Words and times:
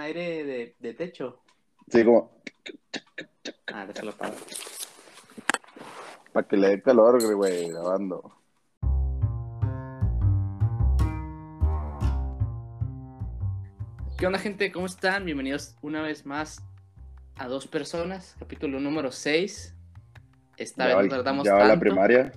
con 0.00 0.06
aire 0.06 0.44
de, 0.44 0.76
de 0.78 0.94
techo. 0.94 1.42
Sí, 1.92 2.02
como 2.02 2.40
Ah, 3.66 3.84
déjalo 3.86 4.12
para. 4.16 4.32
para 6.32 6.48
que 6.48 6.56
le 6.56 6.68
dé 6.68 6.82
calor, 6.82 7.22
güey, 7.36 7.68
grabando. 7.68 8.32
¿Qué 14.18 14.26
onda, 14.26 14.38
gente? 14.38 14.70
¿Cómo 14.70 14.86
están? 14.86 15.24
Bienvenidos 15.24 15.76
una 15.82 16.02
vez 16.02 16.26
más 16.26 16.62
a 17.36 17.48
Dos 17.48 17.66
Personas, 17.66 18.36
capítulo 18.38 18.78
número 18.80 19.10
6. 19.12 19.74
Esta 20.58 20.82
Ya 20.84 20.88
vez 20.88 20.96
va- 20.96 21.02
no 21.02 21.08
tardamos 21.08 21.46
ya 21.46 21.52
va 21.54 21.58
tanto. 21.60 21.74
la 21.74 21.80
primaria. 21.80 22.32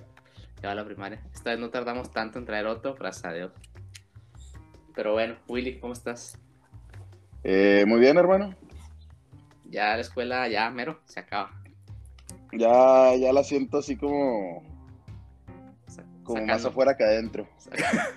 Ya 0.62 0.68
va 0.68 0.74
la 0.74 0.84
primaria. 0.84 1.22
Esta 1.34 1.50
vez 1.50 1.58
no 1.58 1.68
tardamos 1.70 2.10
tanto 2.10 2.38
en 2.38 2.46
traer 2.46 2.66
otro, 2.66 2.94
gracias 2.94 3.24
a 3.26 3.32
Dios. 3.32 3.52
Pero 4.94 5.12
bueno, 5.12 5.36
Willy, 5.48 5.78
¿cómo 5.78 5.92
estás? 5.92 6.38
Eh, 7.44 7.84
muy 7.86 8.00
bien, 8.00 8.16
hermano. 8.16 8.54
Ya 9.66 9.94
la 9.94 10.00
escuela, 10.00 10.48
ya 10.48 10.70
mero, 10.70 11.00
se 11.04 11.20
acaba. 11.20 11.50
Ya, 12.52 13.14
ya 13.16 13.32
la 13.32 13.42
siento 13.44 13.78
así 13.78 13.96
como, 13.96 14.62
Sa- 15.88 16.04
como 16.22 16.40
más 16.46 16.62
sacando- 16.62 16.68
afuera 16.68 16.96
que 16.96 17.04
adentro. 17.04 17.48
saca- 17.58 18.10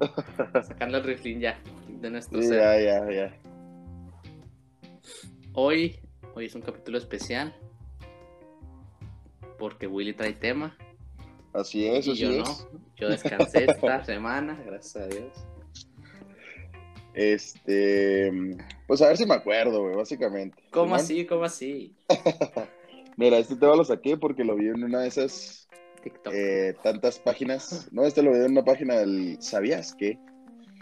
sacando 0.66 0.98
el 0.98 1.04
riflín 1.04 1.40
ya 1.40 1.58
de 1.88 2.10
nuestro 2.10 2.40
Sí, 2.40 2.48
ser. 2.48 2.58
ya, 2.60 2.80
ya, 3.04 3.12
ya. 3.12 3.36
Hoy, 5.52 5.98
hoy 6.34 6.46
es 6.46 6.54
un 6.54 6.62
capítulo 6.62 6.98
especial. 6.98 7.54
Porque 9.58 9.86
Willy 9.86 10.12
trae 10.12 10.32
tema. 10.34 10.76
Así 11.54 11.86
es, 11.86 12.06
y 12.06 12.10
así 12.12 12.20
yo 12.20 12.30
es. 12.30 12.38
no. 12.72 12.80
Yo 12.96 13.08
descansé 13.08 13.64
esta 13.64 14.04
semana, 14.04 14.60
gracias 14.66 14.96
a 14.96 15.06
Dios. 15.08 15.32
Este, 17.16 18.30
pues 18.86 19.00
a 19.00 19.08
ver 19.08 19.16
si 19.16 19.24
me 19.24 19.34
acuerdo, 19.34 19.82
güey, 19.82 19.96
básicamente. 19.96 20.62
¿Cómo 20.70 20.94
así? 20.94 21.24
¿Cómo 21.24 21.44
así? 21.44 21.96
Mira, 23.16 23.38
este 23.38 23.56
tema 23.56 23.74
lo 23.74 23.84
saqué 23.84 24.18
porque 24.18 24.44
lo 24.44 24.54
vi 24.54 24.68
en 24.68 24.84
una 24.84 25.00
de 25.00 25.08
esas 25.08 25.66
TikTok. 26.04 26.32
eh, 26.34 26.74
tantas 26.82 27.18
páginas. 27.18 27.88
No, 27.90 28.04
este 28.04 28.22
lo 28.22 28.32
vi 28.32 28.40
en 28.40 28.52
una 28.52 28.64
página 28.64 28.96
del 28.96 29.38
¿Sabías 29.40 29.94
qué? 29.94 30.18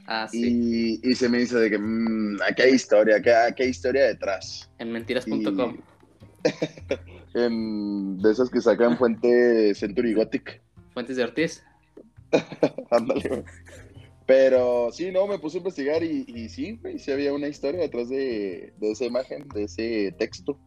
ah, 0.06 0.26
sí. 0.28 1.00
Y, 1.02 1.08
y 1.08 1.14
se 1.14 1.28
me 1.28 1.38
dice 1.38 1.56
de 1.56 1.70
que 1.70 1.78
mmm, 1.78 2.36
aquí 2.50 2.62
hay 2.62 2.72
historia, 2.74 3.16
aquí, 3.16 3.30
aquí 3.30 3.62
hay 3.62 3.68
historia 3.68 4.04
detrás. 4.04 4.68
En 4.78 4.90
mentiras.com. 4.92 5.78
En, 7.36 8.18
de 8.18 8.30
esas 8.30 8.48
que 8.48 8.60
sacan 8.60 8.96
Fuente 8.98 9.74
Century 9.74 10.14
Gothic. 10.14 10.60
Fuentes 10.92 11.16
de 11.16 11.24
Ortiz. 11.24 11.64
Ándale, 12.90 13.28
güey. 13.28 13.44
Pero 14.26 14.90
sí, 14.90 15.10
no, 15.12 15.26
me 15.26 15.38
puse 15.38 15.58
a 15.58 15.60
investigar 15.60 16.02
y, 16.02 16.24
y 16.26 16.48
sí, 16.48 16.78
güey, 16.80 16.98
sí 16.98 17.12
había 17.12 17.34
una 17.34 17.48
historia 17.48 17.82
detrás 17.82 18.08
de, 18.08 18.72
de 18.78 18.90
esa 18.90 19.04
imagen, 19.04 19.46
de 19.54 19.64
ese 19.64 20.14
texto. 20.18 20.58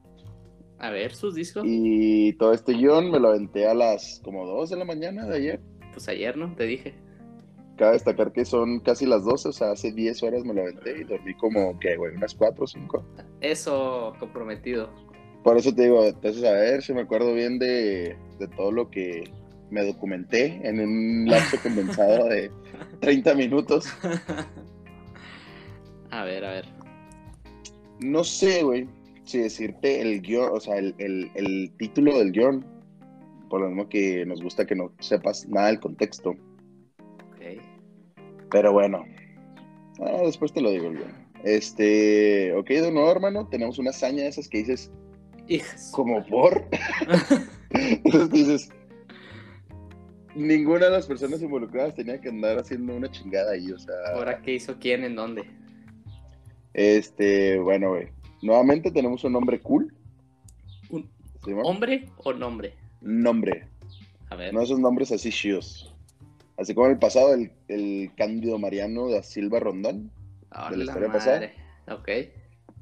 A 0.80 0.92
ver, 0.92 1.16
sus 1.16 1.34
discos. 1.34 1.64
Y 1.66 2.34
todo 2.34 2.54
este 2.54 2.74
guion 2.74 3.10
me 3.10 3.20
lo 3.20 3.30
aventé 3.30 3.68
a 3.68 3.74
las 3.74 4.22
como 4.24 4.46
2 4.46 4.70
de 4.70 4.78
la 4.78 4.86
mañana 4.86 5.26
de 5.26 5.36
ayer. 5.36 5.60
Pues 5.92 6.08
ayer, 6.08 6.38
¿no? 6.38 6.56
Te 6.56 6.66
dije. 6.66 6.94
Cabe 7.78 7.94
destacar 7.94 8.32
que 8.32 8.46
son 8.46 8.80
casi 8.80 9.08
las 9.08 9.24
12, 9.24 9.50
o 9.50 9.52
sea, 9.52 9.72
hace 9.72 9.92
10 9.92 10.22
horas 10.24 10.44
me 10.44 10.54
lo 10.54 10.62
aventé 10.62 11.02
y 11.02 11.04
dormí 11.04 11.34
como, 11.36 11.80
¿qué, 11.80 11.96
güey? 11.96 12.16
Unas 12.16 12.36
4 12.36 12.64
o 12.64 12.68
5. 12.68 13.06
Eso 13.42 14.14
comprometido. 14.20 14.90
Por 15.44 15.58
eso 15.58 15.74
te 15.74 15.84
digo, 15.84 16.04
entonces 16.04 16.44
a 16.44 16.52
ver 16.52 16.84
si 16.84 16.94
me 16.94 17.02
acuerdo 17.02 17.34
bien 17.34 17.58
de, 17.58 18.18
de 18.40 18.48
todo 18.56 18.72
lo 18.72 18.90
que 18.90 19.24
me 19.70 19.86
documenté 19.86 20.60
en 20.64 20.80
un 20.80 21.26
lapso 21.26 21.58
condensado 21.64 22.26
de 22.26 22.52
30 23.00 23.34
minutos. 23.36 23.88
a 26.12 26.24
ver, 26.24 26.46
a 26.46 26.52
ver. 26.52 26.66
No 28.00 28.24
sé, 28.24 28.64
güey, 28.64 28.88
si 29.26 29.40
decirte 29.40 30.02
el 30.02 30.22
guion, 30.22 30.50
o 30.54 30.60
sea, 30.60 30.78
el, 30.78 30.96
el- 31.00 31.32
el 31.36 31.72
título 31.78 32.18
del 32.18 32.32
guion, 32.32 32.66
por 33.50 33.62
lo 33.62 33.68
mismo 33.68 33.90
que 33.90 34.26
nos 34.26 34.42
gusta 34.42 34.66
que 34.66 34.76
no 34.76 34.92
sepas 35.00 35.48
nada 35.48 35.68
del 35.68 35.80
contexto. 35.80 36.32
Ok. 36.32 37.62
Pero 38.52 38.74
bueno, 38.74 39.04
ah, 40.00 40.22
después 40.26 40.54
te 40.54 40.62
lo 40.62 40.72
digo 40.72 40.88
el 40.88 40.98
guion. 40.98 41.28
Este, 41.44 42.54
ok, 42.54 42.68
de 42.68 42.92
nuevo, 42.92 43.12
hermano, 43.12 43.48
tenemos 43.48 43.78
una 43.80 43.92
hazaña 43.92 44.24
de 44.24 44.30
esas 44.30 44.48
que 44.50 44.60
dices, 44.60 44.92
Hijas. 45.48 45.92
como 45.94 46.26
por. 46.26 46.66
Entonces 47.72 48.30
dices, 48.32 48.70
ninguna 50.38 50.86
de 50.86 50.92
las 50.92 51.08
personas 51.08 51.42
involucradas 51.42 51.96
tenía 51.96 52.22
que 52.22 52.30
andar 52.30 52.60
haciendo 52.60 52.96
una 52.96 53.12
chingada 53.12 53.54
ahí, 53.54 53.72
o 53.72 53.80
sea. 53.80 53.96
¿Ahora 54.14 54.42
qué 54.42 54.54
hizo 54.56 54.78
quién? 54.80 55.04
¿En 55.04 55.16
dónde? 55.16 55.46
Este, 56.74 57.58
bueno, 57.60 57.90
güey. 57.90 58.10
Nuevamente 58.42 58.92
tenemos 58.92 59.24
un 59.24 59.34
nombre 59.34 59.60
cool. 59.62 59.94
¿Un 60.90 61.10
hombre 61.64 62.10
o 62.18 62.34
nombre? 62.34 62.74
Nombre. 63.02 63.68
A 64.30 64.36
ver. 64.36 64.54
No 64.54 64.62
esos 64.62 64.80
nombres 64.80 65.12
así 65.12 65.32
chidos. 65.32 65.94
Así 66.58 66.74
como 66.74 66.88
en 66.88 66.94
el 66.94 67.00
pasado, 67.00 67.34
el, 67.34 67.52
el 67.68 68.12
Cándido 68.16 68.58
Mariano 68.60 69.10
da 69.10 69.24
Silva 69.24 69.60
Rondón. 69.60 70.12
Ah, 70.52 70.70
de 70.70 70.78
la 70.78 70.86
la 70.86 70.92
historia 70.92 71.12
pasada. 71.12 71.40
madre. 71.40 71.54
Ok. 71.90 72.10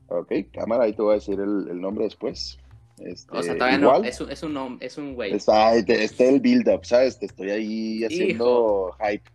Ok, 0.08 0.32
cámara, 0.54 0.84
ahí 0.84 0.94
te 0.94 1.02
voy 1.02 1.12
a 1.12 1.16
decir 1.16 1.40
el, 1.40 1.68
el 1.70 1.82
nombre 1.82 2.06
después. 2.06 2.58
Este, 3.00 3.38
O 3.38 3.44
sea, 3.44 3.56
todavía 3.56 3.80
igual, 3.80 4.02
no. 4.02 4.08
Es 4.08 4.22
un, 4.22 4.32
es 4.32 4.44
un, 4.44 4.78
es 4.80 4.98
un 4.98 5.16
güey. 5.16 5.34
Está, 5.34 5.76
este, 5.76 6.04
este 6.04 6.30
el 6.30 6.40
build-up, 6.40 6.86
¿sabes? 6.86 7.20
Te 7.20 7.26
estoy 7.26 7.50
ahí 7.52 8.04
haciendo 8.06 8.96
hype. 9.00 9.30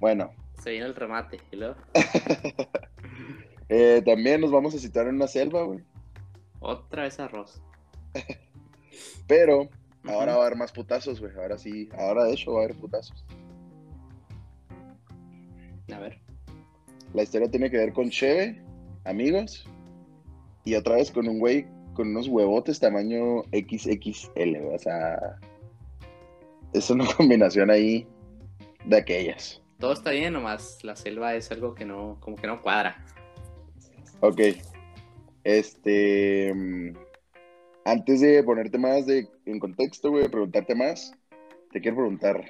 Bueno, 0.00 0.30
Se 0.62 0.70
viene 0.70 0.86
el 0.86 0.94
remate. 0.94 1.40
Y 1.50 1.56
luego, 1.56 1.76
eh, 3.68 4.02
también 4.04 4.40
nos 4.40 4.50
vamos 4.50 4.74
a 4.74 4.78
citar 4.78 5.06
en 5.06 5.14
una 5.14 5.26
selva, 5.26 5.62
güey. 5.62 5.80
otra 6.60 7.04
vez 7.04 7.18
arroz. 7.18 7.60
Pero 9.26 9.68
ahora 10.04 10.36
va 10.36 10.42
a 10.42 10.46
haber 10.46 10.58
más 10.58 10.72
putazos, 10.72 11.20
güey. 11.20 11.32
Ahora 11.36 11.56
sí, 11.56 11.88
ahora 11.98 12.24
de 12.24 12.34
hecho 12.34 12.52
va 12.52 12.60
a 12.60 12.64
haber 12.64 12.76
putazos. 12.76 13.24
A 15.92 15.98
ver. 15.98 16.20
La 17.14 17.22
historia 17.22 17.50
tiene 17.50 17.70
que 17.70 17.78
ver 17.78 17.94
con 17.94 18.10
Cheve, 18.10 18.62
amigos, 19.04 19.66
y 20.64 20.74
otra 20.74 20.96
vez 20.96 21.10
con 21.10 21.26
un 21.26 21.38
güey 21.38 21.66
con 21.98 22.10
unos 22.10 22.28
huevotes 22.28 22.78
tamaño 22.78 23.42
XXL. 23.50 24.56
O 24.72 24.78
sea, 24.78 25.36
es 26.72 26.88
una 26.90 27.04
combinación 27.16 27.70
ahí 27.70 28.06
de 28.84 28.98
aquellas. 28.98 29.60
Todo 29.80 29.94
está 29.94 30.12
bien, 30.12 30.32
nomás 30.32 30.78
la 30.84 30.94
selva 30.94 31.34
es 31.34 31.50
algo 31.50 31.74
que 31.74 31.84
no, 31.84 32.16
como 32.20 32.36
que 32.36 32.46
no 32.46 32.62
cuadra. 32.62 33.04
Ok. 34.20 34.40
Este. 35.42 36.54
mm, 36.54 36.92
Antes 37.84 38.20
de 38.20 38.44
ponerte 38.44 38.78
más 38.78 39.06
de, 39.06 39.26
en 39.46 39.58
contexto, 39.58 40.10
güey, 40.10 40.28
preguntarte 40.28 40.76
más, 40.76 41.12
te 41.72 41.80
quiero 41.80 41.96
preguntar, 41.96 42.44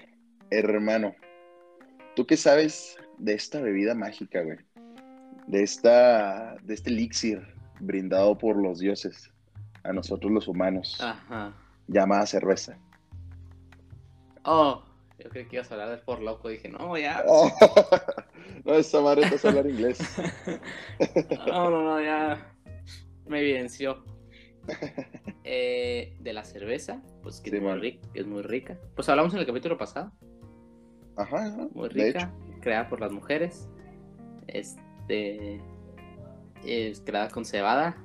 hermano, 0.51 1.15
¿tú 2.17 2.27
qué 2.27 2.37
sabes 2.37 2.97
de 3.19 3.33
esta 3.35 3.61
bebida 3.63 3.95
mágica, 3.95 4.43
güey? 4.43 4.59
De 5.47 5.63
esta. 5.63 6.57
de 6.65 6.75
este 6.75 6.91
elixir 6.91 7.41
brindado 7.81 8.37
por 8.37 8.57
los 8.57 8.81
dioses 8.81 9.33
a 9.85 9.93
nosotros 9.93 10.31
los 10.33 10.49
humanos, 10.49 10.99
Ajá. 11.01 11.53
llamada 11.87 12.27
cerveza. 12.27 12.77
Oh, 14.45 14.83
yo 15.19 15.29
creí 15.31 15.47
que 15.47 15.57
ibas 15.57 15.71
a 15.71 15.75
hablar 15.75 15.91
del 15.91 16.01
por 16.01 16.21
loco. 16.21 16.49
Dije, 16.49 16.69
no, 16.69 16.97
ya. 16.97 17.23
no, 18.65 18.75
esa 18.75 19.01
madre 19.01 19.27
hace 19.27 19.49
hablar 19.49 19.67
inglés. 19.67 19.99
No, 21.47 21.71
no, 21.71 21.83
no, 21.83 22.01
ya. 22.03 22.53
Me 23.27 23.41
evidenció. 23.41 24.05
Eh, 25.51 26.15
de 26.21 26.35
la 26.35 26.45
cerveza, 26.45 27.01
pues 27.23 27.41
que 27.41 27.49
Sí, 27.49 27.57
es, 27.57 27.63
muy 27.63 27.73
rica, 27.79 28.09
que 28.13 28.21
es 28.21 28.27
muy 28.27 28.43
rica. 28.43 28.79
Pues 28.95 29.09
hablamos 29.09 29.33
en 29.33 29.41
el 29.41 29.47
capítulo 29.47 29.79
pasado. 29.79 30.13
Ajá, 31.17 31.47
ajá, 31.47 31.69
Muy 31.73 31.89
rica, 31.89 32.31
creada 32.61 32.87
por 32.87 33.01
las 33.01 33.11
mujeres. 33.11 33.67
Este. 34.47 35.59
Es 36.67 37.01
creada 37.01 37.31
con 37.31 37.47
cebada. 37.47 37.97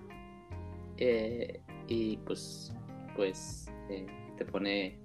eh, 0.96 1.62
y 1.94 2.18
pues. 2.26 2.74
Pues. 3.16 3.70
eh, 3.90 4.08
te 4.38 4.46
pone 4.46 4.98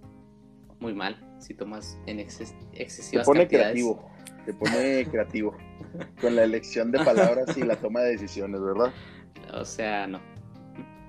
muy 0.81 0.95
mal 0.95 1.17
si 1.39 1.53
tomas 1.53 1.99
en 2.07 2.19
exces- 2.19 2.55
Te 2.73 2.83
excesivas 2.83 3.27
pone 3.27 3.41
cantidades. 3.41 3.73
creativo. 3.73 4.11
Te 4.47 4.55
pone 4.55 5.07
creativo. 5.11 5.57
Con 6.21 6.35
la 6.37 6.45
elección 6.45 6.91
de 6.91 7.05
palabras 7.05 7.57
y 7.59 7.63
la 7.63 7.77
toma 7.77 8.01
de 8.01 8.13
decisiones, 8.13 8.61
¿verdad? 8.63 8.93
O 9.53 9.65
sea, 9.65 10.07
no. 10.07 10.21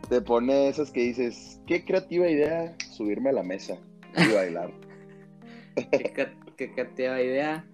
Te 0.09 0.21
pone 0.21 0.67
esas 0.67 0.91
que 0.91 1.01
dices, 1.01 1.61
qué 1.65 1.85
creativa 1.85 2.27
idea 2.27 2.75
subirme 2.91 3.29
a 3.29 3.33
la 3.33 3.43
mesa 3.43 3.77
y 4.17 4.33
bailar. 4.33 4.73
¿Qué, 6.57 6.73
creativa 6.73 7.21
idea? 7.21 7.65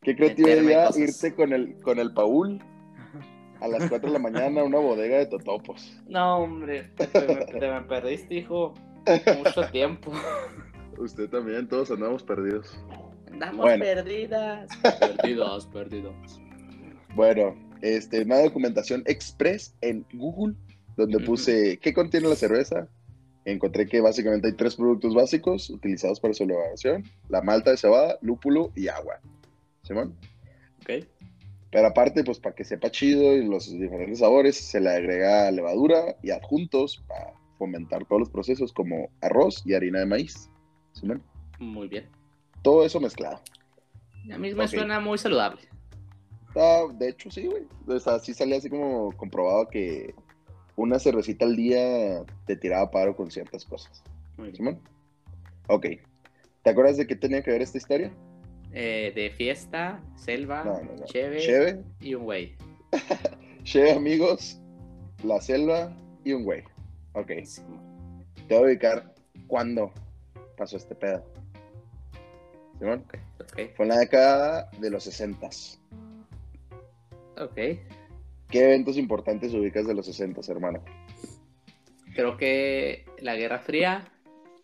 Qué 0.00 0.16
creativa 0.16 0.50
idea 0.50 0.90
irte 0.96 1.34
con 1.34 1.52
el, 1.52 1.76
con 1.82 2.00
el 2.00 2.12
Paul 2.12 2.60
a 3.62 3.68
las 3.68 3.88
4 3.88 4.08
de 4.08 4.12
la 4.12 4.18
mañana 4.18 4.64
una 4.64 4.78
bodega 4.78 5.18
de 5.18 5.26
totopos. 5.26 5.96
No, 6.08 6.38
hombre, 6.38 6.90
te, 6.96 7.06
me, 7.28 7.44
te 7.46 7.70
me 7.70 7.80
perdiste, 7.82 8.34
hijo. 8.34 8.74
Mucho 9.38 9.70
tiempo. 9.70 10.12
Usted 10.98 11.28
también, 11.30 11.68
todos 11.68 11.90
andamos 11.90 12.22
perdidos. 12.22 12.76
Andamos 13.30 13.60
Bueno. 13.64 13.84
perdidas. 13.84 14.68
Perdidos, 15.00 15.66
perdidos. 15.66 16.40
Bueno, 17.14 17.54
este, 17.80 18.22
una 18.22 18.40
documentación 18.40 19.02
express 19.06 19.74
en 19.80 20.04
Google 20.12 20.54
donde 20.96 21.20
puse 21.20 21.78
qué 21.78 21.94
contiene 21.94 22.28
la 22.28 22.36
cerveza. 22.36 22.88
Encontré 23.44 23.86
que 23.86 24.00
básicamente 24.00 24.48
hay 24.48 24.54
tres 24.54 24.76
productos 24.76 25.14
básicos 25.14 25.68
utilizados 25.70 26.20
para 26.20 26.34
su 26.34 26.44
elaboración: 26.44 27.04
la 27.28 27.42
malta 27.42 27.70
de 27.70 27.76
cebada, 27.76 28.18
lúpulo 28.22 28.70
y 28.76 28.88
agua. 28.88 29.20
¿Simón? 29.82 30.16
Ok. 30.82 31.04
Pero 31.72 31.86
aparte, 31.86 32.22
pues 32.22 32.38
para 32.38 32.54
que 32.54 32.64
sepa 32.64 32.90
chido 32.90 33.32
y 33.34 33.46
los 33.46 33.72
diferentes 33.72 34.18
sabores, 34.18 34.56
se 34.58 34.78
le 34.78 34.90
agrega 34.90 35.50
levadura 35.50 36.16
y 36.22 36.30
adjuntos 36.30 37.02
para 37.08 37.32
fomentar 37.58 38.04
todos 38.04 38.20
los 38.20 38.30
procesos 38.30 38.72
como 38.74 39.08
arroz 39.22 39.62
y 39.64 39.72
harina 39.72 40.00
de 40.00 40.06
maíz. 40.06 40.50
¿Simón? 40.92 41.22
Muy 41.58 41.88
bien. 41.88 42.08
Todo 42.60 42.84
eso 42.84 43.00
mezclado. 43.00 43.40
A 44.30 44.36
mí 44.38 44.54
me 44.54 44.64
Ok. 44.64 44.68
suena 44.68 45.00
muy 45.00 45.16
saludable. 45.16 45.62
Ah, 46.54 46.82
de 46.92 47.08
hecho, 47.08 47.30
sí, 47.30 47.46
güey. 47.46 47.62
O 47.86 47.98
sea, 47.98 48.18
sí 48.18 48.34
salía 48.34 48.58
así 48.58 48.68
como 48.68 49.10
comprobado 49.16 49.68
que 49.68 50.14
una 50.76 50.98
cervecita 50.98 51.46
al 51.46 51.56
día 51.56 52.22
te 52.46 52.56
tiraba 52.56 52.90
paro 52.90 53.16
con 53.16 53.30
ciertas 53.30 53.64
cosas. 53.64 54.02
Muy 54.36 54.48
bien. 54.48 54.56
¿Simón? 54.56 54.80
Ok. 55.68 55.86
¿Te 56.62 56.70
acuerdas 56.70 56.98
de 56.98 57.06
qué 57.06 57.16
tenía 57.16 57.42
que 57.42 57.50
ver 57.50 57.62
esta 57.62 57.78
historia? 57.78 58.12
Eh, 58.74 59.12
de 59.14 59.30
fiesta, 59.30 60.00
selva, 60.16 60.64
No, 60.64 60.80
no, 60.82 60.92
no. 60.96 61.04
cheve 61.04 61.38
Cheve, 61.40 61.82
y 62.00 62.14
un 62.14 62.24
güey. 62.24 62.54
Cheve, 63.64 63.92
amigos, 63.92 64.58
la 65.24 65.40
selva 65.40 65.94
y 66.24 66.32
un 66.32 66.44
güey. 66.44 66.62
Ok. 67.12 67.30
Sí. 67.44 67.62
Te 68.48 68.54
voy 68.54 68.64
a 68.64 68.66
ubicar 68.72 69.14
cuándo 69.46 69.92
pasó 70.56 70.76
este 70.78 70.94
pedo. 70.94 71.22
¿Simón? 72.78 73.04
Ok, 73.06 73.14
ok, 73.40 73.60
Fue 73.76 73.84
en 73.84 73.88
la 73.90 73.98
década 73.98 74.70
de 74.80 74.90
los 74.90 75.04
60. 75.04 75.46
ok. 77.38 77.54
¿Qué 77.54 78.64
eventos 78.64 78.96
importantes 78.98 79.54
ubicas 79.54 79.86
de 79.86 79.94
los 79.94 80.06
60, 80.06 80.40
hermano? 80.50 80.82
Creo 82.14 82.36
que 82.36 83.04
la 83.20 83.34
Guerra 83.36 83.58
Fría, 83.60 84.04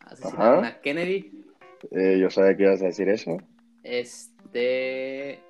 asesinaron 0.00 0.64
a 0.64 0.80
Kennedy, 0.80 1.44
Eh, 1.92 2.18
yo 2.20 2.28
sabía 2.28 2.56
que 2.56 2.64
ibas 2.64 2.82
a 2.82 2.86
decir 2.86 3.08
eso. 3.08 3.38
Este 3.84 5.40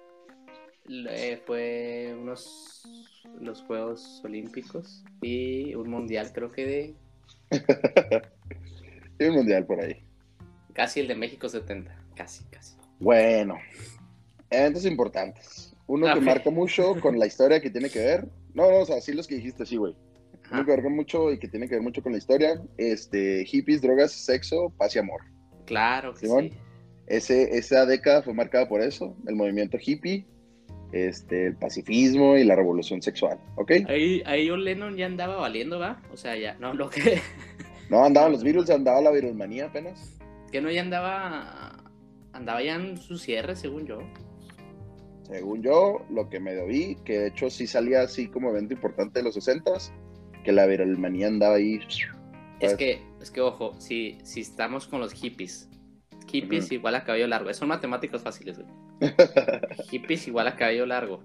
fue 1.46 2.16
unos 2.18 2.82
los 3.40 3.62
Juegos 3.62 4.20
Olímpicos 4.24 5.04
y 5.22 5.74
un 5.74 5.90
mundial 5.90 6.32
creo 6.32 6.50
que 6.50 6.66
de 6.66 6.94
Y 9.18 9.24
un 9.24 9.34
mundial 9.34 9.66
por 9.66 9.80
ahí. 9.80 10.04
casi 10.72 11.00
el 11.00 11.08
de 11.08 11.14
México 11.14 11.48
70, 11.48 11.94
casi, 12.14 12.44
casi. 12.44 12.76
Bueno, 13.00 13.56
eventos 14.50 14.84
importantes. 14.86 15.74
Uno 15.86 16.06
que 16.12 16.18
Ok. 16.20 16.24
marca 16.24 16.50
mucho 16.50 16.94
con 17.00 17.18
la 17.18 17.26
historia 17.26 17.60
que 17.60 17.70
tiene 17.70 17.90
que 17.90 17.98
ver. 18.00 18.28
No, 18.54 18.70
no, 18.70 18.78
o 18.80 18.84
sea, 18.86 19.00
sí 19.00 19.12
los 19.12 19.26
que 19.26 19.36
dijiste, 19.36 19.64
sí, 19.66 19.76
güey. 19.76 19.94
Uno 20.52 20.64
que 20.64 20.72
marca 20.72 20.88
mucho 20.88 21.32
y 21.32 21.38
que 21.38 21.48
tiene 21.48 21.68
que 21.68 21.74
ver 21.76 21.82
mucho 21.82 22.02
con 22.02 22.12
la 22.12 22.18
historia. 22.18 22.62
Este, 22.76 23.44
hippies, 23.44 23.82
drogas, 23.82 24.12
sexo, 24.12 24.70
paz 24.76 24.94
y 24.96 24.98
amor. 24.98 25.20
Claro 25.66 26.12
que 26.14 26.20
Simón. 26.26 26.50
sí. 26.50 26.56
Ese, 27.08 27.56
esa 27.56 27.86
década 27.86 28.22
fue 28.22 28.34
marcada 28.34 28.68
por 28.68 28.82
eso, 28.82 29.16
el 29.26 29.34
movimiento 29.34 29.78
hippie, 29.80 30.26
este, 30.92 31.46
el 31.48 31.56
pacifismo 31.56 32.36
y 32.36 32.44
la 32.44 32.54
revolución 32.54 33.02
sexual, 33.02 33.38
¿ok? 33.56 33.72
Ahí, 33.88 34.22
ahí 34.26 34.48
John 34.48 34.64
Lennon 34.64 34.96
ya 34.96 35.06
andaba 35.06 35.36
valiendo, 35.36 35.78
¿va? 35.78 36.02
O 36.12 36.16
sea, 36.16 36.36
ya, 36.36 36.54
no, 36.58 36.74
lo 36.74 36.90
que, 36.90 37.20
No 37.90 38.04
andaban 38.04 38.32
los 38.32 38.42
virus, 38.42 38.68
andaba 38.70 39.00
la 39.00 39.10
virusmanía 39.10 39.66
apenas. 39.66 40.18
que 40.52 40.60
no 40.60 40.70
ya 40.70 40.82
andaba, 40.82 41.90
andaba 42.32 42.62
ya 42.62 42.74
en 42.74 42.98
su 42.98 43.16
cierre, 43.16 43.56
según 43.56 43.86
yo. 43.86 44.00
Según 45.22 45.62
yo, 45.62 46.04
lo 46.10 46.28
que 46.28 46.40
me 46.40 46.64
vi, 46.66 46.96
que 47.04 47.18
de 47.18 47.26
hecho 47.28 47.50
sí 47.50 47.66
salía 47.66 48.02
así 48.02 48.28
como 48.28 48.50
evento 48.50 48.74
importante 48.74 49.20
de 49.20 49.24
los 49.24 49.36
60s, 49.36 49.90
que 50.44 50.52
la 50.52 50.66
virusmanía 50.66 51.28
andaba 51.28 51.56
ahí. 51.56 51.80
Es 52.60 52.76
que, 52.76 53.02
es 53.20 53.30
que 53.30 53.40
ojo, 53.40 53.74
si, 53.78 54.18
si 54.22 54.40
estamos 54.40 54.86
con 54.86 55.00
los 55.00 55.12
hippies, 55.12 55.67
hippies 56.28 56.70
igual 56.72 56.94
a 56.94 57.04
cabello 57.04 57.26
largo, 57.26 57.52
son 57.54 57.68
matemáticas 57.68 58.22
fáciles, 58.22 58.58
güey. 58.58 58.70
Hippies 59.90 60.28
igual 60.28 60.46
a 60.48 60.56
cabello 60.56 60.86
largo. 60.86 61.22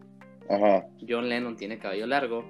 Ajá. 0.49 0.85
John 1.07 1.29
Lennon 1.29 1.55
tiene 1.55 1.79
cabello 1.79 2.07
largo. 2.07 2.43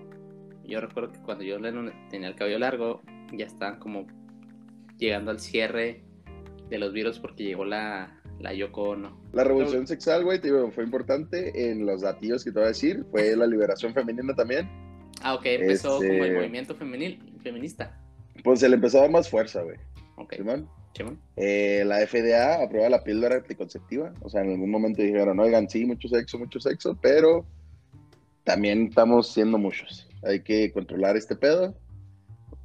Yo 0.64 0.80
recuerdo 0.82 1.12
que 1.12 1.20
cuando 1.20 1.44
John 1.48 1.62
Lennon 1.64 1.92
tenía 2.10 2.30
el 2.30 2.36
cabello 2.36 2.60
largo, 2.60 3.02
ya 3.34 3.46
estaban 3.46 3.80
como 3.80 4.08
llegando 4.98 5.32
al 5.32 5.40
cierre 5.40 6.04
de 6.70 6.78
los 6.78 6.94
virus 6.94 7.20
porque 7.20 7.44
llegó 7.44 7.66
la, 7.66 8.20
la 8.40 8.54
Yoko 8.54 8.84
Ono. 8.92 9.22
La 9.34 9.44
revolución 9.44 9.86
sexual, 9.88 10.24
güey, 10.24 10.40
fue 10.72 10.84
importante 10.84 11.70
en 11.72 11.86
los 11.86 12.02
datillos 12.02 12.44
que 12.44 12.52
te 12.52 12.60
voy 12.60 12.66
a 12.66 12.70
decir. 12.70 13.04
Fue 13.12 13.36
la 13.36 13.46
liberación 13.48 13.94
femenina 13.94 14.34
también. 14.34 14.70
Ah, 15.22 15.36
ok, 15.36 15.46
empezó 15.46 15.96
Este- 16.02 16.08
como 16.10 16.26
el 16.26 16.36
movimiento 16.36 16.76
femenil, 16.76 17.20
feminista. 17.42 18.00
Pues 18.44 18.60
se 18.60 18.70
le 18.70 18.76
empezó 18.76 18.98
a 19.00 19.02
dar 19.02 19.12
más 19.12 19.30
fuerza, 19.30 19.62
güey. 19.62 19.78
Ok, 20.18 20.34
Simón. 20.36 20.68
Simón. 20.68 20.83
Eh, 21.36 21.84
la 21.86 22.06
FDA 22.06 22.64
aprueba 22.64 22.90
la 22.90 23.04
píldora 23.04 23.36
anticonceptiva. 23.36 24.14
O 24.22 24.30
sea, 24.30 24.42
en 24.42 24.52
algún 24.52 24.70
momento 24.70 25.02
dijeron, 25.02 25.40
oigan, 25.40 25.70
sí, 25.70 25.86
mucho 25.86 26.08
sexo, 26.08 26.38
mucho 26.38 26.60
sexo, 26.60 26.98
pero 27.02 27.46
también 28.44 28.88
estamos 28.88 29.32
siendo 29.32 29.58
muchos. 29.58 30.08
Hay 30.24 30.42
que 30.42 30.72
controlar 30.72 31.18
este 31.18 31.36
pedo. 31.36 31.76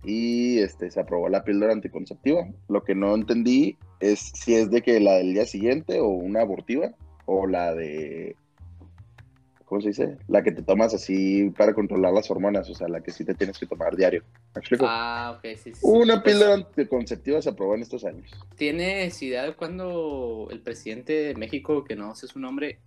Y 0.05 0.59
este, 0.59 0.91
se 0.91 1.01
aprobó 1.01 1.29
la 1.29 1.45
píldora 1.45 1.73
anticonceptiva. 1.73 2.49
Lo 2.69 2.85
que 2.85 2.95
no 2.95 3.15
entendí 3.15 3.77
es 4.01 4.31
si 4.35 4.55
es 4.55 4.71
de 4.71 4.83
que 4.83 5.01
la 5.01 5.15
del 5.15 5.35
día 5.35 5.45
siguiente 5.45 6.01
o 6.01 6.09
una 6.09 6.43
abortiva 6.43 6.93
o 7.27 7.47
la 7.47 7.75
de... 7.75 8.37
¿Cómo 9.69 9.83
se 9.83 9.89
dice? 9.89 10.17
La 10.29 10.43
que 10.43 10.51
te 10.53 10.63
tomas 10.63 10.95
así 10.95 11.51
para 11.51 11.75
controlar 11.75 12.13
las 12.15 12.31
hormonas, 12.31 12.71
o 12.71 12.75
sea, 12.75 12.89
la 12.89 13.03
que 13.03 13.11
sí 13.11 13.23
te 13.25 13.35
tienes 13.35 13.59
que 13.59 13.67
tomar 13.67 13.95
diario. 13.97 14.23
¿Me 14.55 14.61
explico? 14.61 14.87
Ah, 14.89 15.35
ok, 15.37 15.45
sí. 15.59 15.75
sí. 15.75 15.81
Una 15.83 16.23
Pues, 16.23 16.35
píldora 16.35 16.55
anticonceptiva 16.55 17.43
se 17.43 17.51
aprobó 17.51 17.75
en 17.75 17.83
estos 17.83 18.03
años. 18.05 18.31
¿Tienes 18.57 19.21
idea 19.23 19.43
de 19.45 19.53
cuando 19.55 20.49
el 20.51 20.61
presidente 20.63 21.13
de 21.13 21.35
México, 21.35 21.85
que 21.85 21.97
no 21.97 22.15
sé 22.15 22.29
su 22.29 22.41
nombre, 22.41 22.79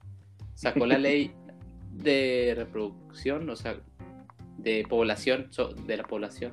sacó 0.55 0.87
la 0.87 0.97
ley 0.97 1.31
de 1.93 2.53
reproducción, 2.57 3.47
o 3.47 3.55
sea, 3.55 3.79
de 4.57 4.83
población, 4.89 5.49
de 5.85 5.97
la 5.97 6.03
población? 6.03 6.51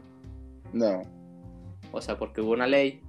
No. 0.74 1.00
O 1.90 2.02
sea, 2.02 2.18
porque 2.18 2.42
hubo 2.42 2.52
una 2.52 2.66
ley 2.66 3.00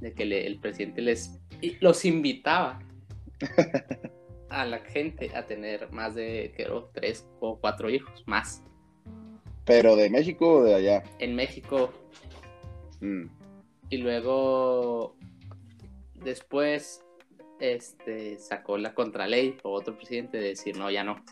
de 0.00 0.12
que 0.12 0.24
le- 0.26 0.46
el 0.46 0.60
presidente 0.60 1.02
les 1.02 1.40
los 1.80 2.04
invitaba 2.04 2.78
a 4.50 4.64
la 4.64 4.78
gente 4.78 5.30
a 5.36 5.46
tener 5.46 5.90
más 5.92 6.14
de, 6.14 6.52
creo, 6.56 6.90
tres 6.94 7.26
o 7.40 7.58
cuatro 7.58 7.90
hijos 7.90 8.22
más. 8.26 8.62
¿Pero 9.64 9.96
de 9.96 10.08
México 10.10 10.58
o 10.58 10.62
de 10.64 10.74
allá? 10.74 11.02
En 11.18 11.34
México 11.34 11.92
Mm. 13.00 13.26
Y 13.90 13.98
luego, 13.98 15.14
después, 16.16 17.04
este, 17.60 18.36
sacó 18.38 18.76
la 18.76 18.92
contraley 18.92 19.56
o 19.62 19.70
otro 19.72 19.96
presidente 19.96 20.38
de 20.38 20.48
decir, 20.48 20.76
no, 20.76 20.90
ya 20.90 21.04
no. 21.04 21.22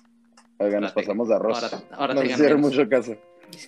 Oiga, 0.58 0.80
nos 0.80 0.90
Ahora 0.90 0.94
te- 0.94 1.00
pasamos 1.02 1.28
de 1.28 1.34
arroz. 1.34 1.62
ahora- 1.62 1.84
ahora 1.92 2.14
nos 2.14 2.22
tengan 2.22 2.38
hicieron 2.38 2.60
mucho 2.60 2.88
caso. 2.88 3.16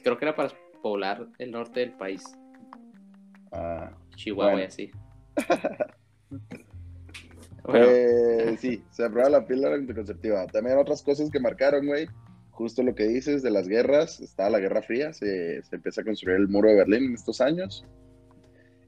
Creo 0.04 0.16
que 0.16 0.24
era 0.26 0.34
para 0.36 0.52
poblar 0.80 1.26
el 1.38 1.50
norte 1.50 1.80
del 1.80 1.92
país, 1.92 2.22
Ah, 3.50 3.90
Chihuahua 4.14 4.52
Bueno. 4.52 4.64
y 4.64 4.66
así. 4.68 4.90
Bueno, 7.68 7.86
eh, 7.90 8.56
sí, 8.58 8.82
se 8.90 9.04
aprobó 9.04 9.28
la 9.28 9.46
píldora 9.46 9.74
anticonceptiva. 9.74 10.46
También 10.46 10.78
otras 10.78 11.02
cosas 11.02 11.30
que 11.30 11.38
marcaron, 11.38 11.86
güey. 11.86 12.06
Justo 12.50 12.82
lo 12.82 12.94
que 12.94 13.06
dices 13.06 13.42
de 13.42 13.50
las 13.50 13.68
guerras. 13.68 14.20
Está 14.20 14.48
la 14.48 14.58
Guerra 14.58 14.80
Fría, 14.80 15.12
se, 15.12 15.62
se 15.62 15.76
empieza 15.76 16.00
a 16.00 16.04
construir 16.04 16.38
el 16.38 16.48
muro 16.48 16.70
de 16.70 16.76
Berlín 16.76 17.04
en 17.04 17.14
estos 17.14 17.42
años. 17.42 17.84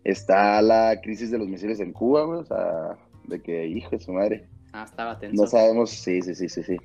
Está 0.02 0.62
la 0.62 0.99
crisis 1.02 1.30
de 1.30 1.37
los 1.37 1.46
misiles 1.46 1.78
en 1.80 1.92
Cuba, 1.92 2.25
güey. 2.25 2.40
O 2.40 2.44
sea, 2.44 2.96
de 3.25 3.42
que, 3.42 3.66
hijo 3.66 3.90
de 3.90 4.00
su 4.00 4.12
madre. 4.12 4.49
ah, 4.72 4.84
estaba 4.88 5.18
tenso. 5.18 5.42
No 5.42 5.46
sabemos, 5.46 5.90
sí, 5.90 6.22
sí, 6.22 6.34
sí, 6.34 6.49
sí, 6.49 6.62
sí. 6.62 6.76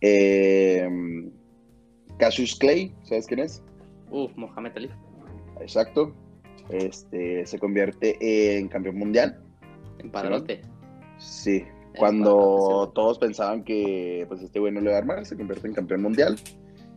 Eh, 0.00 0.88
Cassius 2.18 2.56
Clay, 2.56 2.94
¿sabes 3.02 3.26
quién 3.26 3.40
es? 3.40 3.62
Uf, 4.10 4.34
Mohamed 4.34 4.72
Ali. 4.76 4.90
Exacto. 5.60 6.14
Este, 6.70 7.44
se 7.44 7.58
convierte 7.58 8.56
en 8.56 8.68
campeón 8.68 8.96
mundial. 8.96 9.44
En 10.00 10.10
Padrote. 10.10 10.62
Sí. 11.18 11.64
Cuando 11.96 12.36
padrote, 12.36 12.92
todos 12.94 13.18
pensaban 13.18 13.64
que 13.64 14.24
pues 14.28 14.42
este 14.42 14.60
güey 14.60 14.72
no 14.72 14.80
le 14.80 14.90
va 14.90 14.96
a 14.96 14.98
armar, 15.00 15.26
se 15.26 15.36
convierte 15.36 15.68
en 15.68 15.74
campeón 15.74 16.02
mundial. 16.02 16.36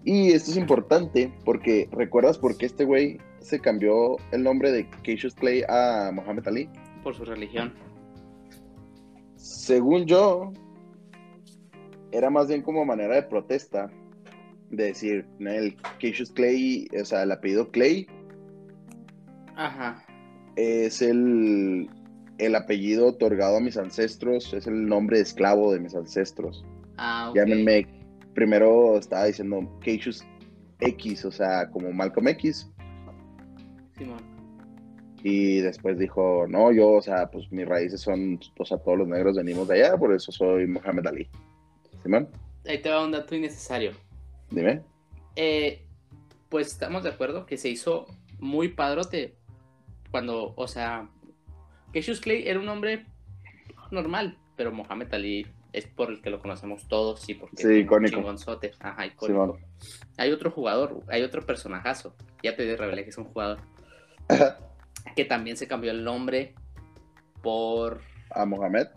Y 0.05 0.31
esto 0.31 0.51
es 0.51 0.57
importante 0.57 1.33
porque 1.45 1.87
¿recuerdas 1.91 2.37
por 2.37 2.57
qué 2.57 2.65
este 2.65 2.85
güey 2.85 3.17
se 3.39 3.59
cambió 3.59 4.17
el 4.31 4.43
nombre 4.43 4.71
de 4.71 4.89
Cassius 5.03 5.33
Clay 5.35 5.63
a 5.67 6.11
Muhammad 6.13 6.47
Ali? 6.47 6.69
Por 7.03 7.15
su 7.15 7.25
religión. 7.25 7.73
Según 9.35 10.05
yo, 10.05 10.51
era 12.11 12.29
más 12.29 12.47
bien 12.47 12.61
como 12.61 12.85
manera 12.85 13.15
de 13.15 13.23
protesta 13.23 13.89
de 14.69 14.85
decir, 14.85 15.25
el 15.39 15.75
Cassius 16.01 16.31
Clay, 16.31 16.87
o 16.99 17.05
sea, 17.05 17.23
el 17.23 17.31
apellido 17.31 17.69
Clay 17.71 18.07
Ajá. 19.55 20.03
es 20.55 21.01
el, 21.01 21.89
el 22.37 22.55
apellido 22.55 23.07
otorgado 23.07 23.57
a 23.57 23.61
mis 23.61 23.77
ancestros, 23.77 24.53
es 24.53 24.67
el 24.67 24.85
nombre 24.87 25.17
de 25.17 25.23
esclavo 25.23 25.71
de 25.73 25.79
mis 25.79 25.95
ancestros. 25.95 26.65
Ah, 26.97 27.29
ok. 27.29 27.35
Llámenme 27.37 27.87
primero 28.33 28.97
estaba 28.97 29.25
diciendo 29.25 29.61
Cassius 29.79 30.23
X, 30.79 31.25
o 31.25 31.31
sea, 31.31 31.69
como 31.69 31.91
Malcolm 31.91 32.27
X, 32.29 32.69
Simón. 33.97 34.19
y 35.23 35.59
después 35.59 35.97
dijo, 35.99 36.45
no, 36.47 36.71
yo, 36.71 36.93
o 36.93 37.01
sea, 37.01 37.29
pues 37.29 37.51
mis 37.51 37.67
raíces 37.67 38.01
son, 38.01 38.39
o 38.57 38.65
sea, 38.65 38.77
todos 38.79 38.97
los 38.97 39.07
negros 39.07 39.37
venimos 39.37 39.67
de 39.67 39.83
allá, 39.83 39.97
por 39.97 40.13
eso 40.13 40.31
soy 40.31 40.67
Mohamed 40.67 41.07
Ali. 41.07 41.27
Simón, 42.01 42.27
Ahí 42.65 42.81
te 42.81 42.89
va 42.89 43.03
un 43.03 43.11
dato 43.11 43.35
innecesario. 43.35 43.91
dime. 44.49 44.81
Eh, 45.35 45.85
pues 46.49 46.67
estamos 46.67 47.03
de 47.03 47.09
acuerdo 47.09 47.45
que 47.45 47.57
se 47.57 47.69
hizo 47.69 48.05
muy 48.39 48.69
padrote 48.69 49.35
cuando, 50.11 50.53
o 50.55 50.67
sea, 50.67 51.09
Cassius 51.93 52.19
Clay 52.19 52.47
era 52.47 52.59
un 52.59 52.67
hombre 52.69 53.05
normal, 53.91 54.37
pero 54.55 54.71
Mohamed 54.71 55.13
Ali 55.13 55.47
es 55.71 55.87
por 55.87 56.09
el 56.11 56.21
que 56.21 56.29
lo 56.29 56.39
conocemos 56.39 56.87
todos 56.87 57.27
y 57.29 57.33
porque 57.35 57.57
Sí, 57.63 57.67
es 57.67 57.83
icónico. 57.85 58.15
chingonzote. 58.17 58.71
Ajá, 58.79 59.05
icónico. 59.05 59.57
Simón. 59.57 59.65
Hay 60.17 60.31
otro 60.31 60.51
jugador, 60.51 61.01
hay 61.09 61.21
otro 61.23 61.45
personajazo. 61.45 62.15
Ya 62.43 62.55
te 62.55 62.75
revelé 62.75 63.03
que 63.03 63.09
es 63.09 63.17
un 63.17 63.25
jugador 63.25 63.59
que 65.15 65.25
también 65.25 65.57
se 65.57 65.67
cambió 65.67 65.91
el 65.91 66.03
nombre 66.03 66.53
por 67.41 68.01
A 68.31 68.45
Mohamed. 68.45 68.87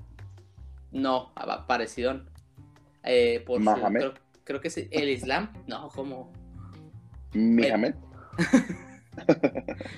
no, 0.93 1.33
a- 1.35 1.67
parecido. 1.67 2.21
Eh, 3.03 3.43
por 3.47 3.59
su- 3.59 3.65
Mahamed. 3.65 4.01
creo, 4.01 4.15
creo 4.45 4.61
que 4.61 4.69
es 4.69 4.77
el 4.91 5.09
Islam. 5.09 5.53
No, 5.67 5.89
como 5.89 6.33
Mohamed. 7.35 7.95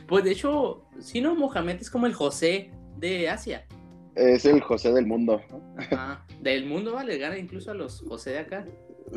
Pues 0.06 0.22
de 0.24 0.30
hecho, 0.30 0.86
si 1.00 1.20
no, 1.20 1.34
Mohamed 1.34 1.80
es 1.80 1.90
como 1.90 2.06
el 2.06 2.14
José 2.14 2.70
de 2.98 3.28
Asia. 3.28 3.66
Es 4.14 4.44
el 4.44 4.60
José 4.60 4.92
del 4.92 5.06
mundo. 5.06 5.40
Ajá. 5.76 6.24
Del 6.40 6.66
mundo, 6.66 6.94
vale, 6.94 7.18
gana 7.18 7.38
incluso 7.38 7.70
a 7.70 7.74
los 7.74 8.00
José 8.02 8.30
de 8.30 8.38
acá. 8.40 8.66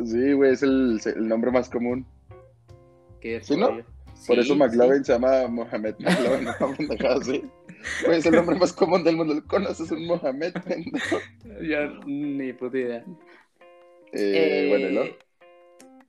Sí, 0.05 0.33
güey, 0.33 0.53
es 0.53 0.63
el, 0.63 1.00
el 1.05 1.27
nombre 1.27 1.51
más 1.51 1.69
común. 1.69 2.05
Qué 3.19 3.41
¿Sí, 3.43 3.55
no? 3.57 3.67
Por 4.27 4.35
Sí, 4.35 4.41
eso 4.41 4.55
McLovin 4.55 5.03
se 5.03 5.13
llama 5.13 5.47
Mohamed 5.47 5.95
McLovin, 6.00 6.45
no 6.45 7.09
así. 7.09 7.43
Güey, 8.05 8.19
es 8.19 8.25
el 8.27 8.35
nombre 8.35 8.55
más 8.55 8.71
común 8.73 9.03
del 9.03 9.17
mundo. 9.17 9.41
¿Conoces 9.47 9.89
un 9.91 10.05
Mohamed? 10.05 10.53
sí. 10.67 10.91
Yo 11.67 11.88
ni 12.05 12.53
puta 12.53 12.77
idea. 12.77 13.03
Eh, 14.13 14.65
Eh, 14.65 14.69
bueno, 14.69 14.88
¿y 14.89 14.93
luego? 14.93 15.15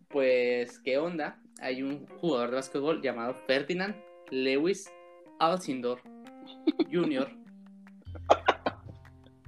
Pues, 0.08 0.78
¿qué 0.80 0.98
onda? 0.98 1.40
Hay 1.60 1.82
un 1.82 2.06
jugador 2.18 2.50
de 2.50 2.56
básquetbol 2.56 3.00
llamado 3.00 3.34
Ferdinand 3.46 3.94
Lewis 4.30 4.90
Alcindor 5.38 6.00
Jr. 6.92 7.30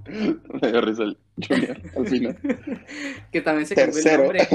Me 0.61 0.71
dio 0.71 0.81
risa 0.81 1.03
el 1.03 1.17
Junior 1.47 1.81
al 1.97 2.07
final. 2.07 2.37
que 3.31 3.41
también 3.41 3.65
se 3.67 3.75
cambió 3.75 3.99
el 3.99 4.17
nombre. 4.17 4.47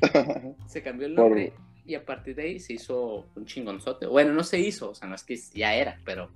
se 0.66 0.82
cambió 0.82 1.06
el 1.06 1.14
Por- 1.14 1.24
nombre 1.24 1.52
y 1.84 1.94
a 1.94 2.04
partir 2.04 2.36
de 2.36 2.42
ahí 2.42 2.60
se 2.60 2.74
hizo 2.74 3.26
un 3.34 3.44
chingonzote. 3.44 4.06
Bueno, 4.06 4.32
no 4.32 4.44
se 4.44 4.60
hizo, 4.60 4.90
o 4.90 4.94
sea, 4.94 5.08
no 5.08 5.14
es 5.16 5.24
que 5.24 5.36
ya 5.54 5.74
era, 5.74 5.98
pero 6.04 6.30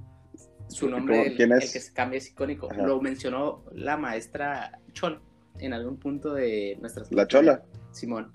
su 0.68 0.88
nombre, 0.88 1.28
el, 1.28 1.36
que 1.36 1.66
se 1.66 1.92
cambia 1.92 2.18
es 2.18 2.30
icónico. 2.30 2.68
Ajá. 2.72 2.82
Lo 2.86 3.00
mencionó 3.00 3.64
la 3.72 3.96
maestra 3.96 4.80
Chol 4.92 5.20
en 5.60 5.72
algún 5.72 5.96
punto 5.98 6.34
de 6.34 6.76
nuestras 6.80 7.12
La 7.12 7.28
chola. 7.28 7.62
Simón. 7.92 8.32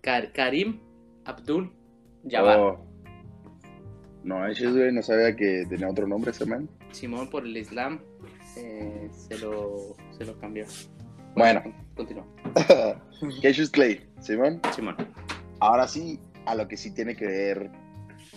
Kar- 0.00 0.32
Karim 0.32 0.80
Abdul 1.24 1.70
Jabbar. 2.26 2.58
Oh. 2.58 2.84
No, 4.24 4.46
ese 4.46 4.70
güey, 4.70 4.92
no 4.92 5.02
sabía 5.02 5.36
que 5.36 5.64
tenía 5.68 5.88
otro 5.88 6.06
nombre 6.06 6.30
ese 6.30 6.46
man. 6.46 6.68
Simón 6.92 7.28
por 7.28 7.44
el 7.44 7.56
Islam 7.56 8.00
eh, 8.58 9.10
se, 9.12 9.38
lo, 9.38 9.96
se 10.16 10.24
lo 10.24 10.38
cambió. 10.38 10.66
Bueno. 11.36 11.62
Continúa. 11.94 12.26
Cassius 13.42 13.70
Clay, 13.70 14.08
Simón. 14.20 14.60
Simón. 14.74 14.96
Ahora 15.60 15.88
sí, 15.88 16.20
a 16.46 16.54
lo 16.54 16.68
que 16.68 16.76
sí 16.76 16.92
tiene 16.92 17.16
que 17.16 17.26
ver 17.26 17.70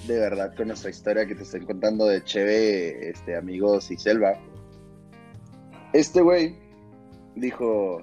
de 0.07 0.19
verdad 0.19 0.55
con 0.55 0.67
nuestra 0.67 0.89
historia 0.89 1.25
que 1.27 1.35
te 1.35 1.43
estoy 1.43 1.61
contando 1.61 2.05
de 2.05 2.23
Cheve, 2.23 3.09
este, 3.09 3.35
amigos 3.35 3.91
y 3.91 3.97
Selva. 3.97 4.33
Este 5.93 6.21
güey 6.21 6.55
dijo, 7.35 8.01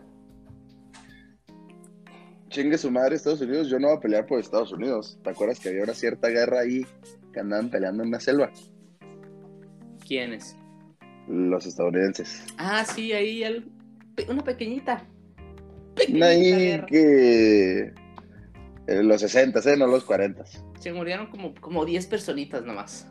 chingue 2.48 2.78
su 2.78 2.90
madre 2.90 3.16
Estados 3.16 3.40
Unidos, 3.40 3.68
yo 3.68 3.78
no 3.78 3.88
voy 3.88 3.96
a 3.96 4.00
pelear 4.00 4.26
por 4.26 4.38
Estados 4.38 4.72
Unidos. 4.72 5.18
¿Te 5.22 5.30
acuerdas 5.30 5.58
que 5.58 5.70
había 5.70 5.82
una 5.82 5.94
cierta 5.94 6.28
guerra 6.28 6.60
ahí 6.60 6.86
que 7.32 7.40
andaban 7.40 7.70
peleando 7.70 8.04
en 8.04 8.10
la 8.10 8.20
selva? 8.20 8.50
¿Quién 10.06 10.34
es? 10.34 10.56
Los 11.28 11.66
estadounidenses. 11.66 12.44
Ah, 12.56 12.84
sí, 12.84 13.12
ahí 13.12 13.44
pe- 14.14 14.26
una 14.30 14.42
pequeñita. 14.42 15.04
Pequeñita 15.94 16.26
Ahí 16.26 16.80
que... 16.86 17.92
en 18.86 19.08
los 19.08 19.20
60, 19.20 19.60
¿eh? 19.70 19.76
No 19.76 19.86
los 19.86 20.04
40. 20.04 20.44
Se 20.80 20.92
murieron 20.92 21.26
como, 21.26 21.54
como 21.56 21.84
10 21.84 22.06
personitas 22.06 22.64
nomás. 22.64 23.06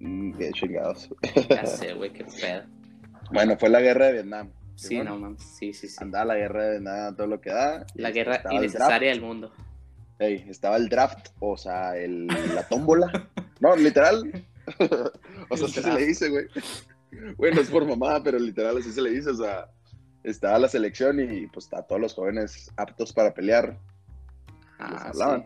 Mm, 0.00 0.32
Qué 0.38 0.50
chingados. 0.52 1.10
Ya 1.50 1.66
sé, 1.66 1.94
güey, 1.94 2.12
qué 2.12 2.24
pedo. 2.24 2.62
Bueno, 3.32 3.56
fue 3.56 3.68
la 3.68 3.80
guerra 3.80 4.06
de 4.06 4.12
Vietnam. 4.14 4.50
Sí, 4.74 4.88
Simón. 4.88 5.04
no 5.06 5.18
mames. 5.18 5.42
Sí, 5.44 5.72
sí, 5.72 5.86
sí. 5.86 5.96
Andaba 6.00 6.24
la 6.24 6.34
guerra 6.36 6.64
de 6.64 6.80
nada, 6.80 7.14
todo 7.14 7.28
lo 7.28 7.40
que 7.40 7.50
da. 7.50 7.86
La 7.94 8.10
guerra 8.10 8.42
el 8.50 8.52
innecesaria 8.54 9.10
del 9.10 9.20
mundo. 9.20 9.50
draft. 9.50 9.70
Ey, 10.18 10.46
estaba 10.48 10.76
el 10.76 10.88
draft, 10.88 11.28
o 11.38 11.56
sea, 11.56 11.96
el, 11.96 12.26
la 12.26 12.66
tómbola. 12.68 13.28
No, 13.60 13.76
literal. 13.76 14.44
o 15.48 15.56
sea, 15.56 15.66
El 15.66 15.72
así 15.72 15.80
se 15.82 15.92
le 15.92 16.06
dice, 16.06 16.28
güey. 16.28 16.46
Bueno, 17.36 17.60
es 17.60 17.70
por 17.70 17.86
mamá, 17.86 18.22
pero 18.22 18.38
literal 18.38 18.78
así 18.78 18.92
se 18.92 19.02
le 19.02 19.10
dice. 19.10 19.30
O 19.30 19.36
sea, 19.36 19.68
estaba 20.22 20.58
la 20.58 20.68
selección 20.68 21.20
y 21.20 21.46
pues 21.48 21.66
está 21.66 21.82
todos 21.82 22.00
los 22.00 22.14
jóvenes 22.14 22.70
aptos 22.76 23.12
para 23.12 23.34
pelear. 23.34 23.78
Ah, 24.78 25.12
sí. 25.12 25.44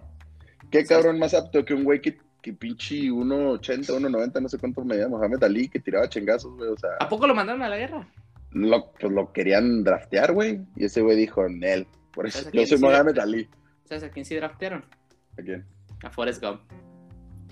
¿Qué 0.71 0.85
cabrón 0.85 1.19
más 1.19 1.35
apto 1.35 1.65
que 1.65 1.75
un 1.75 1.85
güey 1.85 2.01
que, 2.01 2.19
que 2.43 2.53
pinche 2.53 2.97
1.80, 3.11 3.87
1.90, 3.87 4.43
no 4.43 4.49
sé 4.49 4.59
cuánto 4.59 4.85
medía 4.85 5.09
Mohamed 5.09 5.43
Ali, 5.43 5.69
que 5.69 5.81
tiraba 5.81 6.09
chingazos, 6.09 6.57
güey? 6.57 6.71
O 6.71 6.77
sea, 6.77 6.91
¿A 7.01 7.09
poco 7.09 7.27
lo 7.27 7.35
mandaron 7.35 7.63
a 7.63 7.69
la 7.69 7.77
guerra? 7.77 8.09
lo, 8.55 8.93
pues 8.93 9.13
lo 9.13 9.33
querían 9.33 9.83
draftear, 9.85 10.33
güey. 10.33 10.61
Y 10.77 10.85
ese 10.85 11.03
güey 11.03 11.17
dijo, 11.17 11.49
Nel. 11.49 11.87
Por 12.13 12.27
eso 12.27 12.39
¿Sabes 12.39 12.55
a 12.55 12.57
yo 12.57 12.67
soy 12.67 12.79
sí 12.79 12.85
Mohamed? 12.85 13.19
Ali. 13.19 13.49
¿Sabes 13.85 14.05
a 14.05 14.11
quién 14.11 14.25
sí 14.25 14.37
draftearon? 14.37 14.85
¿A 15.39 15.43
quién? 15.43 15.65
A 16.03 16.11
Forrest 16.11 16.43
Gump. 16.43 16.61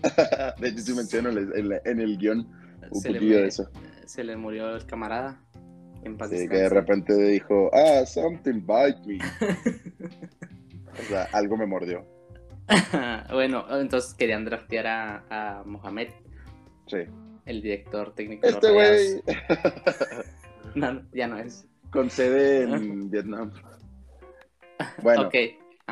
De 0.61 0.69
hecho, 0.69 0.79
sí 0.79 0.95
menciono 0.95 1.31
en 1.31 1.39
el, 1.39 1.81
en 1.85 2.01
el 2.01 2.19
guion 2.19 2.47
un 2.91 3.01
Se 3.01 3.13
poquillo 3.13 3.39
de 3.39 3.47
eso. 3.47 3.69
Se 4.07 4.25
le 4.25 4.37
murió 4.37 4.75
el 4.77 4.87
camarada. 4.87 5.41
En 6.05 6.17
paz 6.17 6.31
Sí, 6.31 6.49
que 6.49 6.57
de 6.57 6.69
repente 6.69 7.15
dijo, 7.15 7.71
ah, 7.73 8.05
something 8.05 8.61
bite 8.67 9.01
me. 9.07 9.19
o 11.01 11.03
sea, 11.09 11.29
algo 11.33 11.57
me 11.57 11.67
mordió. 11.67 12.05
bueno, 13.33 13.65
entonces 13.81 14.15
querían 14.15 14.45
draftear 14.45 14.87
a, 14.87 15.25
a 15.61 15.63
Mohamed, 15.65 16.09
Sí. 16.87 16.99
el 17.47 17.63
director 17.63 18.15
técnico. 18.15 18.47
Este 18.47 18.73
güey 18.73 19.23
No, 20.75 20.93
no, 20.95 21.03
ya 21.13 21.27
no 21.29 21.39
es. 21.39 21.67
con 21.91 22.11
sede 22.11 22.63
en 22.65 23.11
Vietnam. 23.11 23.53
Bueno, 25.03 25.29
Ok, 25.29 25.35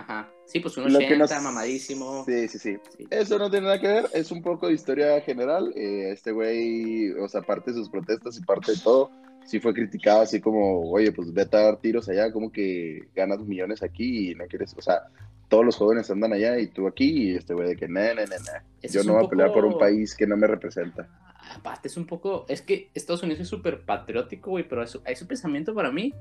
ajá. 0.00 0.30
Sí, 0.46 0.60
pues 0.60 0.76
un 0.76 0.92
lo 0.92 0.98
que 0.98 1.06
80, 1.06 1.34
nos- 1.36 1.42
mamadísimo. 1.44 2.24
Sí, 2.26 2.48
sí, 2.48 2.58
sí. 2.58 2.76
Sí. 2.96 3.06
Eso 3.10 3.38
no 3.38 3.50
tiene 3.50 3.66
nada 3.66 3.80
que 3.80 3.86
ver, 3.88 4.06
es 4.14 4.30
un 4.32 4.42
poco 4.42 4.66
de 4.66 4.74
historia 4.74 5.20
general. 5.20 5.72
Eh, 5.76 6.10
este 6.12 6.32
güey, 6.32 7.10
o 7.12 7.28
sea, 7.28 7.42
parte 7.42 7.70
de 7.70 7.76
sus 7.78 7.88
protestas 7.88 8.36
y 8.38 8.40
parte 8.44 8.72
de 8.72 8.78
todo, 8.78 9.10
sí 9.46 9.60
fue 9.60 9.72
criticado 9.72 10.22
así 10.22 10.40
como, 10.40 10.90
oye, 10.90 11.12
pues 11.12 11.32
vete 11.32 11.56
a 11.56 11.60
dar 11.62 11.76
tiros 11.78 12.08
allá, 12.08 12.32
como 12.32 12.50
que 12.52 13.08
ganas 13.14 13.38
millones 13.40 13.82
aquí 13.82 14.30
y 14.30 14.34
no 14.34 14.46
quieres, 14.46 14.74
o 14.76 14.82
sea, 14.82 15.02
todos 15.48 15.64
los 15.64 15.76
jóvenes 15.76 16.08
andan 16.10 16.32
allá 16.32 16.58
y 16.58 16.68
tú 16.68 16.86
aquí, 16.86 17.30
y 17.30 17.34
este 17.36 17.54
güey 17.54 17.68
de 17.68 17.76
que, 17.76 17.88
no, 17.88 18.00
no, 18.00 18.22
no, 18.22 18.88
Yo 18.88 19.02
no 19.04 19.14
voy 19.14 19.24
a 19.24 19.28
pelear 19.28 19.52
por 19.52 19.64
un 19.64 19.72
poco- 19.72 19.80
país 19.80 20.14
que 20.14 20.26
no 20.26 20.36
me 20.36 20.46
representa. 20.46 21.08
Aparte 21.56 21.88
es 21.88 21.96
un 21.96 22.06
poco, 22.06 22.44
es 22.48 22.62
que 22.62 22.90
Estados 22.94 23.22
Unidos 23.24 23.40
es 23.40 23.48
súper 23.48 23.84
patriótico, 23.84 24.50
güey, 24.50 24.68
pero 24.68 24.82
eso, 24.84 25.02
ese 25.04 25.24
pensamiento 25.26 25.74
para 25.74 25.90
mí 25.90 26.14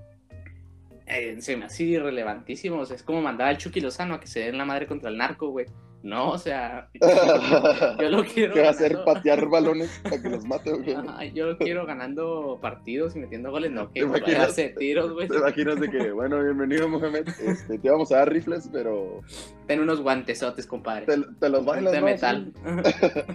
eh, 1.10 1.42
se 1.42 1.58
me 1.58 1.66
hace 1.66 1.84
irrelevantísimo. 1.84 2.80
O 2.80 2.86
sea, 2.86 2.96
es 2.96 3.04
como 3.04 3.22
mandar 3.22 3.48
al 3.50 3.58
Chucky 3.58 3.82
Lozano 3.82 4.16
a 4.16 4.20
que 4.20 4.28
se 4.28 4.40
den 4.42 4.58
la 4.58 4.66
madre 4.66 4.88
contra 4.88 5.10
el 5.10 5.18
narco, 5.18 5.50
güey. 5.50 5.66
No, 6.02 6.30
o 6.32 6.38
sea, 6.38 6.90
yo 8.00 8.10
lo 8.10 8.24
quiero. 8.24 8.54
¿Qué 8.54 8.62
va 8.62 8.68
a 8.68 8.72
hacer? 8.72 9.04
¿Patear 9.04 9.50
balones 9.50 10.00
para 10.02 10.22
que 10.22 10.30
los 10.30 10.46
mate? 10.46 10.72
Ajá, 10.96 11.26
yo 11.26 11.48
lo 11.48 11.58
quiero 11.58 11.86
ganando 11.86 12.58
partidos 12.62 13.18
y 13.18 13.20
metiendo 13.20 13.52
goles, 13.52 13.72
no 13.72 13.92
que 13.92 14.00
¿Te 14.00 14.06
imaginas? 14.06 14.48
hace 14.52 14.70
tiros, 14.70 15.12
güey. 15.12 15.28
¿Te 15.28 15.36
imaginas 15.36 15.78
de 15.78 15.90
que, 15.90 16.12
bueno, 16.14 16.42
bienvenido, 16.42 16.88
Mohamed? 16.88 17.28
Este, 17.46 17.78
te 17.80 17.90
vamos 17.90 18.14
a 18.14 18.20
dar 18.20 18.32
rifles, 18.32 18.70
pero 18.72 19.20
Ten 19.68 19.82
unos 19.82 20.00
guantesotes, 20.00 20.66
compadre. 20.66 21.06
te, 21.06 21.18
te 21.38 21.50
los 21.50 21.66
bailas, 21.66 21.92
de 21.92 22.02
metal. 22.02 22.54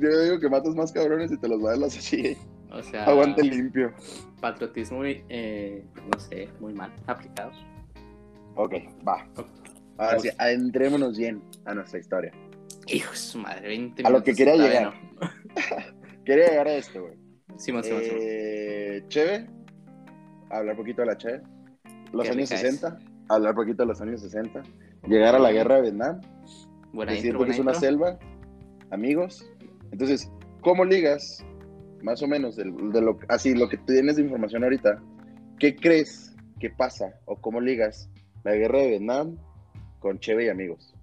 Yo 0.00 0.22
digo 0.24 0.40
que 0.40 0.48
matas 0.48 0.74
más 0.74 0.90
cabrones 0.90 1.30
y 1.30 1.38
te 1.38 1.46
los 1.48 1.62
bailas 1.62 1.96
así. 1.96 2.36
O 2.70 2.82
sea, 2.82 3.04
Aguante 3.04 3.42
limpio. 3.42 3.92
patriotismo, 4.40 5.02
eh, 5.04 5.84
no 6.12 6.18
sé, 6.18 6.48
muy 6.60 6.72
mal 6.72 6.92
aplicado. 7.06 7.50
Ok, 8.54 8.74
va. 9.06 9.26
Ahora 9.98 10.18
sí, 10.18 10.28
adentrémonos 10.38 11.16
bien 11.18 11.42
a 11.64 11.74
nuestra 11.74 11.98
historia. 11.98 12.32
Hijo 12.86 13.10
de 13.10 13.16
su 13.16 13.38
madre, 13.38 13.68
20 13.68 14.02
A 14.06 14.10
lo 14.10 14.22
que 14.22 14.32
minutos 14.32 14.36
quería 14.36 14.56
llegar. 14.56 14.94
Quería 16.24 16.48
llegar 16.48 16.68
a 16.68 16.74
esto, 16.74 17.02
güey. 17.02 17.16
no. 17.16 17.58
Simón, 17.58 17.84
Simón. 17.84 18.02
Eh, 18.04 19.04
Cheve, 19.08 19.46
hablar 20.50 20.76
poquito 20.76 21.02
de 21.02 21.06
la 21.06 21.16
Cheve. 21.16 21.42
Los 22.12 22.28
años 22.28 22.50
rica 22.50 22.54
es. 22.54 22.60
60. 22.80 22.98
hablar 23.28 23.54
poquito 23.54 23.82
de 23.82 23.86
los 23.86 24.00
años 24.00 24.20
60, 24.20 24.62
llegar 25.08 25.34
a 25.34 25.38
la 25.38 25.52
guerra 25.52 25.76
de 25.76 25.82
Vietnam, 25.82 26.20
Buena 26.92 27.12
decir 27.12 27.30
intro, 27.30 27.44
que 27.44 27.50
es 27.52 27.56
buena 27.58 27.70
una 27.72 27.72
intro. 27.72 27.88
selva, 27.88 28.18
amigos. 28.90 29.44
Entonces, 29.92 30.30
¿cómo 30.60 30.84
ligas, 30.84 31.44
más 32.06 32.22
o 32.22 32.28
menos, 32.28 32.54
del- 32.54 32.92
de, 32.92 33.00
lo, 33.02 33.18
así, 33.28 33.52
lo 33.54 33.68
que 33.68 33.76
tienes 33.78 34.14
de 34.16 34.22
información 34.22 34.62
ahorita, 34.62 35.02
qué 35.58 35.74
crees 35.74 36.34
que 36.60 36.70
pasa 36.70 37.18
o 37.24 37.34
cómo 37.40 37.60
ligas 37.60 38.08
la 38.44 38.54
guerra 38.54 38.78
de 38.78 38.88
Vietnam 38.90 39.36
con 39.98 40.20
Cheve 40.20 40.44
y 40.46 40.48
amigos? 40.48 40.94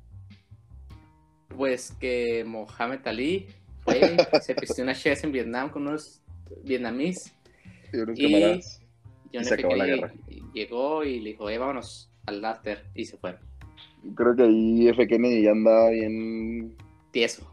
Pues 1.56 1.92
que 2.00 2.44
Mohamed 2.46 3.02
Ali 3.06 3.48
fue, 3.84 4.18
se 4.42 4.56
pisteó 4.56 4.84
una 4.86 4.96
chess 4.96 5.24
en 5.26 5.32
Vietnam 5.34 5.70
con 5.70 5.86
unos 5.88 6.22
vietnamíes. 6.64 7.34
Y 7.92 7.98
unos 7.98 8.18
Y- 8.20 8.32
camaradas. 8.32 8.80
John 9.34 9.42
Y 9.42 9.46
se 9.46 9.54
acabó 9.56 9.76
la 9.76 9.86
guerra. 9.88 10.14
llegó 10.54 11.04
y 11.04 11.20
le 11.20 11.32
dijo, 11.32 11.50
eh, 11.50 11.58
vámonos 11.58 12.10
al 12.28 12.46
after. 12.46 12.86
Y 12.96 13.06
se 13.06 13.18
fueron. 13.18 13.42
Creo 14.16 14.36
que 14.36 14.44
ahí 14.44 14.88
F. 14.90 15.08
Kennedy 15.08 15.42
ya 15.44 15.52
andaba 15.52 15.90
bien. 15.90 16.76
Tieso. 17.12 17.52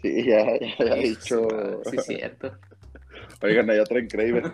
Sí, 0.00 0.24
ya, 0.24 0.46
ya 0.78 0.94
de 0.94 1.00
dicho. 1.00 1.48
Sí, 1.90 1.96
cierto. 2.06 2.52
Oigan, 3.42 3.70
allá 3.70 3.84
traen 3.84 4.08
Craven. 4.08 4.44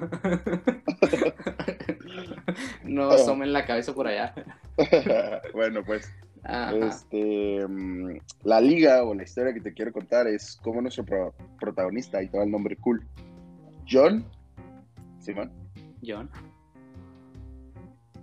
no 2.84 3.10
asomen 3.10 3.52
la 3.52 3.64
cabeza 3.64 3.94
por 3.94 4.06
allá. 4.06 4.34
bueno, 5.54 5.82
pues. 5.84 6.12
Ajá. 6.46 6.76
Este, 6.76 7.66
mm, 7.66 8.18
la 8.42 8.60
liga 8.60 9.02
o 9.04 9.14
la 9.14 9.22
historia 9.22 9.54
que 9.54 9.62
te 9.62 9.72
quiero 9.72 9.92
contar 9.92 10.26
es 10.26 10.58
cómo 10.62 10.82
nuestro 10.82 11.02
pro- 11.04 11.34
protagonista, 11.58 12.22
y 12.22 12.28
todo 12.28 12.42
el 12.42 12.50
nombre 12.50 12.76
cool, 12.76 13.02
John, 13.90 14.26
Simón, 15.20 15.50
John. 16.06 16.28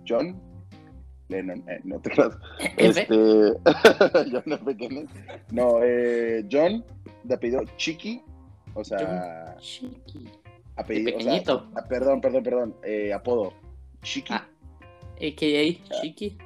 John 0.06 0.40
Lennon, 1.28 1.64
eh, 1.68 1.80
no 1.82 2.00
te 2.00 2.10
creas. 2.10 2.38
Este, 2.76 3.06
John 4.30 4.52
F. 4.52 4.76
Kennedy. 4.76 5.08
No, 5.50 5.80
eh, 5.82 6.46
John, 6.50 6.84
de 7.24 7.34
apellido 7.34 7.62
Chiqui, 7.76 8.22
o 8.74 8.84
sea, 8.84 9.56
Chiqui. 9.58 10.30
Apellido, 10.82 11.16
o 11.16 11.20
sea, 11.20 11.30
pequeñito. 11.32 11.68
ah, 11.74 11.84
perdón, 11.88 12.20
perdón, 12.20 12.42
perdón, 12.42 12.76
eh, 12.84 13.12
apodo, 13.12 13.52
Chiqui. 14.02 14.32
Ah. 14.32 14.46
AKA 15.16 16.00
Chiqui. 16.02 16.36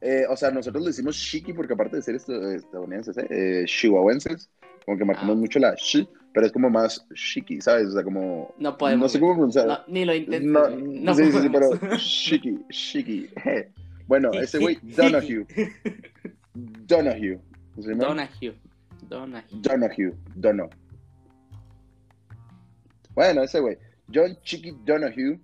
Eh, 0.00 0.24
o 0.28 0.36
sea, 0.36 0.50
nosotros 0.50 0.82
le 0.82 0.88
decimos 0.90 1.16
Chiqui 1.16 1.52
porque 1.52 1.72
aparte 1.72 1.96
de 1.96 2.02
ser 2.02 2.14
esto- 2.16 2.50
estadounidenses, 2.52 3.16
eh, 3.18 3.26
eh, 3.30 3.64
chihuahuenses, 3.66 4.50
como 4.84 4.96
que 4.98 5.04
marcamos 5.04 5.36
Ah. 5.36 5.38
mucho 5.40 5.58
la 5.58 5.74
chi, 5.74 6.08
pero 6.32 6.46
es 6.46 6.52
como 6.52 6.70
más 6.70 7.04
chiqui, 7.14 7.60
¿sabes? 7.60 7.86
O 7.88 7.92
sea, 7.92 8.04
como... 8.04 8.54
No 8.58 8.76
podemos. 8.78 9.02
no 9.04 9.08
sé 9.08 9.18
cómo 9.18 9.32
pronunciar. 9.34 9.66
No, 9.66 9.78
ni 9.88 10.04
lo 10.04 10.14
intentes. 10.14 10.44
No. 10.50 10.68
No 10.70 11.14
sí, 11.14 11.32
sí, 11.32 11.38
sí, 11.40 11.48
pero 11.50 11.70
chiqui, 11.96 12.58
chiqui. 12.70 13.30
Bueno, 14.06 14.30
ese 14.34 14.60
güey, 14.60 14.78
Donahue. 14.82 15.44
Donahue. 16.54 17.40
¿Se 17.80 17.90
llama? 17.90 18.04
Donahue. 18.04 18.54
Donahue. 19.52 20.12
Donahue. 20.36 20.70
Bueno, 23.16 23.42
ese 23.42 23.60
güey. 23.60 23.78
John 24.14 24.36
Chiqui 24.42 24.76
Donahue, 24.84 25.40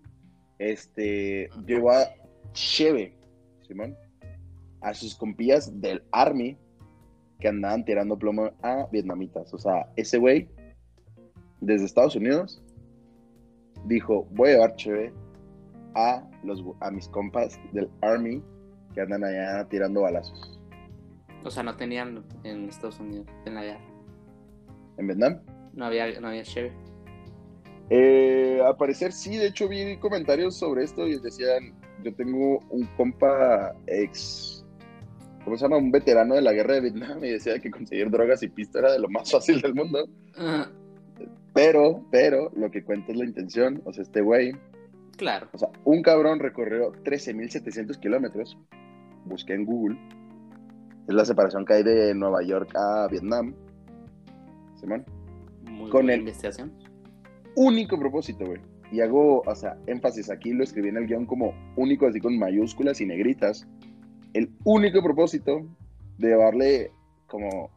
este, 0.58 1.48
llevó 1.66 1.90
a 1.90 2.04
Cheve, 2.52 3.16
Simón, 3.66 3.96
a 4.82 4.94
sus 4.94 5.16
compillas 5.16 5.80
del 5.80 6.04
Army 6.12 6.56
que 7.40 7.48
andaban 7.48 7.84
tirando 7.84 8.16
plomo 8.16 8.52
a 8.62 8.86
vietnamitas. 8.92 9.52
O 9.52 9.58
sea, 9.58 9.90
ese 9.96 10.18
güey, 10.18 10.48
desde 11.60 11.86
Estados 11.86 12.14
Unidos, 12.14 12.62
dijo, 13.86 14.28
voy 14.30 14.50
a 14.50 14.52
llevar 14.52 14.76
Cheve 14.76 15.12
a, 15.94 16.28
los, 16.44 16.62
a 16.80 16.90
mis 16.90 17.08
compas 17.08 17.58
del 17.72 17.88
Army 18.02 18.42
que 18.94 19.00
andan 19.00 19.24
allá 19.24 19.66
tirando 19.68 20.02
balazos. 20.02 20.60
O 21.42 21.50
sea, 21.50 21.62
no 21.62 21.74
tenían 21.76 22.22
en 22.44 22.68
Estados 22.68 23.00
Unidos, 23.00 23.26
en 23.46 23.54
la 23.54 23.64
guerra. 23.64 23.84
¿En 24.98 25.06
Vietnam? 25.06 25.40
No 25.72 25.86
había, 25.86 26.20
no 26.20 26.28
había 26.28 26.42
Chevy. 26.42 26.70
Eh, 27.90 28.60
al 28.64 28.76
parecer 28.76 29.12
sí, 29.12 29.36
de 29.36 29.48
hecho 29.48 29.68
vi 29.68 29.96
comentarios 29.98 30.56
sobre 30.56 30.84
esto 30.84 31.06
y 31.06 31.18
decían, 31.18 31.74
yo 32.02 32.14
tengo 32.14 32.58
un 32.70 32.86
compa 32.96 33.74
ex, 33.86 34.64
¿cómo 35.44 35.56
se 35.56 35.64
llama? 35.64 35.76
Un 35.76 35.90
veterano 35.90 36.34
de 36.34 36.42
la 36.42 36.52
guerra 36.52 36.74
de 36.74 36.80
Vietnam 36.82 37.22
y 37.24 37.30
decía 37.30 37.58
que 37.58 37.70
conseguir 37.70 38.10
drogas 38.10 38.42
y 38.42 38.48
pista 38.48 38.78
era 38.78 38.92
de 38.92 38.98
lo 38.98 39.08
más 39.08 39.30
fácil 39.32 39.60
del 39.60 39.74
mundo. 39.74 40.08
Pero, 41.54 42.02
pero, 42.10 42.50
lo 42.56 42.70
que 42.70 42.82
cuenta 42.82 43.12
es 43.12 43.18
la 43.18 43.24
intención, 43.26 43.82
o 43.84 43.92
sea, 43.92 44.02
este 44.02 44.22
güey, 44.22 44.52
claro. 45.18 45.48
o 45.52 45.58
sea, 45.58 45.68
un 45.84 46.00
cabrón 46.02 46.38
recorrió 46.38 46.92
13.700 46.92 47.98
kilómetros, 48.00 48.56
busqué 49.26 49.52
en 49.52 49.66
Google, 49.66 49.98
es 51.08 51.14
la 51.14 51.26
separación 51.26 51.66
que 51.66 51.74
hay 51.74 51.82
de 51.82 52.14
Nueva 52.14 52.42
York 52.42 52.70
a 52.74 53.06
Vietnam, 53.10 53.54
Simón. 54.80 55.04
Muy 55.64 55.90
Con 55.90 56.06
buena 56.06 56.14
el- 56.14 56.20
investigación. 56.20 56.72
Único 57.54 57.98
propósito, 57.98 58.44
güey. 58.46 58.60
Y 58.90 59.00
hago, 59.00 59.40
o 59.40 59.54
sea, 59.54 59.76
énfasis 59.86 60.30
aquí, 60.30 60.52
lo 60.52 60.64
escribí 60.64 60.88
en 60.88 60.98
el 60.98 61.06
guion 61.06 61.24
como 61.26 61.54
único, 61.76 62.06
así 62.06 62.20
con 62.20 62.38
mayúsculas 62.38 63.00
y 63.00 63.06
negritas. 63.06 63.66
El 64.34 64.50
único 64.64 65.02
propósito 65.02 65.62
de 66.18 66.28
llevarle, 66.28 66.90
como 67.26 67.70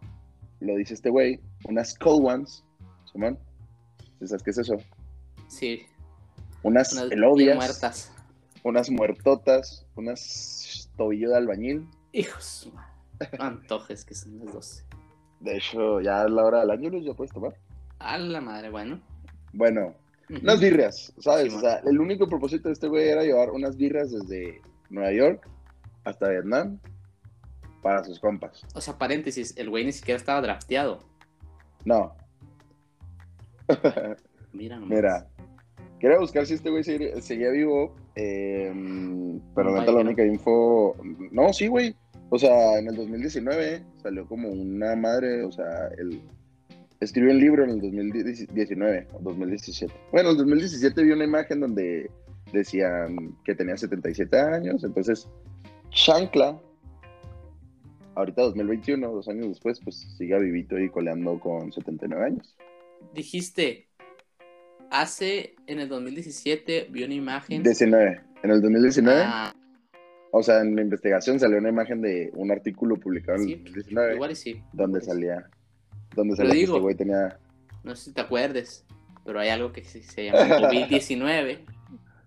lo 0.60 0.76
dice 0.76 0.94
este 0.94 1.10
güey, 1.10 1.40
unas 1.68 1.98
cold 1.98 2.26
ones, 2.26 2.66
Simón. 3.12 3.40
¿Sabes 4.24 4.44
qué 4.44 4.50
es 4.52 4.58
eso? 4.58 4.76
Sí. 5.48 5.84
Unas 6.64 6.94
Unas 6.94 7.12
elodias, 7.12 7.56
muertas. 7.56 8.14
unas 8.64 8.90
muertotas, 8.90 9.86
unas 9.96 10.90
tobillo 10.98 11.30
de 11.30 11.38
albañil. 11.38 11.88
Hijos. 12.12 12.72
Antojes 13.40 14.04
que 14.04 14.16
son 14.16 14.40
las 14.40 14.54
12. 14.54 14.84
De 15.42 15.58
hecho, 15.58 16.02
ya 16.02 16.24
es 16.26 16.32
la 16.32 16.44
hora 16.44 16.60
del 16.62 16.72
año, 16.72 16.90
ya 17.00 17.14
puedes 17.14 17.32
tomar. 17.32 17.54
A 18.00 18.18
la 18.18 18.42
madre, 18.42 18.70
bueno. 18.70 19.00
Bueno, 19.56 19.96
unas 20.30 20.60
birrias, 20.60 21.14
¿sabes? 21.20 21.54
O 21.54 21.60
sea, 21.60 21.78
el 21.86 22.00
único 22.00 22.28
propósito 22.28 22.68
de 22.70 22.74
este 22.74 22.88
güey 22.88 23.08
era 23.08 23.24
llevar 23.24 23.52
unas 23.52 23.78
birras 23.78 24.12
desde 24.12 24.62
Nueva 24.90 25.12
York 25.14 25.50
hasta 26.04 26.30
Vietnam 26.30 26.80
para 27.82 28.04
sus 28.04 28.20
compas. 28.20 28.62
O 28.74 28.82
sea, 28.82 28.98
paréntesis, 28.98 29.56
el 29.58 29.70
güey 29.70 29.86
ni 29.86 29.92
siquiera 29.92 30.18
estaba 30.18 30.42
drafteado. 30.42 31.00
No, 31.86 32.16
Mira 34.54 34.76
nomás. 34.76 34.90
mira, 34.90 35.28
quería 36.00 36.20
buscar 36.20 36.46
si 36.46 36.56
este 36.56 36.70
güey 36.70 36.84
seguía, 36.84 37.22
seguía 37.22 37.50
vivo, 37.50 37.96
eh, 38.16 38.72
pero 39.56 39.72
No, 39.72 39.80
neta 39.80 39.92
la 39.92 40.00
única 40.02 40.26
info... 40.26 40.96
No, 41.32 41.52
sí, 41.54 41.68
güey. 41.68 41.96
O 42.30 42.40
sea, 42.40 42.80
en 42.80 42.88
el 42.88 42.96
2019 42.96 43.84
salió 44.02 44.28
como 44.28 44.50
una 44.50 44.96
madre, 44.96 45.44
o 45.44 45.52
sea, 45.52 45.88
él 45.98 46.22
escribió 47.00 47.32
un 47.32 47.40
libro 47.40 47.64
en 47.64 47.72
el 47.72 47.82
2019 47.82 49.08
o 49.14 49.20
2017. 49.22 49.94
Bueno, 50.12 50.30
en 50.30 50.34
el 50.34 50.38
2017 50.38 51.04
vi 51.04 51.12
una 51.12 51.26
imagen 51.26 51.60
donde 51.60 52.10
decían 52.52 53.36
que 53.44 53.56
tenía 53.56 53.78
77 53.78 54.38
años, 54.40 54.84
entonces 54.84 55.28
Chancla, 55.92 56.60
ahorita 58.16 58.42
2021, 58.44 59.12
dos 59.12 59.28
años 59.28 59.48
después, 59.48 59.80
pues 59.84 59.96
sigue 60.18 60.38
vivito 60.40 60.80
y 60.80 60.90
coleando 60.90 61.40
con 61.40 61.72
79 61.72 62.26
años. 62.26 62.56
Dijiste, 63.14 63.88
hace 64.90 65.56
en 65.68 65.80
el 65.80 65.90
2017 65.90 66.88
vi 66.92 67.04
una 67.04 67.14
imagen. 67.14 67.64
19. 67.64 68.22
En 68.44 68.52
el 68.52 68.62
2019, 68.62 69.24
Ah, 69.26 69.56
o 70.32 70.44
sea, 70.44 70.60
en 70.62 70.76
la 70.76 70.82
investigación 70.82 71.40
salió 71.40 71.58
una 71.58 71.70
imagen 71.70 72.02
de 72.02 72.30
un 72.34 72.52
artículo 72.52 72.98
publicado 72.98 73.38
en 73.40 73.46
sí, 73.46 73.54
el 73.54 73.64
2019 73.64 74.16
igual 74.16 74.32
y 74.32 74.36
sí. 74.36 74.62
donde 74.74 75.00
igual 75.00 75.22
y 75.24 75.34
sí. 75.34 75.65
Donde 76.16 76.36
salía 76.36 76.52
que 76.54 76.58
digo- 76.60 76.74
este 76.76 76.82
güey 76.82 76.96
tenía... 76.96 77.40
No 77.84 77.96
sé 77.96 78.06
si 78.06 78.14
te 78.14 78.22
acuerdes, 78.22 78.86
pero 79.24 79.40
hay 79.40 79.50
algo 79.50 79.72
que 79.72 79.84
se, 79.84 80.02
se 80.04 80.26
llama 80.26 80.40
COVID-19. 80.70 81.66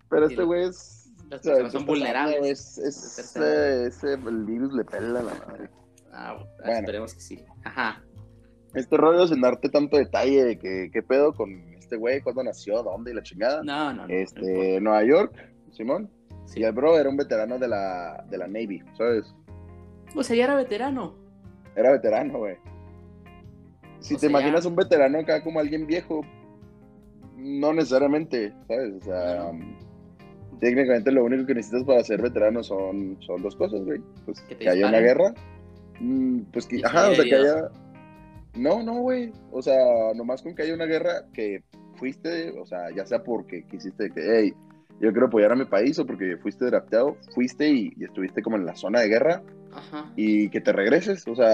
Pero 0.08 0.26
este 0.26 0.42
güey 0.42 0.64
es... 0.68 0.94
Las 1.30 1.40
o 1.40 1.42
sea, 1.42 1.52
personas 1.54 1.72
son 1.72 1.86
vulnerables. 1.86 2.78
Es, 2.78 2.78
es- 2.78 3.36
ese, 3.36 4.16
virus 4.16 4.72
le 4.72 4.84
pela 4.84 5.22
la 5.22 5.22
madre. 5.22 5.68
Ah, 6.12 6.36
Bueno. 6.64 6.78
esperemos 6.80 7.14
que 7.14 7.20
sí. 7.20 7.44
Ajá. 7.64 8.02
Este 8.74 8.96
rollo 8.96 9.26
sin 9.26 9.40
darte 9.40 9.68
tanto 9.68 9.96
detalle 9.96 10.44
de 10.44 10.58
que 10.58 10.90
qué 10.92 11.02
pedo 11.02 11.34
con 11.34 11.50
este 11.74 11.96
güey, 11.96 12.22
cuándo 12.22 12.42
nació, 12.44 12.82
dónde 12.82 13.10
y 13.10 13.14
la 13.14 13.22
chingada. 13.22 13.62
No, 13.62 13.92
no, 13.92 14.02
no. 14.02 14.08
no 14.08 14.14
este, 14.14 14.80
Nueva 14.80 15.04
York, 15.04 15.34
Simón. 15.72 16.10
Sí. 16.46 16.60
Y 16.60 16.64
el 16.64 16.72
bro 16.72 16.98
era 16.98 17.08
un 17.10 17.16
veterano 17.16 17.58
de 17.58 17.68
la, 17.68 18.24
de 18.28 18.38
la 18.38 18.46
Navy, 18.46 18.82
¿sabes? 18.96 19.34
O 20.14 20.22
sea, 20.22 20.34
ya 20.36 20.44
era 20.44 20.54
veterano. 20.54 21.14
Era 21.76 21.92
veterano, 21.92 22.38
güey. 22.38 22.56
Si 24.00 24.14
O 24.14 24.16
te 24.16 24.22
sea, 24.22 24.30
imaginas 24.30 24.64
un 24.66 24.76
veterano 24.76 25.18
acá 25.18 25.42
como 25.42 25.60
alguien 25.60 25.86
viejo, 25.86 26.20
no 27.36 27.72
necesariamente, 27.72 28.52
¿sabes? 28.66 28.94
O 29.00 29.04
sea, 29.04 29.50
técnicamente 30.60 31.12
lo 31.12 31.24
único 31.24 31.46
que 31.46 31.54
necesitas 31.54 31.84
para 31.84 32.02
ser 32.04 32.20
veterano 32.22 32.62
son, 32.62 33.16
son 33.20 33.42
dos 33.42 33.56
cosas, 33.56 33.84
güey. 33.84 34.00
Pues 34.24 34.40
Que 34.42 34.56
que, 34.56 34.68
haya 34.68 34.88
una 34.88 35.00
guerra. 35.00 35.34
mm, 36.00 36.40
pues 36.52 36.66
que, 36.66 36.80
ajá, 36.84 37.10
o 37.10 37.14
sea, 37.14 37.24
que 37.24 37.34
haya... 37.34 37.68
No, 38.54 38.82
no, 38.82 38.94
güey. 39.02 39.32
O 39.52 39.62
sea, 39.62 39.76
nomás 40.16 40.42
con 40.42 40.54
que 40.54 40.62
haya 40.62 40.74
una 40.74 40.86
guerra 40.86 41.26
que 41.32 41.62
fuiste, 41.96 42.50
o 42.58 42.66
sea, 42.66 42.90
ya 42.94 43.06
sea 43.06 43.22
porque 43.22 43.64
quisiste 43.66 44.10
que, 44.10 44.20
hey, 44.20 44.52
yo 45.00 45.12
quiero 45.12 45.26
apoyar 45.26 45.52
a 45.52 45.56
mi 45.56 45.64
país 45.64 45.96
o 46.00 46.06
porque 46.06 46.36
fuiste 46.38 46.64
drafteado, 46.64 47.16
fuiste 47.34 47.68
y, 47.68 47.92
y 47.96 48.04
estuviste 48.04 48.42
como 48.42 48.56
en 48.56 48.66
la 48.66 48.74
zona 48.74 49.00
de 49.00 49.08
guerra 49.08 49.42
Ajá. 49.72 50.10
y 50.16 50.48
que 50.50 50.60
te 50.60 50.72
regreses. 50.72 51.26
O 51.28 51.36
sea, 51.36 51.48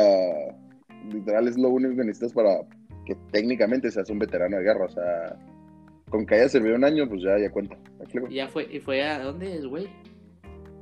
literal 1.13 1.49
es 1.49 1.59
lo 1.59 1.69
único 1.69 1.97
que 1.97 2.05
necesitas 2.05 2.33
para 2.33 2.61
que 3.07 3.15
técnicamente 3.33 3.91
seas 3.91 4.11
un 4.11 4.19
veterano 4.19 4.57
de 4.57 4.63
guerra. 4.63 4.87
O 4.87 4.91
sea, 4.91 5.37
con 6.11 6.27
que 6.27 6.37
haya 6.37 6.49
servido 6.49 6.77
un 6.77 6.85
año, 6.85 7.09
pues 7.09 7.23
ya, 7.23 7.39
ya 7.39 7.51
cuenta. 7.51 7.77
¿Me 7.99 8.05
explico? 8.05 8.29
¿Y 8.29 8.35
ya 8.37 8.49
fue, 8.49 8.69
¿Y 8.71 8.81
fue 8.81 9.03
a 9.03 9.23
dónde 9.23 9.57
es, 9.57 9.67
güey? 9.67 9.89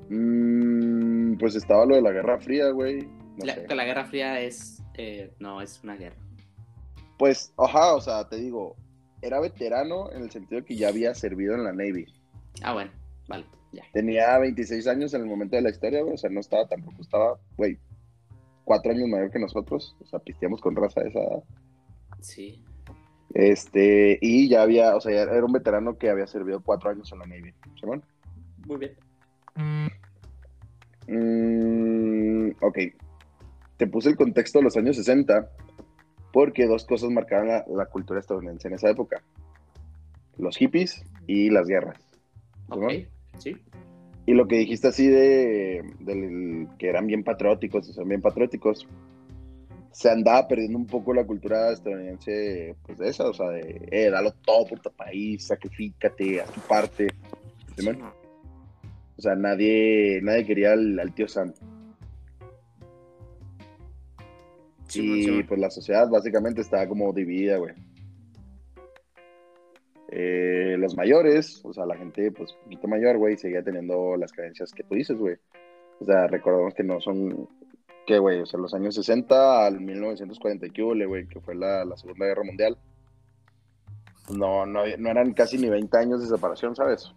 Mm, 0.09 1.37
pues 1.39 1.55
estaba 1.55 1.87
lo 1.87 1.97
de 1.97 2.03
la 2.03 2.13
Guerra 2.13 2.39
Fría, 2.39 2.71
güey. 2.71 2.99
No 3.39 3.75
La, 3.75 3.85
Guerra 3.85 4.05
Fría 4.05 4.41
es. 4.41 4.83
eh, 4.95 5.33
no, 5.39 5.61
es 5.63 5.83
una 5.83 5.97
guerra. 5.97 6.17
Pues, 7.19 7.53
ajá, 7.57 7.95
o 7.95 8.01
sea, 8.01 8.29
te 8.29 8.37
digo, 8.37 8.77
era 9.23 9.41
veterano 9.41 10.11
en 10.13 10.23
el 10.23 10.31
sentido 10.31 10.65
que 10.65 10.77
ya 10.77 10.89
había 10.89 11.15
servido 11.15 11.55
en 11.55 11.65
la 11.65 11.73
Navy. 11.73 12.05
Ah, 12.63 12.75
bueno, 12.75 12.91
vale, 13.29 13.47
ya. 13.73 13.85
Tenía 13.93 14.39
26 14.39 14.87
años 14.87 15.15
en 15.15 15.23
el 15.23 15.29
momento 15.29 15.57
de 15.57 15.63
la 15.63 15.71
historia, 15.71 16.03
güey. 16.03 16.15
O 16.15 16.19
sea, 16.19 16.29
no 16.31 16.41
estaba 16.41 16.67
tampoco, 16.67 17.01
estaba, 17.01 17.39
güey, 17.57 17.79
cuatro 18.65 18.93
años 18.93 19.09
mayor 19.09 19.31
que 19.31 19.39
nosotros. 19.39 19.97
O 20.01 20.07
sea, 20.07 20.19
pisteamos 20.19 20.61
con 20.61 20.77
raza 20.77 21.03
de 21.03 21.09
esa 21.09 21.21
edad. 21.21 21.43
Sí. 22.21 22.63
Este, 23.35 24.19
y 24.21 24.49
ya 24.49 24.63
había, 24.63 24.95
o 24.95 25.01
sea, 25.01 25.13
ya 25.13 25.23
era 25.23 25.45
un 25.45 25.53
veterano 25.53 25.97
que 25.97 26.11
había 26.11 26.27
servido 26.27 26.61
cuatro 26.61 26.91
años 26.91 27.11
en 27.13 27.19
la 27.19 27.27
Navy. 27.27 27.55
¿Simón? 27.81 28.05
Muy 28.67 28.77
bien. 28.77 28.97
Mm, 31.09 32.51
ok. 32.61 32.79
Te 33.77 33.87
puse 33.87 34.11
el 34.11 34.17
contexto 34.17 34.59
de 34.59 34.65
los 34.65 34.77
años 34.77 34.97
60 34.97 35.51
porque 36.33 36.67
dos 36.67 36.85
cosas 36.85 37.11
marcaron 37.11 37.49
la, 37.49 37.65
la 37.69 37.87
cultura 37.87 38.21
estadounidense 38.21 38.69
en 38.69 38.75
esa 38.75 38.91
época. 38.91 39.23
Los 40.39 40.57
hippies 40.57 41.05
y 41.27 41.51
las 41.51 41.67
guerras. 41.67 41.99
Ok. 42.69 42.91
¿Simón? 42.91 43.09
Sí. 43.39 43.57
Y 44.25 44.35
lo 44.35 44.47
que 44.47 44.57
dijiste 44.57 44.89
así 44.89 45.09
de, 45.09 45.83
que 46.79 46.89
eran 46.89 47.07
bien 47.07 47.25
patrióticos, 47.25 47.89
y 47.89 47.93
son 47.93 48.09
bien 48.09 48.21
patrióticos, 48.21 48.87
se 49.91 50.11
andaba 50.11 50.49
perdiendo 50.49 50.79
un 50.79 50.87
poco 50.87 51.13
la 51.13 51.27
cultura 51.27 51.73
estadounidense, 51.73 52.77
pues 52.87 52.99
de 52.99 53.09
esa, 53.09 53.29
o 53.29 53.35
sea, 53.35 53.49
de, 53.51 53.89
eh, 53.91 54.11
dalo 54.11 54.33
todo 54.45 54.67
por 54.67 54.81
tu 54.81 54.91
país, 54.93 55.47
sacrifícate, 55.47 56.41
haz 56.41 56.51
tu 56.53 56.61
parte. 56.61 57.09
O 59.17 59.23
sea, 59.23 59.35
nadie, 59.35 60.21
nadie 60.23 60.47
quería 60.47 60.73
al, 60.73 60.99
al 60.99 61.15
tío 61.15 61.29
Sam. 61.29 61.53
Y 64.95 65.43
pues 65.43 65.59
la 65.61 65.71
sociedad 65.71 66.09
básicamente 66.09 66.61
estaba 66.61 66.87
como 66.87 67.13
dividida, 67.13 67.57
güey. 67.57 67.75
Eh, 70.15 70.77
los 70.79 70.95
mayores, 70.95 71.63
o 71.65 71.73
sea, 71.73 71.87
la 71.87 71.97
gente 71.97 72.31
pues 72.33 72.53
un 72.53 72.65
poquito 72.65 72.87
mayor, 72.87 73.17
güey, 73.17 73.39
seguía 73.39 73.63
teniendo 73.63 74.15
las 74.19 74.31
creencias 74.33 74.71
que 74.73 74.83
tú 74.85 74.95
dices, 74.95 75.17
güey. 75.17 75.37
O 76.01 76.05
sea, 76.05 76.27
recordemos 76.27 76.75
que 76.75 76.83
no 76.85 77.01
son, 77.01 77.49
¿qué, 78.07 78.19
güey? 78.19 78.41
O 78.41 78.45
sea, 78.47 78.61
los 78.61 78.75
años 78.75 78.95
60 78.95 79.65
al 79.67 79.81
1940, 79.81 80.69
¿qué 80.69 80.83
hubo, 80.83 80.93
güey? 81.09 81.27
Que 81.29 81.41
fue 81.41 81.55
la, 81.55 81.87
la 81.87 81.97
Segunda 81.97 82.27
Guerra 82.27 82.45
Mundial. 82.45 82.77
No, 84.37 84.67
no, 84.67 84.83
no 84.99 85.09
eran 85.11 85.33
casi 85.33 85.57
ni 85.57 85.71
20 85.71 85.97
años 85.97 86.21
de 86.21 86.27
separación, 86.29 86.77
¿sabes? 86.77 87.11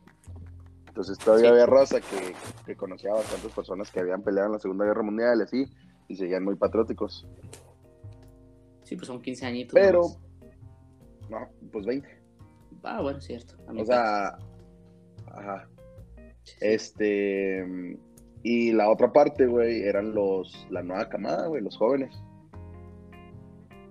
Entonces 0.88 1.18
todavía 1.18 1.48
Sí. 1.48 1.52
había 1.52 1.66
raza 1.66 2.00
que, 2.00 2.34
que 2.66 2.76
conocía 2.78 3.12
a 3.12 3.16
bastantes 3.16 3.52
personas 3.52 3.92
que 3.92 4.00
habían 4.00 4.22
peleado 4.24 4.48
en 4.48 4.54
la 4.54 4.60
Segunda 4.60 4.86
Guerra 4.86 5.04
Mundial 5.04 5.40
y 5.40 5.44
así, 5.44 5.66
y 6.08 6.16
seguían 6.16 6.46
muy 6.46 6.56
patrióticos. 6.56 7.28
Sí, 8.84 8.96
pues 8.96 9.08
son 9.08 9.22
15 9.22 9.46
añitos. 9.46 9.74
Pero, 9.74 10.04
no, 11.30 11.40
pues 11.74 11.86
20. 11.86 12.15
Ah, 12.86 13.02
bueno, 13.02 13.20
cierto. 13.20 13.56
a 13.68 13.74
O 13.74 13.86
sea, 13.86 14.38
ajá. 15.28 15.68
Sí, 16.16 16.22
sí. 16.44 16.56
Este. 16.62 17.98
Y 18.44 18.72
la 18.74 18.90
otra 18.90 19.12
parte, 19.12 19.48
güey, 19.48 19.82
eran 19.84 20.14
los. 20.14 20.68
La 20.70 20.84
nueva 20.84 21.10
camada, 21.10 21.48
güey, 21.48 21.62
los 21.62 21.78
jóvenes. 21.78 22.16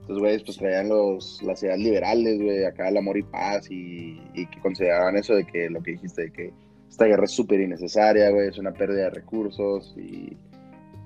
Entonces, 0.04 0.20
güey, 0.20 0.44
pues 0.44 0.58
traían 0.58 0.90
los, 0.90 1.42
las 1.42 1.62
ideas 1.62 1.78
liberales, 1.78 2.38
güey, 2.38 2.62
acá 2.66 2.90
el 2.90 2.98
amor 2.98 3.16
y 3.16 3.22
paz, 3.22 3.70
y, 3.70 4.20
y 4.34 4.46
que 4.46 4.60
consideraban 4.60 5.16
eso 5.16 5.34
de 5.34 5.46
que 5.46 5.70
lo 5.70 5.82
que 5.82 5.92
dijiste, 5.92 6.24
de 6.24 6.30
que 6.30 6.52
esta 6.90 7.06
guerra 7.06 7.24
es 7.24 7.30
súper 7.30 7.62
innecesaria, 7.62 8.28
güey, 8.28 8.48
es 8.48 8.58
una 8.58 8.74
pérdida 8.74 9.04
de 9.04 9.10
recursos, 9.10 9.94
y, 9.96 10.36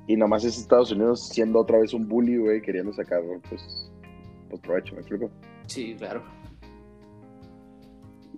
y 0.09 0.16
nomás 0.16 0.42
es 0.44 0.59
Estados 0.59 0.90
Unidos 0.90 1.29
siendo 1.29 1.61
otra 1.61 1.79
vez 1.79 1.94
un 1.94 2.09
bully, 2.09 2.38
güey, 2.38 2.61
queriendo 2.61 2.92
sacar, 2.92 3.22
pues, 3.48 3.88
pues 4.51 4.61
provecho, 4.62 4.94
¿me 4.94 5.01
explico? 5.03 5.31
Sí, 5.68 5.94
claro. 5.96 6.24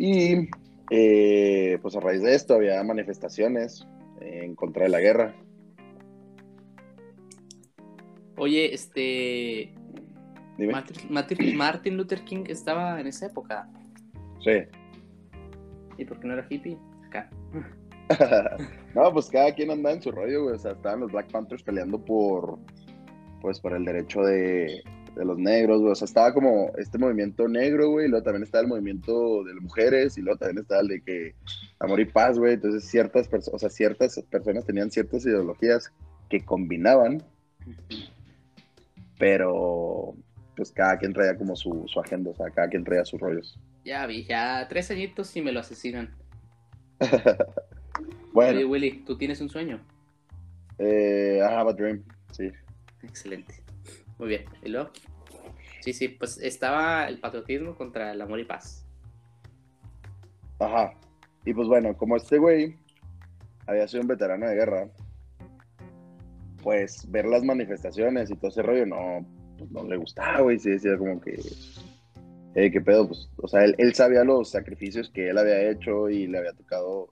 Y 0.00 0.48
eh, 0.90 1.78
pues 1.82 1.94
a 1.94 2.00
raíz 2.00 2.22
de 2.22 2.34
esto 2.34 2.54
había 2.54 2.82
manifestaciones 2.82 3.86
en 4.22 4.54
contra 4.54 4.84
de 4.84 4.88
la 4.88 4.98
guerra. 4.98 5.34
Oye, 8.38 8.72
este. 8.72 9.74
Dime. 10.56 10.72
Martin, 10.72 10.96
Martin- 11.10 11.56
Martin 11.56 11.96
Luther 11.98 12.24
King 12.24 12.44
estaba 12.46 12.98
en 12.98 13.08
esa 13.08 13.26
época. 13.26 13.68
Sí. 14.42 14.62
¿Y 15.98 16.04
por 16.06 16.18
qué 16.18 16.28
no 16.28 16.32
era 16.32 16.46
hippie? 16.48 16.78
Acá. 17.06 17.28
no, 18.94 19.12
pues 19.12 19.28
cada 19.28 19.54
quien 19.54 19.70
anda 19.70 19.92
en 19.92 20.00
su 20.00 20.10
rollo, 20.10 20.44
güey. 20.44 20.54
O 20.54 20.58
sea, 20.58 20.72
estaban 20.72 21.00
los 21.00 21.12
Black 21.12 21.30
Panthers 21.30 21.62
peleando 21.62 22.02
por, 22.02 22.58
pues, 23.42 23.60
por 23.60 23.74
el 23.74 23.84
derecho 23.84 24.22
de, 24.22 24.82
de 25.16 25.24
los 25.24 25.38
negros, 25.38 25.80
güey. 25.80 25.92
O 25.92 25.94
sea, 25.94 26.06
estaba 26.06 26.32
como 26.32 26.72
este 26.78 26.98
movimiento 26.98 27.48
negro, 27.48 27.90
güey. 27.90 28.06
Y 28.06 28.08
luego 28.08 28.24
también 28.24 28.44
estaba 28.44 28.62
el 28.62 28.68
movimiento 28.68 29.44
de 29.44 29.54
las 29.54 29.62
mujeres. 29.62 30.16
Y 30.18 30.22
luego 30.22 30.38
también 30.38 30.58
estaba 30.62 30.80
el 30.80 30.88
de 30.88 31.00
que 31.02 31.34
amor 31.78 32.00
y 32.00 32.04
paz, 32.06 32.38
güey. 32.38 32.54
Entonces, 32.54 32.84
ciertas 32.84 33.28
personas, 33.28 33.54
o 33.54 33.58
sea, 33.58 33.70
ciertas 33.70 34.20
personas 34.30 34.64
tenían 34.64 34.90
ciertas 34.90 35.24
ideologías 35.26 35.92
que 36.28 36.44
combinaban, 36.44 37.22
pero 39.18 40.14
pues 40.56 40.70
cada 40.72 40.98
quien 40.98 41.12
traía 41.12 41.36
como 41.36 41.56
su, 41.56 41.84
su 41.86 42.00
agenda, 42.00 42.30
o 42.30 42.34
sea, 42.34 42.50
cada 42.50 42.68
quien 42.68 42.84
traía 42.84 43.04
sus 43.04 43.20
rollos. 43.20 43.58
Ya 43.84 44.06
vi, 44.06 44.24
ya 44.24 44.66
tres 44.68 44.90
añitos 44.90 45.34
y 45.36 45.42
me 45.42 45.52
lo 45.52 45.60
asesinan. 45.60 46.14
bueno, 48.32 48.58
Oye, 48.58 48.64
Willy, 48.64 48.90
¿tú 49.06 49.16
tienes 49.16 49.40
un 49.40 49.48
sueño? 49.48 49.80
eh, 50.78 51.40
I 51.42 51.52
have 51.52 51.68
a 51.68 51.72
dream, 51.72 52.02
sí. 52.32 52.50
Excelente. 53.02 53.54
Muy 54.20 54.28
bien. 54.28 54.44
¿Y 54.62 54.68
luego? 54.68 54.90
Sí, 55.80 55.94
sí, 55.94 56.08
pues 56.08 56.36
estaba 56.38 57.08
el 57.08 57.18
patriotismo 57.18 57.74
contra 57.74 58.12
el 58.12 58.20
amor 58.20 58.38
y 58.38 58.44
paz. 58.44 58.86
Ajá. 60.58 60.92
Y 61.46 61.54
pues 61.54 61.66
bueno, 61.68 61.96
como 61.96 62.16
este 62.16 62.36
güey 62.36 62.76
había 63.66 63.88
sido 63.88 64.02
un 64.02 64.08
veterano 64.08 64.46
de 64.46 64.54
guerra, 64.54 64.90
pues 66.62 67.10
ver 67.10 67.24
las 67.24 67.42
manifestaciones 67.42 68.30
y 68.30 68.36
todo 68.36 68.50
ese 68.50 68.60
rollo 68.60 68.84
no, 68.84 69.26
pues, 69.56 69.70
no 69.70 69.84
le 69.84 69.96
gustaba, 69.96 70.42
güey. 70.42 70.58
Sí 70.58 70.68
decía 70.68 70.98
como 70.98 71.18
que, 71.18 71.40
eh, 72.56 72.70
qué 72.70 72.80
pedo, 72.82 73.08
pues, 73.08 73.30
o 73.38 73.48
sea, 73.48 73.64
él, 73.64 73.74
él 73.78 73.94
sabía 73.94 74.22
los 74.22 74.50
sacrificios 74.50 75.08
que 75.08 75.30
él 75.30 75.38
había 75.38 75.70
hecho 75.70 76.10
y 76.10 76.26
le 76.26 76.36
había 76.36 76.52
tocado 76.52 77.08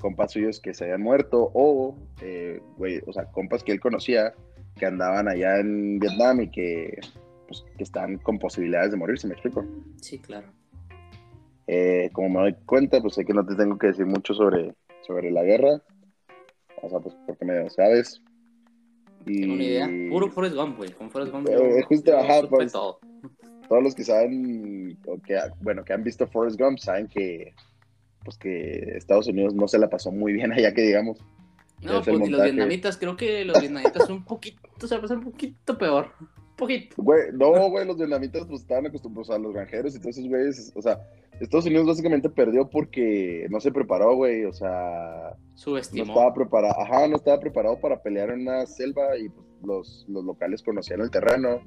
compas 0.00 0.32
suyos 0.32 0.60
que 0.60 0.72
se 0.72 0.84
habían 0.84 1.02
muerto 1.02 1.50
o, 1.52 1.94
eh, 2.22 2.62
güey, 2.78 3.02
o 3.06 3.12
sea, 3.12 3.26
compas 3.26 3.62
que 3.62 3.72
él 3.72 3.80
conocía 3.80 4.32
que 4.78 4.86
andaban 4.86 5.28
allá 5.28 5.58
en 5.58 5.98
Vietnam 5.98 6.40
y 6.40 6.50
que, 6.50 6.98
pues, 7.46 7.64
que 7.76 7.84
están 7.84 8.18
con 8.18 8.38
posibilidades 8.38 8.92
de 8.92 8.96
morirse, 8.96 9.26
¿me 9.26 9.34
explico? 9.34 9.64
Sí, 10.00 10.18
claro. 10.18 10.48
Eh, 11.66 12.08
como 12.14 12.30
me 12.30 12.40
doy 12.40 12.56
cuenta, 12.64 13.00
pues 13.00 13.14
sé 13.14 13.24
que 13.26 13.34
no 13.34 13.44
te 13.44 13.54
tengo 13.54 13.76
que 13.76 13.88
decir 13.88 14.06
mucho 14.06 14.32
sobre, 14.32 14.74
sobre 15.06 15.30
la 15.30 15.42
guerra. 15.42 15.82
O 16.82 16.88
sea, 16.88 16.98
pues 17.00 17.14
porque 17.26 17.44
me 17.44 17.68
sabes. 17.70 18.22
Y 19.26 19.42
Tengo 19.42 19.54
una 19.54 19.64
idea. 19.64 19.90
Puro 20.10 20.30
Forrest 20.30 20.56
Gump, 20.56 20.78
güey. 20.78 20.90
Con 20.92 21.10
Forrest 21.10 21.32
Gump. 21.32 21.48
Eh, 21.50 21.82
justo, 21.82 22.16
ajá, 22.16 22.48
pues. 22.48 22.72
todo. 22.72 23.00
todos 23.68 23.82
los 23.82 23.94
que 23.94 24.04
saben, 24.04 24.98
o 25.06 25.20
que, 25.20 25.38
bueno, 25.60 25.84
que 25.84 25.92
han 25.92 26.02
visto 26.02 26.26
Forrest 26.26 26.58
Gump, 26.58 26.78
saben 26.78 27.06
que, 27.06 27.52
pues 28.24 28.38
que 28.38 28.96
Estados 28.96 29.28
Unidos 29.28 29.54
no 29.54 29.68
se 29.68 29.78
la 29.78 29.90
pasó 29.90 30.10
muy 30.10 30.32
bien 30.32 30.52
allá 30.52 30.72
que 30.72 30.82
digamos. 30.82 31.18
No, 31.82 32.02
pues 32.02 32.20
y 32.20 32.30
los 32.30 32.42
vietnamitas, 32.42 32.96
creo 32.96 33.16
que 33.16 33.44
los 33.44 33.60
vietnamitas 33.60 34.06
son 34.06 34.16
un 34.16 34.24
poquito, 34.24 34.86
se 34.86 34.94
la 34.94 35.00
pasan 35.00 35.18
un 35.18 35.24
poquito 35.24 35.78
peor. 35.78 36.12
Un 36.20 36.56
poquito. 36.56 36.96
Güey, 36.98 37.32
no, 37.34 37.70
güey, 37.70 37.86
los 37.86 37.96
vietnamitas 37.96 38.44
pues 38.46 38.62
estaban 38.62 38.86
acostumbrados 38.86 39.30
a 39.30 39.38
los 39.38 39.52
granjeros 39.52 39.94
y 39.94 40.00
todos 40.00 40.18
esos 40.18 40.28
güeyes, 40.28 40.72
o 40.74 40.82
sea, 40.82 40.98
Estados 41.40 41.66
Unidos 41.66 41.86
básicamente 41.86 42.28
perdió 42.28 42.68
porque 42.68 43.46
no 43.50 43.60
se 43.60 43.70
preparó, 43.70 44.16
güey, 44.16 44.44
o 44.44 44.52
sea, 44.52 45.36
no 45.36 45.56
Subestimó. 45.56 46.12
estaba 46.12 46.34
preparado, 46.34 46.80
ajá, 46.80 47.06
no 47.06 47.16
estaba 47.16 47.38
preparado 47.38 47.78
para 47.80 48.02
pelear 48.02 48.30
en 48.30 48.40
una 48.40 48.66
selva 48.66 49.16
y 49.16 49.28
pues, 49.28 49.46
los, 49.62 50.06
los 50.08 50.24
locales 50.24 50.62
conocían 50.62 51.00
el 51.00 51.10
terreno, 51.10 51.60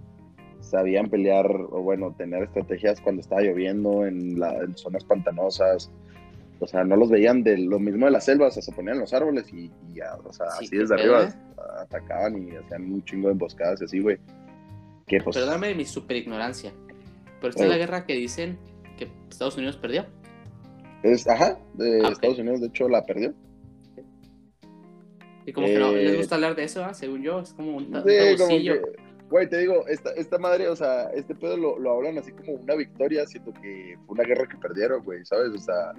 sabían 0.60 1.10
pelear 1.10 1.46
o 1.50 1.82
bueno, 1.82 2.14
tener 2.18 2.44
estrategias 2.44 3.00
cuando 3.00 3.22
estaba 3.22 3.42
lloviendo 3.42 4.06
en, 4.06 4.40
la, 4.40 4.58
en 4.58 4.78
zonas 4.78 5.06
pantanosas, 5.06 5.90
o 6.62 6.68
sea, 6.68 6.84
no 6.84 6.96
los 6.96 7.10
veían 7.10 7.44
de 7.44 7.58
lo 7.58 7.80
mismo 7.80 8.06
de 8.06 8.12
la 8.12 8.22
selva, 8.22 8.48
o 8.48 8.52
sea, 8.52 8.62
se 8.62 8.72
ponían 8.72 8.96
en 8.96 9.02
los 9.02 9.14
árboles 9.14 9.52
y, 9.52 9.72
y 9.90 9.96
ya, 9.96 10.16
o 10.24 10.32
sea, 10.32 10.46
Sí, 10.52 10.66
así 10.66 10.78
desde 10.78 10.96
pedo, 10.96 11.16
arriba 11.18 11.30
¿eh? 11.30 11.62
atacaban 11.82 12.38
y 12.48 12.56
hacían 12.56 12.94
un 12.94 13.04
chingo 13.04 13.28
de 13.28 13.34
emboscadas 13.34 13.82
y 13.82 13.86
así, 13.86 14.00
güey. 14.00 14.18
Que 15.08 15.20
pues, 15.22 15.36
Perdóname 15.36 15.76
mi 15.76 15.86
super 15.86 16.16
ignorancia. 16.18 16.72
Pero 17.42 17.50
esta 17.50 17.64
es 17.64 17.68
Eh. 17.68 17.70
la 17.74 17.78
guerra 17.78 18.06
que 18.06 18.14
dicen 18.14 18.58
que 18.98 19.10
Estados 19.30 19.58
Unidos 19.58 19.76
perdió. 19.78 20.06
Es, 21.04 21.28
ajá, 21.28 21.58
de 21.74 22.02
Ah. 22.06 22.10
Estados 22.12 22.38
Unidos, 22.40 22.62
de 22.62 22.68
hecho 22.68 22.88
la 22.88 23.04
perdió. 23.06 23.34
Y 25.46 25.54
como 25.54 25.66
que 25.68 25.80
no 25.80 25.90
Eh, 25.92 26.04
les 26.04 26.18
gusta 26.18 26.36
hablar 26.36 26.56
de 26.56 26.64
eso, 26.66 26.84
¿ah? 26.86 26.94
según 26.94 27.24
yo, 27.24 27.40
es 27.40 27.54
como 27.54 27.76
un, 27.78 27.86
Sí, 27.86 27.92
como 27.92 28.04
tabucillo. 28.38 28.74
que, 28.76 28.82
güey, 29.30 29.50
te 29.50 29.58
digo, 29.58 29.88
esta, 29.88 30.12
esta 30.12 30.38
madre, 30.38 30.70
o 30.70 30.76
sea, 30.76 31.06
este 31.16 31.34
pedo 31.34 31.58
lo, 31.58 31.80
lo 31.80 31.92
hablan 31.98 32.18
así 32.20 32.32
como 32.32 32.54
una 32.54 32.76
victoria, 32.76 33.26
siento 33.26 33.52
que 33.54 33.98
fue 34.06 34.14
una 34.14 34.24
guerra 34.24 34.48
que 34.48 34.58
perdieron, 34.58 35.04
güey, 35.04 35.26
¿sabes? 35.26 35.50
O 35.56 35.58
sea. 35.58 35.94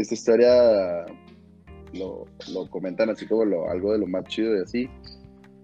Esta 0.00 0.14
historia 0.14 1.06
lo, 1.92 2.24
lo 2.52 2.70
comentan 2.70 3.10
así 3.10 3.26
como 3.26 3.44
lo, 3.44 3.70
algo 3.70 3.92
de 3.92 3.98
lo 3.98 4.06
más 4.06 4.24
chido 4.26 4.56
y 4.56 4.62
así, 4.62 4.88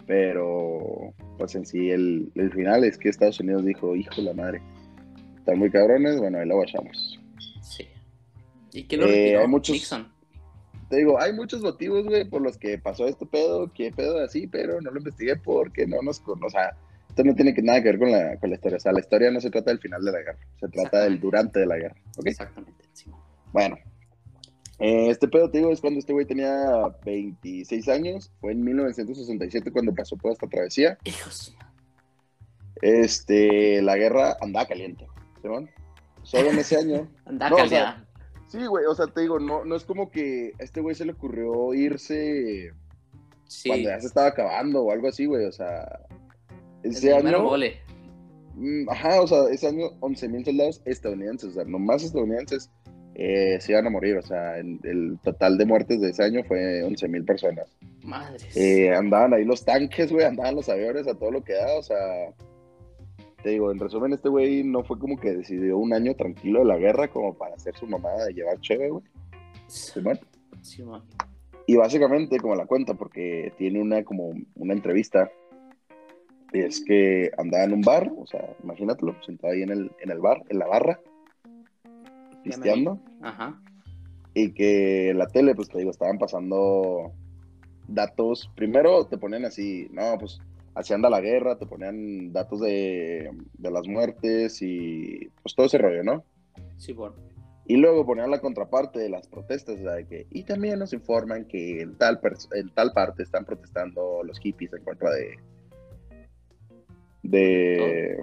pero 0.07 1.15
pues 1.39 1.55
en 1.55 1.65
sí 1.67 1.91
el, 1.91 2.31
el 2.35 2.53
final 2.53 2.85
es 2.85 2.99
que 2.99 3.09
Estados 3.09 3.41
Unidos 3.41 3.65
dijo, 3.65 3.95
hijo 3.97 4.15
de 4.17 4.23
la 4.23 4.35
madre, 4.35 4.63
están 5.39 5.59
muy 5.59 5.71
cabrones, 5.71 6.19
bueno, 6.19 6.39
ahí 6.39 6.47
lo 6.47 6.57
guachamos. 6.57 7.21
Sí. 7.63 7.87
¿Y 8.73 8.85
quién 8.85 9.01
lo 9.03 9.07
Eh, 9.09 9.37
hay 9.37 9.47
muchos- 9.49 9.75
Nixon. 9.75 10.13
Te 10.89 10.99
digo, 10.99 11.19
hay 11.19 11.33
muchos 11.33 11.63
motivos, 11.63 12.05
güey, 12.07 12.29
por 12.29 12.43
los 12.43 12.59
que 12.59 12.77
pasó 12.77 13.07
este 13.07 13.25
pedo, 13.25 13.73
qué 13.73 13.91
pedo 13.91 14.19
así, 14.23 14.47
pero 14.47 14.79
no 14.83 14.91
lo 14.91 14.99
investigué 14.99 15.37
porque 15.37 15.87
no 15.87 16.03
nos 16.03 16.21
con, 16.21 16.43
o 16.45 16.51
sea, 16.51 16.77
esto 17.09 17.25
no 17.25 17.35
tiene 17.35 17.55
que, 17.55 17.63
nada 17.63 17.83
que 17.83 17.89
ver 17.89 17.99
con 17.99 18.13
la, 18.13 18.37
con 18.39 18.51
la 18.51 18.57
historia, 18.57 18.77
o 18.77 18.81
sea, 18.81 18.93
la 18.93 19.01
historia 19.01 19.31
no 19.31 19.41
se 19.41 19.51
trata 19.51 19.71
del 19.71 19.81
final 19.81 20.05
de 20.05 20.13
la 20.13 20.19
guerra, 20.19 20.39
se 20.61 20.69
trata 20.69 21.01
del 21.05 21.19
durante 21.19 21.61
de 21.61 21.67
la 21.67 21.77
guerra, 21.79 21.97
¿ok? 22.19 22.27
Exactamente. 22.27 22.85
sí. 22.93 23.11
Bueno, 23.55 23.77
eh, 24.83 25.11
este 25.11 25.29
pedo, 25.29 25.49
te 25.49 25.59
digo, 25.59 25.71
es 25.71 25.81
cuando 25.81 26.01
este 26.01 26.13
güey 26.13 26.27
tenía 26.27 26.53
26 27.05 27.89
años, 27.89 28.33
fue 28.41 28.51
en 28.53 28.65
1967 28.65 29.71
cuando 29.71 29.95
pasó 29.95 30.17
toda 30.17 30.33
esta 30.35 30.49
travesía, 30.49 30.99
Hijos. 31.05 31.57
este, 32.81 33.81
la 33.83 33.97
guerra 33.97 34.37
andaba 34.41 34.67
caliente, 34.67 35.07
¿sí, 35.41 35.49
Solo 36.25 36.51
en 36.51 36.59
ese 36.59 36.77
año, 36.77 37.09
Anda, 37.27 37.49
No, 37.49 37.55
o 37.57 37.59
caldeada. 37.59 37.95
sea, 37.97 38.09
sí, 38.49 38.67
güey, 38.67 38.85
o 38.87 38.95
sea, 38.95 39.07
te 39.07 39.21
digo, 39.21 39.39
no, 39.39 39.65
no 39.65 39.77
es 39.77 39.85
como 39.85 40.11
que 40.11 40.53
a 40.59 40.65
este 40.65 40.81
güey 40.81 40.95
se 40.95 41.05
le 41.05 41.13
ocurrió 41.13 41.75
irse 41.75 42.73
sí. 43.47 43.69
cuando 43.69 43.89
ya 43.89 44.01
se 44.01 44.07
estaba 44.09 44.29
acabando 44.29 44.83
o 44.83 44.91
algo 44.93 45.09
así, 45.09 45.27
güey, 45.27 45.45
o 45.47 45.53
sea, 45.53 45.87
El 46.83 46.91
ese 46.91 47.15
primero 47.15 47.55
año, 47.55 47.67
mm, 48.55 48.89
ajá, 48.91 49.21
o 49.21 49.27
sea, 49.29 49.45
ese 49.51 49.69
año 49.69 49.91
11 50.01 50.29
mil 50.29 50.45
soldados 50.45 50.83
estadounidenses, 50.85 51.51
o 51.51 51.53
sea, 51.55 51.65
nomás 51.65 52.03
estadounidenses 52.03 52.69
eh, 53.15 53.59
se 53.61 53.73
iban 53.73 53.87
a 53.87 53.91
morir, 53.91 54.17
o 54.17 54.23
sea, 54.23 54.59
el, 54.59 54.79
el 54.85 55.19
total 55.23 55.59
de 55.59 55.67
muertes 55.67 56.01
de 56.01 56.11
ese 56.11 56.25
año 56.25 56.43
fue 56.45 56.83
11 56.83 57.09
mil 57.09 57.25
personas. 57.25 57.67
Madres. 58.03 58.57
Eh, 58.57 58.95
andaban 58.95 59.35
ahí 59.35 59.45
los 59.45 59.65
tanques, 59.65 60.11
güey, 60.11 60.25
andaban 60.25 60.55
los 60.55 60.69
aviones 60.69 61.07
a 61.07 61.15
todo 61.15 61.31
lo 61.31 61.45
que 61.45 61.53
da, 61.53 61.75
o 61.79 61.83
sea, 61.83 61.99
te 63.43 63.51
digo, 63.51 63.71
en 63.71 63.79
resumen, 63.79 64.13
este 64.13 64.29
güey 64.29 64.65
no 64.65 64.83
fue 64.83 64.99
como 64.99 65.19
que 65.19 65.33
decidió 65.33 65.77
un 65.77 65.93
año 65.93 66.15
tranquilo 66.15 66.61
de 66.61 66.67
la 66.67 66.79
guerra 66.79 67.09
como 67.09 67.35
para 67.35 67.55
hacer 67.55 67.75
su 67.77 67.87
mamada 67.87 68.25
de 68.25 68.35
llevar 68.35 68.61
chévere, 68.61 68.91
güey, 68.91 69.05
Simón. 69.67 70.19
Simón. 70.63 71.03
Y 71.67 71.77
básicamente, 71.77 72.39
como 72.41 72.55
la 72.55 72.67
cuenta, 72.67 72.95
porque 72.95 73.53
tiene 73.59 73.81
una 73.81 74.05
como 74.05 74.33
una 74.57 74.73
entrevista, 74.73 75.31
es 76.53 76.85
que 76.85 77.31
andaba 77.37 77.65
en 77.65 77.75
un 77.75 77.83
bar, 77.83 78.11
o 78.17 78.27
sea, 78.27 78.57
imagínatelo, 78.63 79.17
sentado 79.25 79.53
ahí 79.53 79.63
en 79.63 79.71
el, 79.71 79.91
en 80.01 80.11
el 80.11 80.19
bar, 80.19 80.43
en 80.49 80.59
la 80.59 80.67
barra, 80.67 81.01
pisteando, 82.43 83.01
Ajá. 83.21 83.61
y 84.35 84.53
que 84.53 85.11
en 85.11 85.19
la 85.19 85.27
tele, 85.27 85.55
pues 85.55 85.69
te 85.69 85.79
digo, 85.79 85.91
estaban 85.91 86.19
pasando 86.19 87.13
datos, 87.89 88.51
primero 88.55 89.07
te 89.07 89.19
ponían 89.19 89.45
así, 89.45 89.89
no, 89.93 90.17
pues 90.19 90.41
así 90.75 90.95
anda 90.95 91.11
la 91.11 91.21
guerra, 91.21 91.59
te 91.59 91.67
ponían 91.67 92.33
datos 92.33 92.61
de, 92.61 93.31
de 93.59 93.71
las 93.71 93.87
muertes 93.87 94.61
y 94.63 95.31
pues 95.43 95.55
todo 95.55 95.67
ese 95.67 95.79
rollo, 95.79 96.03
¿no? 96.03 96.25
Simón. 96.77 97.15
Y 97.65 97.77
luego 97.77 98.05
ponían 98.05 98.31
la 98.31 98.41
contraparte 98.41 98.99
de 98.99 99.09
las 99.09 99.29
protestas, 99.29 99.79
o 99.79 99.83
sea, 99.83 99.93
de 99.93 100.07
que, 100.07 100.27
y 100.31 100.43
también 100.43 100.81
nos 100.81 100.93
informan 100.93 101.45
que 101.45 101.81
en 101.81 101.97
tal, 101.97 102.21
en 102.55 102.69
tal 102.71 102.93
parte 102.93 103.23
están 103.23 103.45
protestando 103.45 104.23
los 104.25 104.39
hippies 104.41 104.73
en 104.73 104.83
contra 104.83 105.11
de... 105.11 105.39
de... 107.23 108.17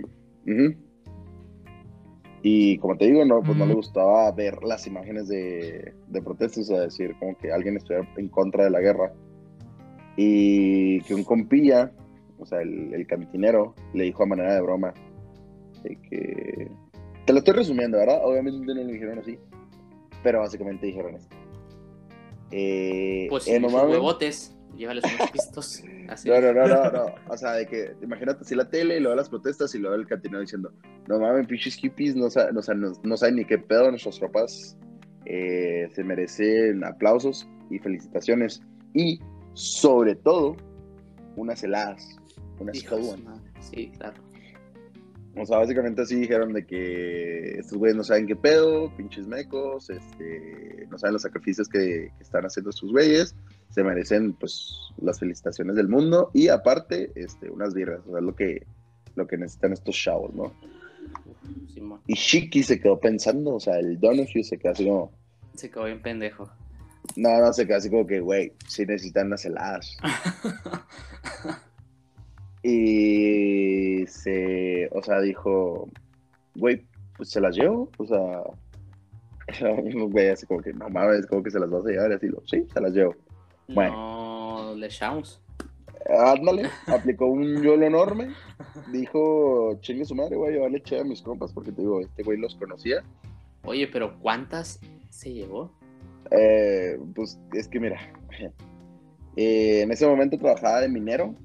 Y 2.41 2.77
como 2.77 2.95
te 2.97 3.05
digo, 3.05 3.25
no, 3.25 3.41
pues 3.41 3.57
no 3.57 3.65
le 3.65 3.73
gustaba 3.73 4.31
ver 4.31 4.63
las 4.63 4.87
imágenes 4.87 5.27
de, 5.27 5.93
de 6.07 6.21
protestas, 6.21 6.69
o 6.69 6.73
sea, 6.75 6.81
decir, 6.81 7.15
como 7.19 7.37
que 7.37 7.51
alguien 7.51 7.75
estuviera 7.75 8.07
en 8.15 8.29
contra 8.29 8.63
de 8.63 8.69
la 8.69 8.79
guerra. 8.79 9.11
Y 10.15 11.01
que 11.01 11.13
un 11.15 11.23
compilla, 11.23 11.91
o 12.37 12.45
sea, 12.45 12.61
el, 12.61 12.93
el 12.93 13.05
cantinero, 13.07 13.75
le 13.93 14.05
dijo 14.05 14.23
a 14.23 14.25
manera 14.25 14.55
de 14.55 14.61
broma, 14.61 14.93
de 15.83 15.95
que 16.09 16.71
te 17.25 17.33
lo 17.33 17.39
estoy 17.39 17.53
resumiendo, 17.55 17.97
¿verdad? 17.97 18.21
Obviamente 18.23 18.73
no 18.73 18.81
lo 18.81 18.87
dijeron 18.87 19.19
así, 19.19 19.37
pero 20.23 20.39
básicamente 20.39 20.87
dijeron 20.87 21.15
esto. 21.15 21.35
Eh, 22.51 23.27
Pues 23.29 23.47
eh, 23.47 23.59
no 23.59 23.69
mames. 23.69 23.91
huevotes. 23.91 24.55
Llévales 24.77 25.03
unos 25.03 25.31
pistos. 25.31 25.83
Así. 26.09 26.27
No, 26.27 26.41
no, 26.41 26.53
no, 26.53 26.67
no, 26.67 26.91
no. 26.91 27.15
O 27.29 27.37
sea, 27.37 27.53
de 27.53 27.67
que 27.67 27.93
imagínate 28.01 28.41
así 28.41 28.55
la 28.55 28.69
tele 28.69 28.97
y 28.97 28.99
luego 28.99 29.15
las 29.15 29.29
protestas 29.29 29.73
y 29.75 29.77
luego 29.77 29.95
el 29.95 30.07
cantinero 30.07 30.41
diciendo, 30.41 30.73
no 31.07 31.19
mames, 31.19 31.47
pinches 31.47 31.75
hippies, 31.75 32.15
no, 32.15 32.27
no, 32.51 32.61
no, 32.75 32.93
no 33.03 33.17
saben 33.17 33.35
ni 33.35 33.45
qué 33.45 33.59
pedo, 33.59 33.91
nuestras 33.91 34.17
tropas 34.17 34.75
eh, 35.25 35.87
se 35.93 36.03
merecen 36.03 36.83
aplausos 36.83 37.47
y 37.69 37.77
felicitaciones. 37.77 38.61
Y 38.93 39.19
sobre 39.53 40.15
todo, 40.15 40.57
unas 41.35 41.63
heladas, 41.63 42.17
unas 42.59 42.77
Hijos. 42.77 43.15
Sí, 43.59 43.91
claro. 43.97 44.21
O 45.35 45.45
sea, 45.45 45.59
básicamente 45.59 46.01
así 46.01 46.15
dijeron 46.15 46.53
de 46.53 46.65
que 46.65 47.59
estos 47.59 47.77
güeyes 47.77 47.95
no 47.95 48.03
saben 48.03 48.25
qué 48.25 48.35
pedo, 48.35 48.91
pinches 48.97 49.27
mecos, 49.27 49.89
este, 49.89 50.87
no 50.89 50.97
saben 50.97 51.13
los 51.13 51.21
sacrificios 51.21 51.69
que, 51.69 52.11
que 52.17 52.23
están 52.23 52.45
haciendo 52.45 52.71
estos 52.71 52.91
güeyes, 52.91 53.35
se 53.69 53.83
merecen 53.83 54.33
pues 54.33 54.73
las 54.97 55.19
felicitaciones 55.19 55.75
del 55.75 55.87
mundo 55.87 56.31
y 56.33 56.47
aparte, 56.47 57.11
este, 57.15 57.49
unas 57.49 57.73
birras, 57.73 58.01
o 58.07 58.11
sea, 58.11 58.19
es 58.19 58.25
lo 58.25 58.35
que, 58.35 58.65
lo 59.15 59.27
que 59.27 59.37
necesitan 59.37 59.73
estos 59.73 59.95
chavos, 59.95 60.33
¿no? 60.33 60.53
Simón. 61.73 62.01
Y 62.07 62.13
Shiki 62.13 62.63
se 62.63 62.79
quedó 62.79 62.99
pensando, 62.99 63.55
o 63.55 63.59
sea, 63.59 63.79
el 63.79 63.99
Donahue 63.99 64.43
se 64.43 64.57
quedó 64.57 64.71
así 64.71 64.85
como, 64.85 65.11
Se 65.55 65.69
quedó 65.69 65.85
bien 65.85 66.01
pendejo. 66.01 66.49
no, 67.15 67.39
no, 67.39 67.53
se 67.53 67.65
quedó 67.65 67.77
así 67.77 67.89
como 67.89 68.05
que, 68.05 68.19
güey, 68.19 68.53
sí 68.67 68.85
necesitan 68.85 69.27
unas 69.27 69.45
heladas. 69.45 69.97
Y 72.61 74.05
se, 74.07 74.89
o 74.91 75.01
sea, 75.01 75.21
dijo, 75.21 75.89
güey, 76.55 76.85
pues 77.15 77.29
se 77.29 77.39
las 77.39 77.55
llevo, 77.55 77.89
o 77.97 78.05
sea, 78.05 78.43
güey, 80.09 80.29
así 80.29 80.45
como 80.45 80.61
que, 80.61 80.73
no 80.73 80.89
mames, 80.89 81.25
como 81.25 81.41
que 81.41 81.51
se 81.51 81.59
las 81.59 81.69
vas 81.69 81.85
a 81.85 81.89
llevar, 81.89 82.11
y 82.11 82.15
así, 82.15 82.27
lo, 82.27 82.43
sí, 82.45 82.65
se 82.71 82.81
las 82.81 82.93
llevo. 82.93 83.15
Bueno. 83.73 83.93
No 83.93 84.75
le 84.75 84.87
echamos. 84.87 85.41
Ándale, 86.07 86.69
aplicó 86.87 87.27
un 87.27 87.61
yolo 87.61 87.85
enorme, 87.85 88.29
dijo, 88.91 89.77
chingue 89.81 90.05
su 90.05 90.15
madre, 90.15 90.37
güey, 90.37 90.55
yo 90.55 90.67
le 90.67 90.77
eché 90.77 90.99
a 90.99 91.03
mis 91.03 91.21
compas, 91.21 91.53
porque 91.53 91.71
te 91.71 91.81
digo, 91.81 92.01
este 92.01 92.23
güey 92.23 92.37
los 92.37 92.55
conocía. 92.55 93.03
Oye, 93.63 93.87
pero 93.87 94.17
¿cuántas 94.19 94.79
se 95.09 95.33
llevó? 95.33 95.71
Eh, 96.31 96.97
pues 97.13 97.39
es 97.53 97.67
que 97.67 97.79
mira, 97.79 97.99
eh, 99.35 99.81
en 99.81 99.91
ese 99.91 100.07
momento 100.07 100.37
trabajaba 100.37 100.81
de 100.81 100.89
minero, 100.89 101.35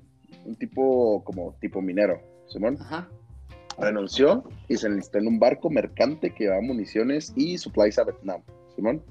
un 0.45 0.55
tipo 0.55 1.23
como 1.25 1.55
tipo 1.61 1.83
minero, 1.83 2.21
Simón. 2.47 2.79
Ajá. 2.81 3.09
renunció 3.79 4.45
y 4.69 4.77
se 4.77 4.87
enlistó 4.87 5.19
en 5.19 5.27
un 5.27 5.39
barco 5.39 5.69
mercante 5.69 6.31
que 6.31 6.45
llevaba 6.45 6.63
municiones 6.63 7.33
y 7.37 7.59
supplies 7.59 7.99
a 7.99 8.05
Vietnam, 8.05 8.41
Simón. 8.77 9.03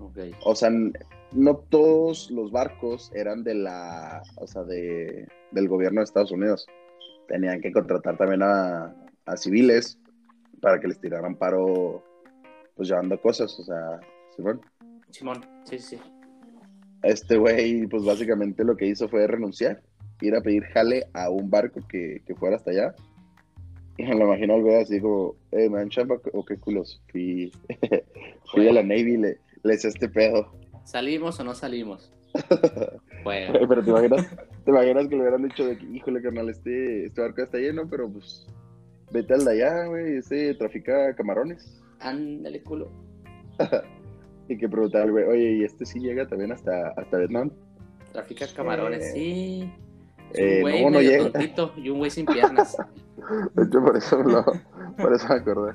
Ok. 0.00 0.18
O 0.44 0.54
sea, 0.54 0.70
no 1.32 1.56
todos 1.56 2.30
los 2.30 2.50
barcos 2.50 3.10
eran 3.14 3.44
de 3.44 3.54
la, 3.54 4.22
o 4.36 4.46
sea, 4.46 4.64
de, 4.64 5.26
del 5.52 5.68
gobierno 5.68 6.00
de 6.00 6.04
Estados 6.04 6.32
Unidos. 6.32 6.66
Tenían 7.28 7.60
que 7.60 7.72
contratar 7.72 8.16
también 8.16 8.42
a, 8.42 8.94
a 9.26 9.36
civiles 9.36 9.98
para 10.60 10.80
que 10.80 10.88
les 10.88 11.00
tiraran 11.00 11.36
paro, 11.36 12.02
pues 12.74 12.88
llevando 12.88 13.20
cosas, 13.20 13.58
o 13.58 13.64
sea, 13.64 14.00
Simón. 14.36 14.60
Simón, 15.10 15.44
sí, 15.64 15.78
sí. 15.78 15.98
Este 17.02 17.36
güey, 17.36 17.86
pues 17.86 18.04
básicamente 18.04 18.64
lo 18.64 18.76
que 18.76 18.86
hizo 18.86 19.08
fue 19.08 19.26
renunciar, 19.26 19.82
ir 20.20 20.34
a 20.34 20.42
pedir 20.42 20.64
jale 20.64 21.06
a 21.14 21.30
un 21.30 21.48
barco 21.48 21.80
que, 21.88 22.22
que 22.26 22.34
fuera 22.34 22.56
hasta 22.56 22.72
allá. 22.72 22.94
Y 23.96 24.04
me 24.04 24.14
lo 24.14 24.26
imagino 24.26 24.54
al 24.54 24.62
güey 24.62 24.76
así 24.76 25.00
como, 25.00 25.34
eh, 25.52 25.68
me 25.68 25.78
dan 25.78 25.88
chamba 25.88 26.16
o 26.32 26.44
qué 26.44 26.56
culos. 26.56 27.02
Fui, 27.10 27.52
fui 28.52 28.68
a 28.68 28.72
la 28.72 28.82
Navy 28.82 29.14
y 29.14 29.16
le, 29.16 29.38
le 29.62 29.74
hice 29.74 29.88
este 29.88 30.08
pedo. 30.08 30.52
¿Salimos 30.90 31.38
o 31.38 31.44
no 31.44 31.54
salimos? 31.54 32.12
Bueno, 33.22 33.52
Pero 33.68 33.82
te 33.84 33.90
imaginas, 33.90 34.26
te 34.64 34.70
imaginas 34.70 35.06
que 35.06 35.14
le 35.14 35.20
hubieran 35.20 35.42
dicho 35.42 35.66
de 35.66 35.76
que, 35.76 35.84
híjole, 35.84 36.22
carnal, 36.22 36.48
este, 36.48 37.04
este 37.04 37.20
barco 37.20 37.42
está 37.42 37.58
lleno, 37.58 37.86
pero 37.86 38.10
pues 38.10 38.46
vete 39.12 39.34
al 39.34 39.44
de 39.44 39.50
allá, 39.52 39.84
güey, 39.86 40.16
ese 40.16 40.54
trafica 40.54 41.14
camarones. 41.14 41.82
ándale 42.00 42.62
culo. 42.62 42.90
Y 44.48 44.56
que 44.58 44.68
preguntar 44.68 45.02
al 45.02 45.12
güey, 45.12 45.24
oye, 45.26 45.52
¿y 45.58 45.64
este 45.64 45.84
sí 45.86 46.00
llega 46.00 46.26
también 46.26 46.50
hasta, 46.50 46.88
hasta 46.96 47.18
Vietnam? 47.18 47.50
Trafica 48.12 48.46
camarones, 48.56 49.04
Eh, 49.04 49.12
sí. 49.12 49.72
Es 50.32 50.38
eh, 50.40 50.56
un 50.56 50.60
güey 50.62 50.82
no, 50.82 50.90
no 50.90 50.98
medio 50.98 51.10
llega. 51.10 51.30
tontito 51.30 51.72
y 51.76 51.88
un 51.90 51.98
güey 51.98 52.10
sin 52.10 52.26
piernas. 52.26 52.76
De 53.54 53.62
hecho, 53.64 53.80
por 53.84 53.96
eso, 53.96 54.20
lo, 54.22 54.44
por 54.96 55.12
eso 55.14 55.28
me 55.28 55.34
acordé. 55.36 55.74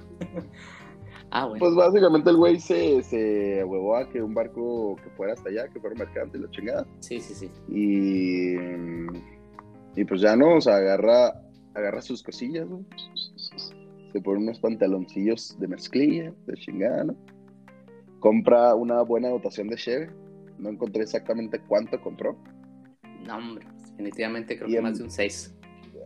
Ah, 1.31 1.45
bueno. 1.45 1.59
Pues 1.59 1.75
básicamente 1.75 2.29
el 2.29 2.37
güey 2.37 2.59
se, 2.59 3.03
se 3.03 3.63
huevó 3.63 3.97
a 3.97 4.09
que 4.09 4.21
un 4.21 4.33
barco 4.33 4.95
que 5.03 5.09
fuera 5.11 5.33
hasta 5.33 5.49
allá, 5.49 5.67
que 5.67 5.79
fuera 5.79 5.95
mercante 5.95 6.37
y 6.37 6.41
la 6.41 6.49
chingada. 6.51 6.87
Sí, 6.99 7.19
sí, 7.19 7.33
sí. 7.35 7.51
Y, 7.67 8.55
y 9.99 10.05
pues 10.05 10.21
ya 10.21 10.35
no, 10.35 10.55
o 10.55 10.61
sea, 10.61 10.77
agarra, 10.77 11.41
agarra 11.73 12.01
sus 12.01 12.23
cosillas, 12.23 12.67
güey. 12.67 12.85
Se 14.13 14.21
pone 14.21 14.39
unos 14.39 14.59
pantaloncillos 14.59 15.57
de 15.59 15.67
mezclilla, 15.67 16.33
de 16.45 16.53
chingada, 16.53 17.03
¿no? 17.05 17.15
Compra 18.19 18.73
una 18.75 19.01
buena 19.01 19.27
dotación 19.29 19.67
de 19.67 19.75
cheve. 19.75 20.09
No 20.57 20.69
encontré 20.69 21.03
exactamente 21.03 21.59
cuánto 21.67 21.99
compró. 22.01 22.37
No, 23.27 23.35
hombre, 23.37 23.67
definitivamente 23.89 24.55
creo 24.57 24.69
Y 24.69 24.71
que 24.71 24.77
en- 24.77 24.83
más 24.83 24.97
de 24.99 25.03
un 25.03 25.11
6. 25.11 25.53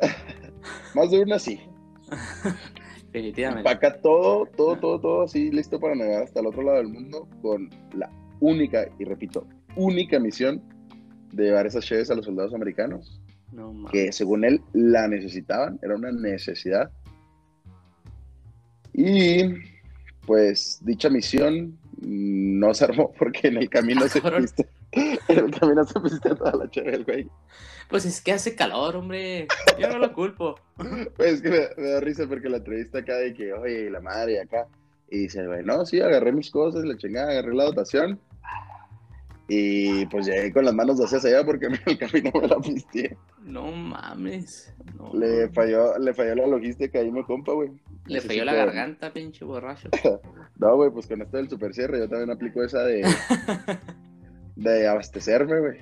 Más 0.96 1.12
de 1.12 1.22
una 1.22 1.38
sí. 1.40 1.60
Definitivamente. 3.12 3.70
Empaca 3.70 4.00
todo, 4.02 4.46
todo, 4.56 4.78
todo, 4.78 5.00
todo 5.00 5.22
así 5.24 5.52
listo 5.52 5.80
para 5.80 5.96
navegar 5.96 6.24
hasta 6.24 6.40
el 6.40 6.48
otro 6.48 6.62
lado 6.62 6.78
del 6.78 6.90
mundo 6.90 7.28
con 7.42 7.70
la 7.94 8.10
única, 8.40 8.88
y 9.00 9.04
repito, 9.04 9.48
única 9.76 10.20
misión 10.20 10.62
de 11.32 11.46
llevar 11.46 11.66
esas 11.66 11.86
cheves 11.86 12.10
a 12.12 12.16
los 12.16 12.26
soldados 12.26 12.54
americanos, 12.54 13.22
No 13.52 13.74
que 13.92 14.12
según 14.12 14.46
él 14.46 14.62
la 14.74 15.08
necesitaban, 15.08 15.80
era 15.82 15.96
una 15.96 16.12
necesidad. 16.12 16.92
Y 18.94 19.44
pues 20.26 20.80
dicha 20.84 21.10
misión 21.10 21.78
no 22.10 22.74
se 22.74 22.86
armó 22.86 23.14
porque 23.18 23.50
en 23.50 23.58
el 23.58 23.70
camino 23.70 24.08
se 24.08 24.22
piste, 24.22 24.68
en 24.92 25.20
el 25.28 25.52
camino 25.52 25.84
se 25.86 26.00
piste 26.00 26.36
toda 26.36 26.56
la 26.56 26.70
cheve 26.70 26.92
del 26.92 27.06
güey. 27.06 27.30
Pues 27.88 28.06
es 28.06 28.22
que 28.22 28.34
hace 28.34 28.56
calor, 28.56 28.96
hombre. 28.96 29.48
Yo 29.80 29.90
no 29.90 30.00
lo 30.00 30.14
culpo. 30.14 30.56
Pues 31.16 31.34
es 31.34 31.42
que 31.42 31.50
me, 31.50 31.60
me 31.78 31.90
da 31.90 32.00
risa 32.00 32.28
porque 32.28 32.50
la 32.50 32.58
entrevista 32.58 33.00
acá 33.00 33.16
de 33.18 33.34
que, 33.34 33.54
oye, 33.54 33.90
la 33.90 34.00
madre 34.00 34.42
acá. 34.42 34.68
Y 35.12 35.20
dice, 35.22 35.46
güey, 35.46 35.64
no, 35.64 35.86
sí, 35.86 36.00
agarré 36.00 36.32
mis 36.32 36.52
cosas, 36.52 36.84
la 36.84 36.98
chingada, 36.98 37.32
agarré 37.32 37.54
la 37.54 37.66
dotación. 37.66 38.20
Y 39.48 40.06
pues 40.06 40.28
llegué 40.28 40.54
con 40.54 40.66
las 40.66 40.76
manos 40.76 41.00
vacías 41.00 41.26
allá 41.26 41.44
porque 41.44 41.66
en 41.68 41.80
el 41.86 41.98
camino 41.98 42.32
me 42.40 42.48
la 42.48 42.60
pisteé. 42.60 43.18
No 43.44 43.72
mames. 43.72 44.72
No, 44.96 45.12
Le 45.14 45.50
falló, 45.50 45.98
le 45.98 46.14
falló 46.14 46.36
la 46.36 46.48
logística 46.48 47.00
ahí, 47.00 47.12
mi 47.12 47.24
compa, 47.24 47.54
güey. 47.54 47.72
Le 48.10 48.22
falló 48.22 48.44
la 48.46 48.54
garganta, 48.54 49.12
pinche 49.14 49.46
borracho. 49.46 49.90
No, 50.60 50.76
güey, 50.76 50.92
pues 50.92 51.08
con 51.08 51.22
esto 51.22 51.38
del 51.38 51.50
super 51.50 51.74
cierre, 51.74 52.00
yo 52.00 52.10
también 52.10 52.32
aplico 52.32 52.62
esa 52.62 52.84
de, 52.84 53.02
de 54.58 54.88
abastecerme, 54.90 55.58
güey. 55.60 55.78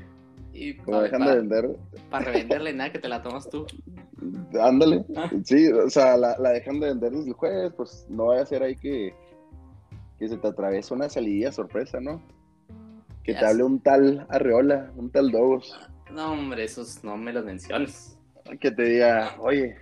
Y 0.54 0.76
Como 0.78 0.98
para, 0.98 1.04
dejan 1.04 1.26
de 1.26 1.36
vender, 1.36 1.70
revenderle 2.12 2.74
nada 2.74 2.92
que 2.92 3.00
te 3.00 3.08
la 3.10 3.22
tomas 3.24 3.50
tú. 3.50 3.66
ándale. 4.62 5.04
Ah. 5.16 5.32
Sí, 5.44 5.68
o 5.72 5.90
sea, 5.90 6.16
la, 6.18 6.38
la 6.38 6.52
dejan 6.52 6.80
de 6.80 6.88
vender 6.90 7.12
desde 7.12 7.30
el 7.30 7.34
jueves, 7.34 7.74
pues 7.76 8.06
no 8.10 8.28
vaya 8.28 8.44
a 8.44 8.46
ser 8.46 8.62
ahí 8.62 8.76
que, 8.76 9.16
que 10.20 10.28
se 10.30 10.38
te 10.38 10.48
atraviesa 10.48 10.94
una 10.94 11.10
salidilla 11.10 11.52
sorpresa, 11.52 12.00
¿no? 12.00 12.22
Que 13.24 13.34
Ya 13.34 13.40
te 13.40 13.46
hable 13.48 13.63
un 13.63 13.80
tal 13.82 14.28
Arreola, 14.30 14.92
un 14.96 15.12
tal 15.12 15.32
Dogos, 15.32 15.76
No, 16.12 16.34
hombre, 16.34 16.63
esos 16.66 17.04
no 17.04 17.18
me 17.18 17.34
los 17.34 17.46
menciones. 17.46 18.18
que 18.60 18.70
te 18.72 18.84
diga, 18.84 19.36
oye, 19.40 19.76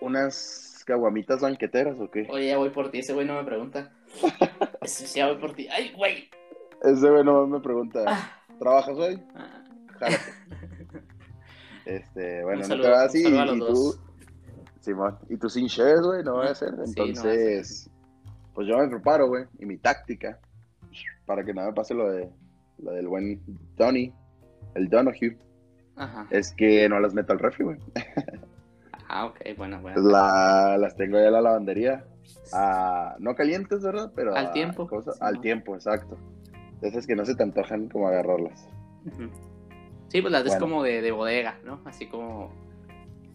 unas 0.00 0.82
caguamitas 0.86 1.40
banqueteras 1.40 1.98
o 2.00 2.10
qué. 2.10 2.26
Oye, 2.30 2.48
ya 2.48 2.58
voy 2.58 2.70
por 2.70 2.90
ti, 2.90 2.98
ese 3.00 3.12
güey 3.12 3.26
no 3.26 3.34
me 3.34 3.44
pregunta. 3.44 3.92
Ese 4.82 5.06
ya 5.18 5.28
voy 5.28 5.36
por 5.38 5.52
ti. 5.54 5.68
¡Ay, 5.70 5.92
güey! 5.96 6.28
Ese 6.82 7.10
güey 7.10 7.22
nomás 7.22 7.48
me 7.48 7.60
pregunta, 7.60 8.02
Ah, 8.06 8.42
¿trabajas 8.58 8.96
hoy? 8.96 9.22
ah. 9.34 9.64
Jálate. 9.98 10.22
Este, 11.86 12.44
bueno, 12.44 12.62
no 12.68 12.80
te 12.80 12.88
va 12.88 12.98
un 13.00 13.06
así 13.06 13.22
y, 13.24 13.26
y 13.34 13.58
tú. 13.58 13.96
Simón, 14.80 15.18
y 15.28 15.36
tú 15.36 15.48
sin 15.48 15.66
shares, 15.66 16.02
güey, 16.02 16.22
no 16.22 16.36
va 16.36 16.46
a 16.50 16.54
ser. 16.54 16.70
Sí, 16.70 16.76
no 16.76 16.82
a 16.82 16.86
Entonces, 16.86 17.90
pues 18.54 18.68
yo 18.68 18.76
me 18.78 18.86
preparo, 18.88 19.26
güey, 19.28 19.44
y 19.58 19.66
mi 19.66 19.76
táctica, 19.78 20.38
para 21.26 21.42
que 21.42 21.52
no 21.52 21.64
me 21.64 21.72
pase 21.72 21.94
lo 21.94 22.08
de 22.10 22.30
lo 22.78 22.92
del 22.92 23.08
buen 23.08 23.40
Donny, 23.76 24.12
el 24.74 24.88
Donahue, 24.88 25.36
Ajá. 25.96 26.26
es 26.30 26.52
que 26.52 26.88
no 26.88 27.00
las 27.00 27.12
meto 27.14 27.32
al 27.32 27.38
refri, 27.38 27.64
güey. 27.64 27.78
Ah, 29.12 29.26
ok, 29.26 29.40
bueno, 29.56 29.80
Pues 29.82 29.94
bueno. 29.96 30.08
la- 30.10 30.76
las 30.78 30.94
tengo 30.94 31.18
ahí 31.18 31.26
en 31.26 31.32
la 31.32 31.40
lavandería, 31.40 32.04
ah, 32.52 33.16
no 33.18 33.34
calientes, 33.34 33.82
¿verdad? 33.82 34.12
Pero 34.14 34.36
Al 34.36 34.52
tiempo, 34.52 34.88
sí, 34.88 35.10
al 35.20 35.34
¿no? 35.34 35.40
tiempo, 35.40 35.74
exacto. 35.74 36.16
Esas 36.80 37.06
que 37.08 37.16
no 37.16 37.24
se 37.24 37.34
te 37.34 37.42
antojan 37.42 37.88
como 37.88 38.06
agarrarlas. 38.06 38.68
Sí, 40.08 40.20
pues 40.20 40.30
las 40.32 40.44
Bueno. 40.44 40.60
como 40.60 40.82
de, 40.84 41.02
de 41.02 41.10
bodega, 41.12 41.58
¿no? 41.64 41.80
Así 41.84 42.06
como. 42.06 42.52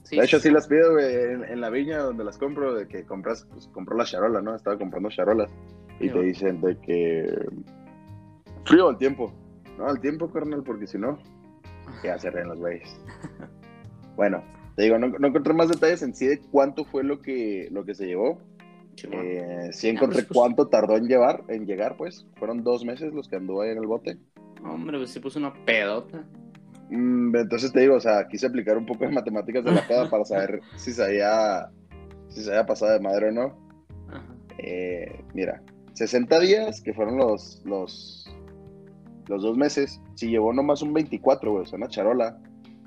Sí, 0.04 0.18
de 0.18 0.24
hecho, 0.26 0.40
sí 0.40 0.50
las 0.50 0.68
pido, 0.68 0.94
güey, 0.94 1.14
en, 1.14 1.44
en 1.44 1.60
la 1.62 1.70
viña 1.70 1.98
donde 2.00 2.24
las 2.24 2.38
compro, 2.38 2.74
de 2.74 2.88
que 2.88 3.04
compras, 3.06 3.46
pues 3.52 3.68
compró 3.68 3.98
la 3.98 4.06
charola, 4.06 4.42
¿no? 4.42 4.56
Estaba 4.56 4.78
comprando 4.78 5.10
charolas. 5.10 5.50
Y 6.00 6.08
te 6.08 6.14
bueno. 6.14 6.22
dicen 6.28 6.62
de 6.62 6.78
que 6.80 7.46
frío 8.66 8.88
al 8.90 8.98
tiempo. 8.98 9.34
No, 9.78 9.88
al 9.88 10.00
tiempo, 10.00 10.32
carnal, 10.32 10.64
porque 10.64 10.88
si 10.88 10.98
no, 10.98 11.18
ya 12.04 12.18
se 12.18 12.30
ríen 12.32 12.48
los 12.48 12.60
güeyes. 12.60 12.98
Bueno, 14.16 14.42
te 14.76 14.84
digo, 14.84 14.98
no, 15.00 15.08
no 15.08 15.28
encontré 15.28 15.54
más 15.54 15.70
detalles 15.70 16.02
en 16.02 16.14
sí 16.14 16.28
de 16.28 16.40
cuánto 16.40 16.86
fue 16.86 17.04
lo 17.04 17.22
que, 17.22 17.70
lo 17.72 17.86
que 17.86 17.96
se 17.96 18.06
llevó. 18.06 18.42
Simón. 18.96 19.26
Eh, 19.26 19.70
sí 19.72 19.90
encontré 19.90 20.20
pues, 20.20 20.28
pues. 20.28 20.38
cuánto 20.38 20.68
tardó 20.68 20.96
en 20.98 21.08
llevar, 21.08 21.44
en 21.48 21.66
llegar, 21.66 21.98
pues. 21.98 22.26
Fueron 22.38 22.64
dos 22.64 22.84
meses 22.86 23.14
los 23.14 23.28
que 23.28 23.38
anduvo 23.38 23.62
ahí 23.62 23.72
en 23.72 23.78
el 23.78 23.88
bote. 23.88 24.18
Hombre, 24.64 24.98
pues 24.98 25.12
se 25.12 25.20
puso 25.20 25.40
una 25.40 25.54
pedota. 25.66 26.26
Mm, 26.90 27.36
entonces 27.36 27.72
te 27.72 27.82
digo, 27.82 27.96
o 27.96 28.00
sea, 28.00 28.28
quise 28.28 28.48
aplicar 28.48 28.78
un 28.78 28.86
poco 28.86 29.06
de 29.06 29.12
matemáticas 29.12 29.64
de 29.64 29.72
la 29.72 29.88
peda 29.88 30.10
para 30.10 30.26
saber 30.26 30.62
si 30.76 30.92
se 30.92 31.04
había, 31.04 31.70
si 32.30 32.44
se 32.44 32.50
había 32.50 32.66
pasado 32.66 32.94
de 32.94 33.00
madre 33.00 33.30
o 33.30 33.32
no. 33.32 33.58
Ajá. 34.10 34.36
Eh, 34.58 35.24
mira, 35.34 35.62
60 35.94 36.40
días, 36.42 36.82
que 36.82 36.94
fueron 36.94 37.18
los, 37.18 37.62
los, 37.66 38.30
los 39.28 39.42
dos 39.42 39.58
meses, 39.58 40.02
si 40.16 40.30
llevó 40.30 40.52
nomás 40.54 40.82
un 40.82 40.94
24, 40.94 41.52
güey, 41.52 41.64
o 41.64 41.66
sea, 41.66 41.78
una 41.78 41.88
charola, 41.88 42.38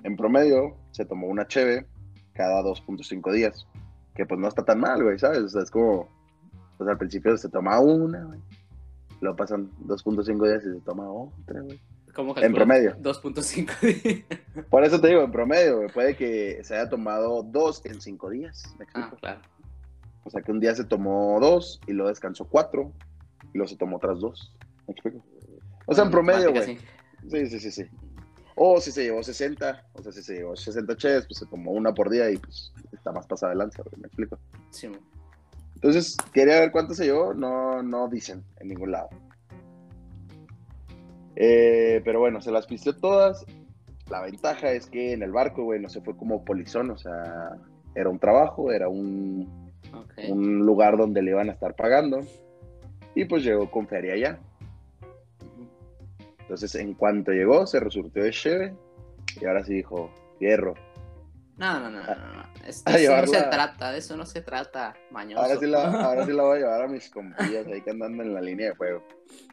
en 0.09 0.17
promedio 0.17 0.77
se 0.91 1.05
tomó 1.05 1.29
una 1.29 1.47
cheve 1.47 1.87
cada 2.33 2.63
2.5 2.63 3.33
días, 3.33 3.67
que 4.15 4.27
pues 4.27 4.41
no 4.41 4.49
está 4.49 4.65
tan 4.65 4.81
mal, 4.81 5.03
güey, 5.03 5.19
¿sabes? 5.19 5.39
O 5.41 5.49
sea, 5.49 5.63
es 5.63 5.71
como, 5.71 6.09
pues 6.77 6.89
al 6.89 6.99
principio 6.99 7.37
se 7.37 7.49
toma 7.49 7.79
una, 7.81 8.25
güey, 8.25 8.41
luego 9.21 9.37
pasan 9.37 9.71
2.5 9.87 10.47
días 10.47 10.65
y 10.65 10.79
se 10.79 10.81
toma 10.81 11.11
otra, 11.11 11.61
güey. 11.61 11.81
¿Cómo 12.15 12.37
En 12.39 12.53
promedio. 12.53 12.97
2.5 12.97 14.03
días. 14.03 14.67
Por 14.71 14.83
eso 14.83 15.01
te 15.01 15.09
digo, 15.09 15.23
en 15.23 15.31
promedio, 15.31 15.77
güey, 15.77 15.89
puede 15.89 16.17
que 16.17 16.65
se 16.65 16.75
haya 16.75 16.89
tomado 16.89 17.43
dos 17.45 17.85
en 17.85 18.01
cinco 18.01 18.31
días, 18.31 18.75
¿me 18.79 18.85
explico? 18.85 19.11
Ah, 19.13 19.19
claro. 19.21 19.41
O 20.25 20.31
sea, 20.31 20.43
que 20.43 20.51
un 20.51 20.59
día 20.59 20.75
se 20.75 20.85
tomó 20.85 21.39
dos 21.41 21.81
y 21.87 21.93
luego 21.93 22.09
descansó 22.09 22.47
cuatro 22.47 22.93
y 23.53 23.59
luego 23.59 23.69
se 23.69 23.77
tomó 23.77 23.97
otras 23.99 24.19
dos. 24.21 24.53
¿Me 24.87 24.93
explico? 24.93 25.25
O 25.87 25.95
sea, 25.95 26.05
en 26.05 26.11
promedio, 26.11 26.51
Matemáticas, 26.51 26.67
güey. 26.67 26.79
sí. 26.79 26.99
Sí, 27.29 27.47
sí, 27.47 27.61
sí, 27.61 27.71
sí. 27.71 27.91
O 28.61 28.81
si 28.81 28.91
se 28.91 29.05
llevó 29.05 29.23
60, 29.23 29.85
o 29.93 30.03
sea, 30.03 30.11
si 30.11 30.21
se 30.21 30.35
llevó 30.35 30.57
60 30.57 30.97
cheves, 30.97 31.27
pues 31.27 31.49
tomó 31.49 31.71
una 31.71 31.95
por 31.95 32.11
día 32.11 32.29
y 32.29 32.37
pues 32.39 32.73
está 32.93 33.13
más 33.13 33.25
pasada 33.29 33.53
de 33.53 33.59
lanza, 33.59 33.85
¿me 33.97 34.09
explico? 34.09 34.37
Simón. 34.71 35.01
Entonces, 35.77 36.17
quería 36.33 36.59
ver 36.59 36.73
cuánto 36.73 36.93
se 36.93 37.05
llevó, 37.05 37.35
no, 37.35 37.85
no 37.85 38.09
dicen 38.09 38.43
en 38.59 38.69
ningún 38.69 38.91
lado. 38.91 39.11
Eh, 41.37 42.03
pero 42.05 42.19
bueno, 42.19 42.41
se 42.41 42.51
las 42.51 42.67
pisteó 42.67 42.97
todas. 42.97 43.47
La 44.11 44.23
ventaja 44.23 44.73
es 44.73 44.87
que 44.87 45.13
en 45.13 45.23
el 45.23 45.31
barco, 45.31 45.63
güey, 45.63 45.81
no 45.81 45.89
se 45.89 46.01
fue 46.01 46.17
como 46.17 46.45
polizón, 46.45 46.91
o 46.91 46.99
sea, 46.99 47.57
era 47.95 48.09
un 48.09 48.19
trabajo, 48.19 48.73
era 48.73 48.89
un, 48.89 49.73
un 50.29 50.67
lugar 50.67 50.97
donde 50.97 51.23
le 51.23 51.31
iban 51.31 51.49
a 51.49 51.53
estar 51.53 51.77
pagando. 51.77 52.23
Y 53.15 53.27
pues 53.27 53.45
llegó 53.45 53.71
con 53.71 53.87
feria 53.87 54.17
ya. 54.17 54.41
Entonces, 56.49 56.75
en 56.77 56.95
cuanto 56.95 57.31
llegó, 57.33 57.67
se 57.67 57.79
resurtió 57.79 58.23
de 58.25 58.31
cheve 58.31 58.75
y 59.39 59.45
ahora 59.45 59.63
sí 59.65 59.75
dijo, 59.75 60.11
hierro. 60.41 60.73
No, 61.59 61.79
no, 61.81 61.91
no, 61.91 62.01
no, 62.03 62.15
no. 62.15 62.43
Es- 62.67 62.83
A 62.87 62.93
de 62.93 63.05
eso 63.05 63.17
no 63.17 63.27
se 63.27 63.43
trata, 63.43 63.93
de 63.93 63.99
eso 63.99 64.17
no 64.17 64.25
se 64.25 64.41
trata, 64.43 64.97
mañoso. 65.11 65.43
Ahora 65.43 65.57
sí, 65.57 65.67
la, 65.67 65.83
ahora 66.05 66.25
sí 66.25 66.33
la 66.33 66.43
voy 66.45 66.57
a 66.57 66.61
llevar 66.61 66.83
a 66.83 66.89
mis 66.89 67.11
compillas 67.11 67.67
ahí 67.67 67.83
que 67.83 67.91
andan 67.91 68.19
en 68.21 68.33
la 68.33 68.41
línea 68.41 68.69
de 68.71 68.75
fuego. 68.77 69.05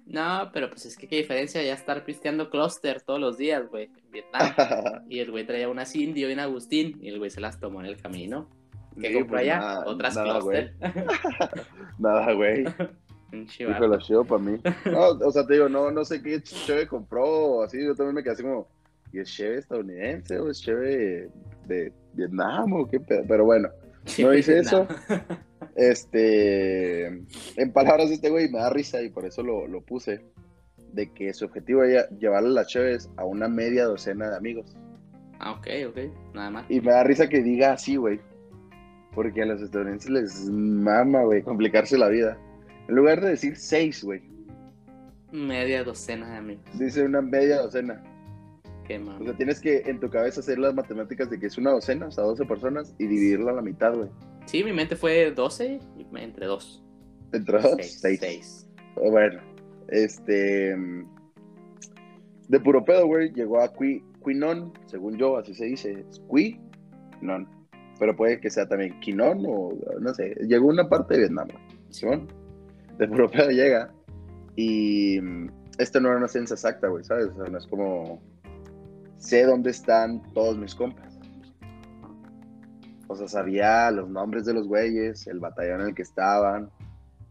No, 0.05 0.49
pero 0.53 0.69
pues 0.69 0.85
es 0.85 0.95
que 0.95 1.07
qué 1.07 1.17
diferencia 1.17 1.61
ya 1.63 1.73
estar 1.73 2.05
pisteando 2.05 2.49
cluster 2.49 3.01
todos 3.01 3.19
los 3.19 3.37
días, 3.37 3.67
güey, 3.67 3.85
en 3.85 4.11
Vietnam. 4.11 4.53
Y 5.09 5.19
el 5.19 5.31
güey 5.31 5.45
traía 5.45 5.67
unas 5.67 5.93
indio 5.95 6.29
y 6.29 6.33
un 6.33 6.39
Agustín 6.39 6.97
y 7.01 7.09
el 7.09 7.17
güey 7.19 7.29
se 7.31 7.41
las 7.41 7.59
tomó 7.59 7.81
en 7.81 7.87
el 7.87 7.99
camino. 8.01 8.49
¿Qué 9.01 9.09
Sí, 9.09 9.13
compró 9.15 9.31
pues, 9.31 9.41
allá? 9.41 9.59
nada- 9.59 9.85
Otras 9.87 10.15
nada, 10.15 10.39
cluster. 10.39 10.73
Nada, 11.99 12.31
güey. 12.33 12.63
Pinche 13.36 13.63
Hijo, 13.63 13.88
lo 13.88 13.97
chido 13.99 14.23
para 14.23 14.41
mí. 14.41 14.59
No, 14.86 15.09
o 15.09 15.31
sea, 15.31 15.45
te 15.45 15.53
digo, 15.55 15.67
no, 15.67 15.91
no 15.91 16.05
sé 16.05 16.21
qué 16.21 16.41
cheve 16.41 16.88
compró 16.88 17.63
así. 17.63 17.83
Yo 17.83 17.93
también 17.95 18.15
me 18.15 18.23
quedé 18.23 18.33
así 18.33 18.43
como, 18.43 18.67
¿y 19.11 19.19
es 19.19 19.29
cheve 19.29 19.57
estadounidense 19.57 20.39
o 20.39 20.49
es 20.49 20.61
cheve 20.61 21.29
de 21.65 21.91
Vietnam 22.13 22.73
o 22.73 22.88
qué 22.88 22.99
pedo? 22.99 23.23
Pero 23.27 23.45
bueno, 23.45 23.69
no 24.19 24.33
hice 24.33 24.59
eso. 24.59 24.88
Este, 25.75 27.07
en 27.07 27.73
palabras 27.73 28.07
de 28.07 28.15
este 28.15 28.29
güey, 28.29 28.49
me 28.49 28.59
da 28.59 28.69
risa 28.69 29.01
y 29.01 29.09
por 29.09 29.25
eso 29.25 29.43
lo, 29.43 29.67
lo 29.67 29.81
puse, 29.81 30.21
de 30.93 31.11
que 31.11 31.33
su 31.33 31.43
objetivo 31.43 31.83
era 31.83 32.07
llevarle 32.11 32.51
las 32.51 32.67
cheves 32.67 33.09
a 33.17 33.25
una 33.25 33.49
media 33.49 33.83
docena 33.83 34.29
de 34.29 34.38
amigos. 34.38 34.73
Ah, 35.39 35.51
ok, 35.51 35.67
ok, 35.89 35.97
nada 36.33 36.49
más. 36.49 36.65
Y 36.69 36.79
me 36.79 36.91
da 36.91 37.03
risa 37.03 37.27
que 37.27 37.43
diga 37.43 37.73
así, 37.73 37.97
güey. 37.97 38.21
Porque 39.13 39.41
a 39.41 39.45
los 39.45 39.61
estadounidenses 39.61 40.09
les 40.09 40.49
mama, 40.49 41.23
güey, 41.23 41.41
complicarse 41.41 41.97
la 41.97 42.07
vida. 42.07 42.38
En 42.88 42.95
lugar 42.95 43.21
de 43.21 43.29
decir 43.29 43.55
seis, 43.55 44.03
güey, 44.03 44.21
Media 45.31 45.83
docena 45.83 46.29
de 46.31 46.38
amigos. 46.38 46.63
dice 46.79 47.03
una 47.03 47.21
media 47.21 47.61
docena. 47.61 48.01
Qué 48.88 48.97
O 48.97 49.01
mami. 49.01 49.25
sea, 49.25 49.36
tienes 49.36 49.59
que 49.59 49.81
en 49.86 49.99
tu 49.99 50.09
cabeza 50.09 50.39
hacer 50.39 50.59
las 50.59 50.73
matemáticas 50.75 51.29
de 51.29 51.39
que 51.39 51.47
es 51.47 51.57
una 51.57 51.71
docena, 51.71 52.05
o 52.07 52.11
sea, 52.11 52.23
12 52.23 52.45
personas, 52.45 52.93
y 52.99 53.07
dividirla 53.07 53.51
a 53.51 53.55
la 53.55 53.61
mitad, 53.63 53.95
güey. 53.95 54.09
Sí, 54.45 54.63
mi 54.63 54.71
mente 54.73 54.95
fue 54.95 55.31
12 55.31 55.79
y 55.97 56.05
me- 56.11 56.23
entre 56.23 56.45
dos. 56.45 56.83
Entre 57.33 57.59
dos, 57.59 57.71
Seis, 57.77 57.97
seis. 57.99 58.19
seis. 58.19 58.69
O 58.95 59.09
Bueno, 59.11 59.41
este. 59.89 60.75
De 62.47 62.59
puro 62.59 62.86
pedo, 62.86 63.07
güey, 63.07 63.31
llegó 63.33 63.59
a 63.59 63.73
Qui, 63.73 64.03
Quinon, 64.23 64.71
según 64.86 65.17
yo, 65.17 65.38
así 65.38 65.53
se 65.55 65.65
dice. 65.65 66.05
Es 66.07 66.21
Quinon. 66.29 67.47
Pero 67.99 68.15
puede 68.15 68.39
que 68.39 68.49
sea 68.51 68.67
también 68.67 68.99
Quinon 68.99 69.43
o 69.47 69.73
no 69.99 70.13
sé. 70.13 70.36
Llegó 70.47 70.69
a 70.69 70.73
una 70.73 70.88
parte 70.88 71.15
de 71.15 71.21
Vietnam, 71.21 71.47
güey. 71.51 71.63
¿Simón? 71.89 72.27
De 72.97 73.07
puro 73.07 73.29
pedo 73.29 73.49
llega. 73.49 73.91
Y 74.55 75.19
mm, 75.21 75.49
esto 75.77 75.99
no 75.99 76.09
era 76.09 76.17
una 76.17 76.27
ciencia 76.27 76.53
exacta, 76.53 76.87
güey, 76.87 77.03
¿sabes? 77.03 77.27
O 77.27 77.35
sea, 77.35 77.51
no 77.51 77.57
es 77.57 77.67
como. 77.67 78.21
Sé 79.17 79.45
dónde 79.45 79.71
están 79.71 80.21
todos 80.33 80.57
mis 80.57 80.75
compas. 80.75 81.17
O 83.07 83.15
sea, 83.15 83.27
sabía 83.27 83.91
los 83.91 84.09
nombres 84.09 84.45
de 84.45 84.53
los 84.53 84.67
güeyes, 84.67 85.27
el 85.27 85.39
batallón 85.39 85.81
en 85.81 85.87
el 85.87 85.95
que 85.95 86.01
estaban, 86.01 86.69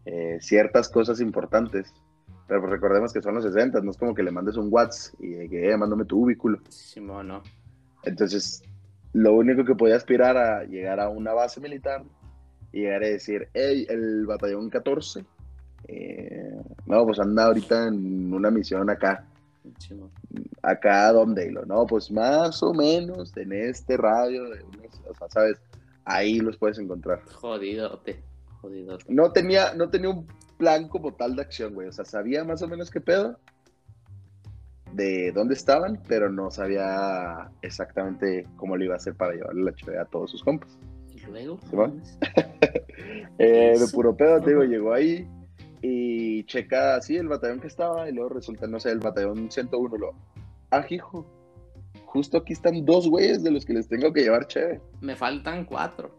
eh, 0.05 0.37
ciertas 0.39 0.89
cosas 0.89 1.19
importantes. 1.19 1.93
Pero 2.47 2.61
pues 2.61 2.71
recordemos 2.71 3.11
que 3.11 3.21
son 3.21 3.35
los 3.35 3.43
60, 3.43 3.81
no 3.81 3.91
es 3.91 3.97
como 3.97 4.13
que 4.13 4.23
le 4.23 4.31
mandes 4.31 4.55
un 4.55 4.67
WhatsApp 4.71 5.15
y 5.19 5.49
que, 5.49 5.69
eh, 5.69 5.77
mándame 5.77 6.05
tu 6.05 6.23
ubículo. 6.23 6.59
Simón, 6.69 7.27
no. 7.27 7.43
Entonces, 8.03 8.61
lo 9.13 9.33
único 9.33 9.65
que 9.65 9.75
podía 9.75 9.95
aspirar 9.95 10.37
a 10.37 10.63
llegar 10.63 10.99
a 10.99 11.09
una 11.09 11.33
base 11.33 11.59
militar 11.59 12.03
y 12.71 12.81
llegar 12.81 13.03
a 13.03 13.07
decir, 13.07 13.49
hey, 13.53 13.87
el 13.89 14.25
batallón 14.27 14.69
14, 14.69 15.25
eh, 15.87 16.55
no, 16.85 17.05
pues 17.05 17.19
anda 17.19 17.45
ahorita 17.45 17.87
en 17.87 18.33
una 18.33 18.49
misión 18.49 18.89
acá. 18.89 19.25
¿Acá 20.61 21.11
lo, 21.11 21.25
no, 21.25 21.85
pues 21.85 22.11
más 22.11 22.61
o 22.61 22.73
menos 22.73 23.35
en 23.35 23.51
este 23.51 23.97
radio, 23.97 24.43
o 25.09 25.15
sea, 25.15 25.29
¿sabes? 25.29 25.57
Ahí 26.03 26.39
los 26.39 26.57
puedes 26.57 26.77
encontrar. 26.77 27.21
Jodidote. 27.33 28.21
Jodidote. 28.61 29.05
No 29.07 29.31
tenía, 29.31 29.73
no 29.73 29.89
tenía 29.89 30.09
un 30.09 30.27
plan 30.57 30.87
como 30.87 31.13
tal 31.13 31.35
de 31.35 31.41
acción, 31.41 31.73
güey. 31.73 31.87
O 31.87 31.91
sea, 31.91 32.05
sabía 32.05 32.43
más 32.43 32.61
o 32.61 32.67
menos 32.67 32.91
qué 32.91 33.01
pedo 33.01 33.39
de 34.93 35.31
dónde 35.33 35.55
estaban, 35.55 36.01
pero 36.07 36.31
no 36.31 36.51
sabía 36.51 37.49
exactamente 37.61 38.47
cómo 38.55 38.77
lo 38.77 38.85
iba 38.85 38.93
a 38.93 38.97
hacer 38.97 39.15
para 39.15 39.33
llevarle 39.33 39.63
la 39.63 39.73
chévere 39.73 39.99
a 39.99 40.05
todos 40.05 40.31
sus 40.31 40.43
compas. 40.43 40.77
Y 41.13 41.19
luego. 41.25 41.59
Mames. 41.73 42.17
Eh, 43.37 43.77
de 43.77 43.87
puro 43.89 44.15
pedo, 44.15 44.39
te 44.39 44.51
digo, 44.51 44.63
llegó 44.63 44.93
ahí 44.93 45.27
y 45.87 46.43
checa 46.45 46.95
así 46.95 47.15
el 47.15 47.27
batallón 47.27 47.59
que 47.59 47.67
estaba 47.67 48.09
y 48.09 48.11
luego 48.11 48.29
resulta, 48.29 48.65
no 48.65 48.79
sé, 48.79 48.89
el 48.89 48.99
batallón 48.99 49.51
101. 49.51 49.97
Lo, 49.97 50.13
ah, 50.71 50.83
hijo, 50.89 51.27
justo 52.05 52.37
aquí 52.37 52.53
están 52.53 52.83
dos 52.83 53.07
güeyes 53.07 53.43
de 53.43 53.51
los 53.51 53.65
que 53.65 53.73
les 53.73 53.87
tengo 53.87 54.11
que 54.11 54.23
llevar 54.23 54.47
chévere. 54.47 54.81
Me 55.01 55.15
faltan 55.15 55.63
cuatro. 55.65 56.09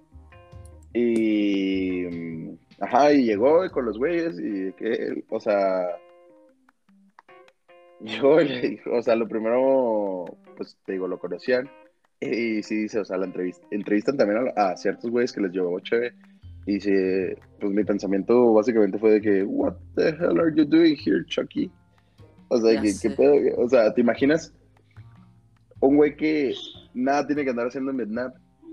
Y. 0.94 2.04
mm, 2.04 2.58
Ajá, 2.78 3.12
y 3.12 3.24
llegó 3.24 3.68
con 3.70 3.86
los 3.86 3.98
güeyes 3.98 4.38
y 4.38 4.72
que, 4.74 5.24
o 5.30 5.40
sea. 5.40 5.98
Llegó 8.00 8.40
y 8.42 8.48
le 8.48 8.60
dijo, 8.68 8.92
o 8.92 9.02
sea, 9.02 9.16
lo 9.16 9.26
primero, 9.26 10.26
pues 10.56 10.76
te 10.84 10.92
digo, 10.92 11.08
lo 11.08 11.18
conocían. 11.18 11.68
Y 12.20 12.62
sí 12.62 12.82
dice, 12.82 13.00
o 13.00 13.04
sea, 13.04 13.16
la 13.16 13.26
entrevista, 13.26 13.66
entrevistan 13.72 14.16
también 14.16 14.52
a, 14.56 14.70
a 14.70 14.76
ciertos 14.76 15.10
güeyes 15.10 15.32
que 15.32 15.40
les 15.40 15.50
llevó 15.50 15.80
chévere. 15.80 16.14
Y 16.66 16.74
dice, 16.74 17.38
pues 17.60 17.72
mi 17.72 17.84
pensamiento 17.84 18.52
básicamente 18.52 18.98
fue 18.98 19.12
de 19.12 19.20
que, 19.20 19.44
what 19.44 19.74
the 19.94 20.08
hell 20.08 20.38
are 20.38 20.52
you 20.54 20.64
doing 20.64 20.96
here, 20.96 21.24
Chucky? 21.26 21.70
O 22.48 22.58
sea, 22.60 22.80
que, 22.80 22.88
sé. 22.88 23.08
¿qué 23.08 23.14
pedo? 23.14 23.62
O 23.62 23.68
sea, 23.68 23.94
¿te 23.94 24.00
imaginas 24.00 24.52
un 25.80 25.96
güey 25.96 26.16
que 26.16 26.54
nada 26.94 27.26
tiene 27.26 27.44
que 27.44 27.50
andar 27.50 27.68
haciendo 27.68 27.92
en 27.92 27.98
Vietnam? 27.98 28.32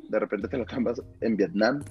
De 0.09 0.19
repente 0.19 0.47
te 0.47 0.57
lo 0.57 0.65
cambias 0.65 1.01
en 1.21 1.37
Vietnam. 1.37 1.83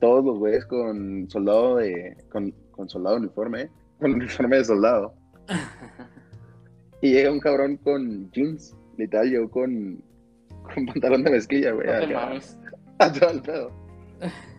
Todos 0.00 0.24
los 0.24 0.38
güeyes 0.38 0.66
con 0.66 1.28
soldado 1.30 1.76
de. 1.76 2.16
con, 2.30 2.52
con 2.72 2.88
soldado 2.88 3.16
uniforme, 3.16 3.62
¿eh? 3.62 3.70
Con 4.00 4.14
uniforme 4.14 4.56
de 4.56 4.64
soldado. 4.64 5.14
Y 7.02 7.12
llega 7.12 7.32
un 7.32 7.40
cabrón 7.40 7.78
con 7.78 8.30
jeans. 8.30 8.76
Literal, 8.98 9.30
llegó 9.30 9.50
con. 9.50 10.02
con 10.62 10.86
pantalón 10.86 11.24
de 11.24 11.30
mezquilla, 11.30 11.72
güey. 11.72 11.86
No 11.86 11.92
te 11.98 12.04
acá, 12.04 12.26
mames. 12.26 12.58
a 12.98 13.12
todo 13.12 13.30
el 13.30 13.42
pedo. 13.42 13.70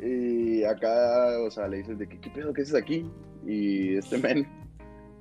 Y 0.00 0.62
acá, 0.64 1.38
o 1.44 1.50
sea, 1.50 1.66
le 1.68 1.78
dices 1.78 1.98
de 1.98 2.08
que, 2.08 2.20
¿qué 2.20 2.30
pedo? 2.30 2.52
¿Qué 2.52 2.62
haces 2.62 2.74
aquí? 2.74 3.10
Y 3.46 3.96
este 3.96 4.18
men, 4.22 4.46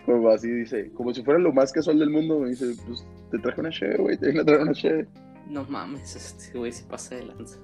como 0.06 0.30
así 0.30 0.50
dice, 0.50 0.92
como 0.94 1.14
si 1.14 1.24
fuera 1.24 1.40
lo 1.40 1.52
más 1.52 1.72
casual 1.72 2.00
del 2.00 2.10
mundo, 2.10 2.40
me 2.40 2.50
dice, 2.50 2.74
pues 2.86 3.06
te 3.32 3.40
traje 3.40 3.62
una 3.62 3.70
cheve, 3.70 3.98
güey, 3.98 4.18
te 4.18 4.28
vine 4.28 4.42
a 4.42 4.46
traer 4.46 4.62
una 4.62 4.74
cheve. 4.74 5.08
No 5.50 5.64
mames, 5.66 6.16
este 6.16 6.58
güey 6.58 6.72
se 6.72 6.84
pasa 6.86 7.16
de 7.16 7.26
lanza. 7.26 7.58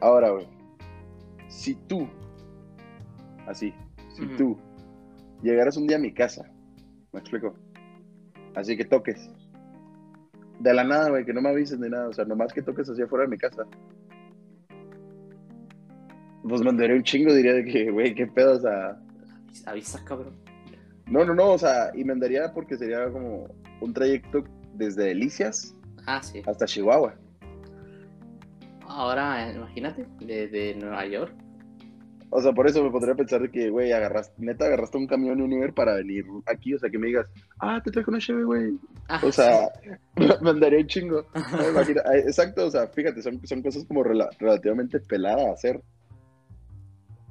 Ahora, 0.00 0.30
güey, 0.30 0.46
si 1.48 1.74
tú, 1.74 2.08
así, 3.46 3.72
si 4.14 4.22
Ujú. 4.24 4.36
tú 4.36 4.58
llegaras 5.42 5.76
un 5.76 5.86
día 5.86 5.96
a 5.96 6.00
mi 6.00 6.12
casa, 6.12 6.50
me 7.12 7.20
explico, 7.20 7.54
así 8.54 8.76
que 8.76 8.84
toques, 8.84 9.30
de 10.60 10.74
la 10.74 10.84
nada, 10.84 11.10
güey, 11.10 11.24
que 11.24 11.32
no 11.32 11.40
me 11.40 11.50
avises 11.50 11.78
ni 11.78 11.88
nada, 11.88 12.08
o 12.08 12.12
sea, 12.12 12.24
nomás 12.24 12.52
que 12.52 12.62
toques 12.62 12.88
así 12.88 13.02
afuera 13.02 13.24
de 13.24 13.30
mi 13.30 13.38
casa, 13.38 13.64
pues 16.48 16.62
mandaría 16.62 16.96
un 16.96 17.02
chingo, 17.02 17.32
diría 17.34 17.54
de 17.54 17.64
que, 17.64 17.90
güey, 17.90 18.14
qué 18.14 18.26
pedo, 18.26 18.56
o 18.56 18.60
sea, 18.60 18.98
Avisa, 19.66 20.04
cabrón. 20.04 20.34
no, 21.06 21.24
no, 21.24 21.34
no, 21.34 21.52
o 21.52 21.58
sea, 21.58 21.90
y 21.94 22.04
me 22.04 22.12
andaría 22.12 22.52
porque 22.52 22.76
sería 22.76 23.08
como 23.10 23.48
un 23.80 23.92
trayecto 23.94 24.44
desde 24.74 25.04
Delicias 25.04 25.74
Ah, 26.06 26.22
sí. 26.22 26.42
hasta 26.46 26.66
Chihuahua. 26.66 27.14
Ahora, 28.86 29.48
eh, 29.50 29.54
imagínate, 29.56 30.06
de 30.20 30.76
Nueva 30.78 31.06
York. 31.06 31.32
O 32.30 32.42
sea, 32.42 32.52
por 32.52 32.66
eso 32.66 32.82
me 32.82 32.90
podría 32.90 33.14
pensar 33.14 33.40
de 33.42 33.50
que, 33.50 33.70
güey, 33.70 33.92
agarraste, 33.92 34.34
neta, 34.38 34.64
agarraste 34.66 34.98
un 34.98 35.06
camión 35.06 35.38
y 35.38 35.42
un 35.42 35.52
Uber 35.52 35.72
para 35.72 35.94
venir 35.94 36.24
aquí, 36.46 36.74
o 36.74 36.78
sea, 36.78 36.90
que 36.90 36.98
me 36.98 37.06
digas, 37.06 37.26
ah, 37.60 37.80
te 37.82 37.92
traje 37.92 38.10
una 38.10 38.18
cheve, 38.18 38.42
güey. 38.42 38.76
Ah, 39.08 39.20
O 39.24 39.30
sea, 39.30 39.68
me 40.42 40.50
andaría 40.50 40.80
un 40.80 40.86
chingo. 40.88 41.26
No 41.34 41.40
ah, 41.40 41.84
Exacto, 42.16 42.66
o 42.66 42.70
sea, 42.70 42.88
fíjate, 42.88 43.22
son, 43.22 43.40
son 43.46 43.62
cosas 43.62 43.84
como 43.84 44.02
rela- 44.02 44.30
relativamente 44.38 44.98
peladas 44.98 45.46
a 45.46 45.52
hacer. 45.52 45.80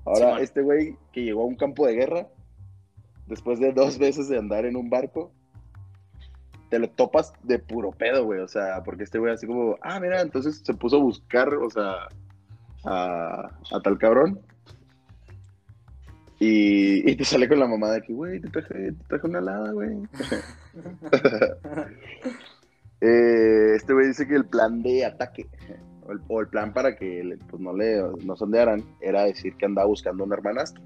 Ahora, 0.05 0.27
Simón. 0.27 0.41
este 0.41 0.61
güey 0.61 0.97
que 1.11 1.23
llegó 1.23 1.43
a 1.43 1.45
un 1.45 1.55
campo 1.55 1.85
de 1.87 1.95
guerra, 1.95 2.27
después 3.27 3.59
de 3.59 3.71
dos 3.71 3.97
veces 3.97 4.27
de 4.27 4.37
andar 4.37 4.65
en 4.65 4.75
un 4.75 4.89
barco, 4.89 5.31
te 6.69 6.79
lo 6.79 6.89
topas 6.89 7.33
de 7.43 7.59
puro 7.59 7.91
pedo, 7.91 8.25
güey. 8.25 8.39
O 8.39 8.47
sea, 8.47 8.81
porque 8.83 9.03
este 9.03 9.19
güey 9.19 9.33
así 9.33 9.47
como, 9.47 9.77
ah, 9.81 9.99
mira, 9.99 10.21
entonces 10.21 10.61
se 10.63 10.73
puso 10.73 10.97
a 10.97 11.01
buscar, 11.01 11.53
o 11.53 11.69
sea, 11.69 12.07
a, 12.85 13.51
a 13.71 13.81
tal 13.83 13.97
cabrón. 13.97 14.41
Y, 16.39 17.09
y 17.09 17.15
te 17.15 17.23
sale 17.23 17.47
con 17.47 17.59
la 17.59 17.67
mamá 17.67 17.91
de 17.91 18.01
que, 18.01 18.11
güey, 18.11 18.41
te 18.41 18.49
traje, 18.49 18.91
te 18.91 19.03
traje 19.07 19.27
una 19.27 19.39
helada, 19.39 19.71
güey. 19.71 19.97
Eh, 23.05 23.75
este 23.75 23.91
güey 23.91 24.07
dice 24.07 24.25
que 24.25 24.35
el 24.35 24.45
plan 24.45 24.81
de 24.81 25.05
ataque 25.05 25.49
el, 26.09 26.21
o 26.27 26.41
el 26.41 26.47
plan 26.47 26.73
para 26.73 26.95
que 26.95 27.37
pues, 27.49 27.61
no 27.61 27.73
le 27.73 28.01
no 28.23 28.35
sondearan 28.35 28.83
era 29.01 29.23
decir 29.23 29.55
que 29.55 29.65
andaba 29.65 29.87
buscando 29.87 30.23
un 30.23 30.33
hermanastro. 30.33 30.81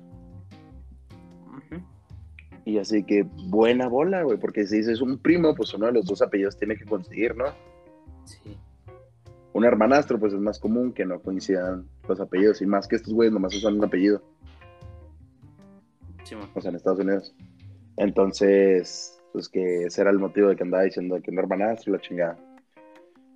Y 2.68 2.80
así 2.80 3.02
que 3.04 3.24
buena 3.48 3.88
bola, 3.88 4.24
güey, 4.24 4.38
porque 4.38 4.68
si 4.68 4.80
dices 4.80 5.00
un 5.00 5.18
primo, 5.18 5.56
pues 5.56 5.74
uno 5.74 5.86
de 5.86 5.94
los 5.94 6.06
dos 6.06 6.22
apellidos 6.22 6.58
tiene 6.58 6.76
que 6.76 6.84
conseguir, 6.84 7.34
¿no? 7.34 7.46
Sí. 8.26 8.58
Un 9.54 9.64
hermanastro, 9.64 10.20
pues 10.20 10.34
es 10.34 10.40
más 10.42 10.60
común 10.60 10.92
que 10.92 11.06
no 11.06 11.22
coincidan 11.22 11.88
los 12.10 12.20
apellidos, 12.20 12.62
y 12.62 12.66
más 12.66 12.86
que 12.86 12.98
estos 12.98 13.14
güeyes 13.14 13.34
nomás 13.34 13.56
usan 13.56 13.78
un 13.78 13.86
apellido, 13.86 14.22
Simón. 16.26 16.50
o 16.54 16.60
sea, 16.60 16.72
en 16.72 16.76
Estados 16.76 17.00
Unidos. 17.00 17.34
Entonces, 17.96 19.18
pues 19.32 19.48
que 19.48 19.84
ese 19.86 20.02
era 20.02 20.12
el 20.12 20.20
motivo 20.20 20.50
de 20.50 20.58
que 20.58 20.64
andaba 20.64 20.84
diciendo 20.84 21.22
que 21.24 21.32
un 21.32 21.40
hermanastro, 21.40 21.94
la 21.94 22.02
chingada. 22.02 22.38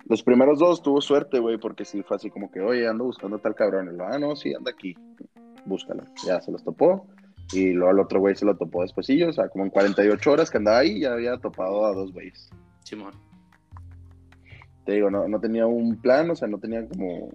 Los 0.06 0.22
primeros 0.22 0.58
dos 0.58 0.82
tuvo 0.82 1.00
suerte, 1.00 1.38
güey, 1.38 1.58
porque 1.58 1.84
sí 1.84 2.02
fue 2.02 2.16
así 2.16 2.30
como 2.30 2.50
que, 2.50 2.60
oye, 2.60 2.86
ando 2.86 3.04
buscando 3.04 3.36
a 3.36 3.40
tal 3.40 3.54
cabrón. 3.54 3.90
Y 3.92 3.96
lo, 3.96 4.04
ah, 4.04 4.18
no, 4.18 4.34
sí, 4.36 4.52
anda 4.54 4.70
aquí, 4.72 4.94
búscalo. 5.64 6.04
Ya 6.26 6.40
se 6.40 6.50
los 6.50 6.64
topó. 6.64 7.06
Y 7.52 7.72
luego 7.72 7.92
el 7.92 8.00
otro 8.00 8.20
güey 8.20 8.34
se 8.34 8.46
lo 8.46 8.56
topó 8.56 8.82
después, 8.82 9.08
o 9.10 9.32
sea, 9.32 9.48
como 9.48 9.64
en 9.64 9.70
48 9.70 10.30
horas 10.30 10.50
que 10.50 10.58
andaba 10.58 10.78
ahí, 10.78 11.00
ya 11.00 11.12
había 11.12 11.36
topado 11.36 11.84
a 11.84 11.92
dos 11.92 12.12
güeyes. 12.12 12.50
Simón. 12.82 13.12
Te 14.86 14.92
digo, 14.92 15.10
no, 15.10 15.28
no 15.28 15.38
tenía 15.38 15.66
un 15.66 16.00
plan, 16.00 16.30
o 16.30 16.34
sea, 16.34 16.48
no 16.48 16.58
tenía 16.58 16.88
como 16.88 17.30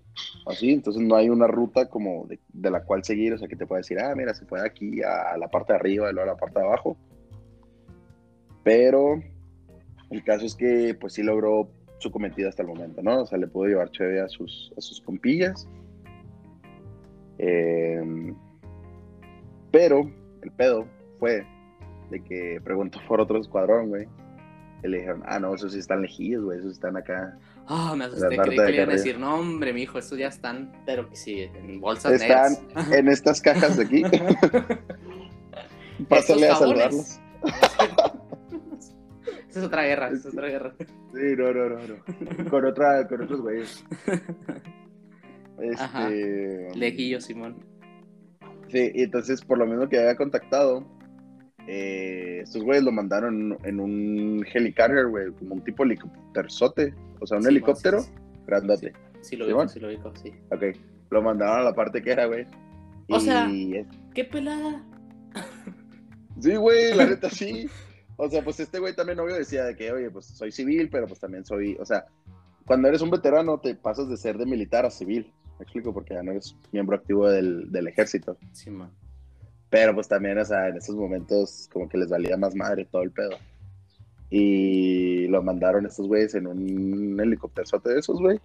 así, 0.47 0.71
entonces 0.71 1.01
no 1.01 1.15
hay 1.15 1.29
una 1.29 1.47
ruta 1.47 1.87
como 1.87 2.25
de, 2.25 2.39
de 2.51 2.71
la 2.71 2.83
cual 2.83 3.03
seguir, 3.03 3.33
o 3.33 3.37
sea, 3.37 3.47
que 3.47 3.55
te 3.55 3.65
pueda 3.65 3.79
decir, 3.79 3.99
ah, 3.99 4.13
mira, 4.15 4.33
se 4.33 4.45
fue 4.45 4.59
de 4.59 4.67
aquí 4.67 5.01
a, 5.03 5.33
a 5.33 5.37
la 5.37 5.47
parte 5.47 5.71
de 5.71 5.79
arriba 5.79 6.09
y 6.09 6.13
luego 6.13 6.29
a 6.29 6.33
la 6.33 6.39
parte 6.39 6.59
de 6.59 6.65
abajo. 6.65 6.97
Pero 8.63 9.21
el 10.09 10.23
caso 10.23 10.45
es 10.45 10.55
que, 10.55 10.97
pues 10.99 11.13
sí 11.13 11.23
logró 11.23 11.69
su 11.99 12.11
cometido 12.11 12.49
hasta 12.49 12.61
el 12.61 12.67
momento, 12.67 13.01
¿no? 13.01 13.21
O 13.21 13.25
sea, 13.25 13.37
le 13.37 13.47
pudo 13.47 13.67
llevar 13.67 13.89
chévere 13.91 14.21
a 14.21 14.29
sus, 14.29 14.71
a 14.77 14.81
sus 14.81 15.01
compillas. 15.01 15.67
Eh, 17.39 18.33
pero 19.71 20.09
el 20.41 20.51
pedo 20.51 20.87
fue 21.19 21.45
de 22.09 22.23
que 22.23 22.59
preguntó 22.63 22.99
por 23.07 23.21
otro 23.21 23.39
escuadrón, 23.39 23.89
güey. 23.89 24.07
Y 24.83 24.87
le 24.87 24.97
dijeron, 24.97 25.23
ah, 25.25 25.39
no, 25.39 25.55
esos 25.55 25.73
sí 25.73 25.79
están 25.79 26.03
lejillos, 26.03 26.43
güey, 26.43 26.59
esos 26.59 26.73
están 26.73 26.95
acá. 26.97 27.37
Ah, 27.67 27.93
me 27.97 28.05
La 28.05 28.05
asusté, 28.05 28.37
creí 28.37 28.57
que 28.57 28.65
le 28.65 28.75
iban 28.75 28.89
a 28.89 28.93
decir, 28.93 29.19
no, 29.19 29.35
hombre, 29.35 29.73
mi 29.73 29.81
hijo, 29.81 29.97
estos 29.97 30.17
ya 30.17 30.27
están, 30.27 30.71
pero 30.85 31.09
que 31.09 31.15
sí, 31.15 31.41
en 31.41 31.81
bolsas 31.81 32.13
Están 32.13 32.53
negras. 32.53 32.91
en 32.91 33.07
estas 33.09 33.41
cajas 33.41 33.75
de 33.75 33.83
aquí. 33.83 34.03
Pásale 36.07 36.49
a 36.49 36.55
saludarlos. 36.55 37.19
Es 39.57 39.63
otra 39.63 39.83
guerra, 39.83 40.09
es 40.09 40.25
otra 40.25 40.47
guerra. 40.47 40.73
Sí, 40.79 41.35
no, 41.37 41.51
no, 41.53 41.69
no, 41.69 41.79
no. 41.79 42.49
Con, 42.49 42.65
otra, 42.65 43.07
con 43.07 43.21
otros 43.23 43.41
güeyes. 43.41 43.83
Ajá. 45.79 46.09
Este. 46.09 46.69
Lejillo, 46.75 47.19
Simón. 47.19 47.55
Sí, 48.69 48.91
y 48.93 49.03
entonces 49.03 49.41
por 49.43 49.57
lo 49.57 49.65
mismo 49.65 49.87
que 49.87 49.97
había 49.97 50.15
contactado, 50.15 50.85
eh, 51.67 52.41
estos 52.43 52.63
güeyes 52.63 52.83
lo 52.83 52.91
mandaron 52.91 53.57
en 53.63 53.79
un 53.79 54.45
helicarrier, 54.53 55.07
güey, 55.07 55.31
como 55.31 55.55
un 55.55 55.63
tipo 55.63 55.83
helicópterozote, 55.83 56.93
o 57.19 57.25
sea, 57.25 57.37
un 57.37 57.43
Sí, 57.43 57.49
helicóptero 57.49 57.99
sí, 58.01 58.09
sí. 58.13 58.41
grandote. 58.45 58.93
Sí 59.21 59.35
lo 59.35 59.45
ubico, 59.45 59.67
sí 59.67 59.79
lo 59.79 59.87
ubico, 59.87 60.13
sí. 60.15 60.31
Ok, 60.51 60.63
lo 61.09 61.21
mandaron 61.21 61.59
a 61.61 61.63
la 61.63 61.73
parte 61.73 62.01
que 62.01 62.11
era, 62.11 62.25
güey. 62.25 62.45
O 63.09 63.19
sea- 63.19 63.49
¡Qué 64.13 64.25
pelada! 64.25 64.83
Sí, 66.39 66.55
güey, 66.55 66.93
la 66.93 67.05
neta 67.09 67.29
sí. 67.29 67.67
O 68.17 68.27
sea, 68.29 68.43
pues 68.43 68.59
este 68.59 68.79
güey 68.79 68.95
también 68.95 69.19
obvio 69.19 69.35
decía 69.35 69.63
de 69.63 69.75
que, 69.75 69.91
oye, 69.91 70.09
pues 70.09 70.25
soy 70.25 70.51
civil, 70.51 70.89
pero 70.89 71.07
pues 71.07 71.19
también 71.19 71.45
soy, 71.45 71.77
o 71.79 71.85
sea, 71.85 72.07
cuando 72.65 72.87
eres 72.87 73.01
un 73.01 73.11
veterano 73.11 73.59
te 73.59 73.75
pasas 73.75 74.09
de 74.09 74.17
ser 74.17 74.37
de 74.37 74.45
militar 74.45 74.85
a 74.85 74.91
civil. 74.91 75.31
Me 75.59 75.63
explico, 75.63 75.93
porque 75.93 76.13
ya 76.13 76.23
no 76.23 76.31
eres 76.31 76.55
miembro 76.71 76.97
activo 76.97 77.29
del, 77.29 77.71
del 77.71 77.87
ejército. 77.87 78.37
Simón. 78.51 78.91
Pero 79.69 79.93
pues 79.93 80.07
también, 80.07 80.37
o 80.37 80.45
sea, 80.45 80.67
en 80.67 80.77
esos 80.77 80.95
momentos 80.95 81.69
como 81.71 81.89
que 81.89 81.97
les 81.97 82.09
valía 82.09 82.37
más 82.37 82.55
madre 82.55 82.85
todo 82.85 83.03
el 83.03 83.11
pedo. 83.11 83.37
Y 84.29 85.27
lo 85.27 85.41
mandaron 85.41 85.85
estos 85.85 86.07
güeyes 86.07 86.35
en 86.35 86.47
un 86.47 87.19
helicópterozote 87.19 87.91
de 87.91 87.99
esos, 87.99 88.19
güey. 88.19 88.39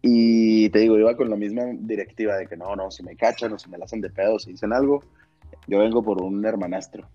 Y 0.00 0.68
te 0.70 0.80
digo, 0.80 0.96
iba 0.96 1.16
con 1.16 1.28
la 1.28 1.36
misma 1.36 1.64
directiva 1.80 2.36
de 2.36 2.46
que 2.46 2.56
no, 2.56 2.76
no, 2.76 2.90
si 2.90 3.02
me 3.02 3.16
cachan 3.16 3.52
o 3.52 3.58
si 3.58 3.68
me 3.68 3.78
la 3.78 3.84
hacen 3.84 4.00
de 4.00 4.10
pedo, 4.10 4.38
si 4.38 4.52
dicen 4.52 4.72
algo, 4.72 5.02
yo 5.66 5.80
vengo 5.80 6.02
por 6.02 6.22
un 6.22 6.44
hermanastro. 6.44 7.08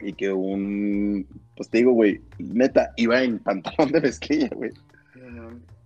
Y 0.00 0.12
que 0.14 0.32
un, 0.32 1.26
pues 1.56 1.68
te 1.68 1.78
digo, 1.78 1.92
güey, 1.92 2.20
neta, 2.38 2.92
iba 2.96 3.22
en 3.22 3.38
pantalón 3.38 3.92
de 3.92 4.00
mezclilla, 4.00 4.48
güey. 4.54 4.70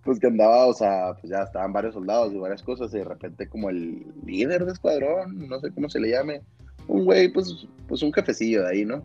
Pues 0.03 0.19
que 0.19 0.27
andaba, 0.27 0.67
o 0.67 0.73
sea, 0.73 1.13
pues 1.19 1.31
ya 1.31 1.43
estaban 1.43 1.73
varios 1.73 1.95
soldados 1.95 2.33
y 2.33 2.37
varias 2.37 2.61
cosas, 2.61 2.93
y 2.93 2.99
de 2.99 3.03
repente 3.03 3.47
como 3.47 3.69
el 3.69 4.05
líder 4.25 4.65
de 4.65 4.71
escuadrón, 4.71 5.47
no 5.47 5.59
sé 5.59 5.71
cómo 5.71 5.89
se 5.89 5.99
le 5.99 6.11
llame, 6.11 6.41
un 6.87 7.05
güey, 7.05 7.31
pues, 7.31 7.67
pues 7.87 8.03
un 8.03 8.13
jefecillo 8.13 8.63
de 8.63 8.69
ahí, 8.69 8.85
¿no? 8.85 9.03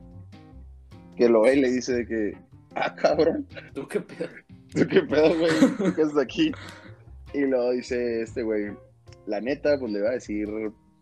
Que 1.16 1.28
lo 1.28 1.42
ve 1.42 1.56
y 1.56 1.60
le 1.60 1.70
dice 1.70 1.94
de 1.94 2.06
que, 2.06 2.36
ah, 2.74 2.94
cabrón, 2.94 3.46
¿Tú 3.74 3.88
qué 3.88 4.00
pedo? 4.00 4.28
¿tú 4.74 4.86
qué 4.86 5.00
pedo, 5.02 5.38
güey? 5.38 5.52
¿Tú 5.78 5.94
qué 5.94 6.02
haces 6.02 6.18
aquí? 6.18 6.52
Y 7.32 7.40
luego 7.40 7.72
dice 7.72 8.22
este 8.22 8.42
güey, 8.42 8.72
la 9.26 9.40
neta, 9.40 9.78
pues 9.78 9.92
le 9.92 10.02
va 10.02 10.10
a 10.10 10.14
decir, 10.14 10.48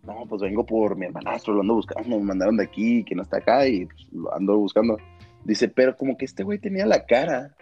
no, 0.08 0.26
pues 0.26 0.40
vengo 0.40 0.64
por 0.64 0.96
mi 0.96 1.04
hermanastro, 1.04 1.52
lo 1.52 1.60
ando 1.60 1.74
buscando, 1.74 2.08
me 2.18 2.24
mandaron 2.24 2.56
de 2.56 2.64
aquí, 2.64 3.04
que 3.04 3.14
no 3.14 3.22
está 3.22 3.36
acá, 3.38 3.66
y 3.68 3.84
pues, 3.84 4.06
lo 4.12 4.34
ando 4.34 4.56
buscando. 4.56 4.96
Dice, 5.44 5.68
pero 5.68 5.96
como 5.96 6.16
que 6.16 6.24
este 6.24 6.42
güey 6.44 6.58
tenía 6.58 6.86
la 6.86 7.04
cara 7.04 7.54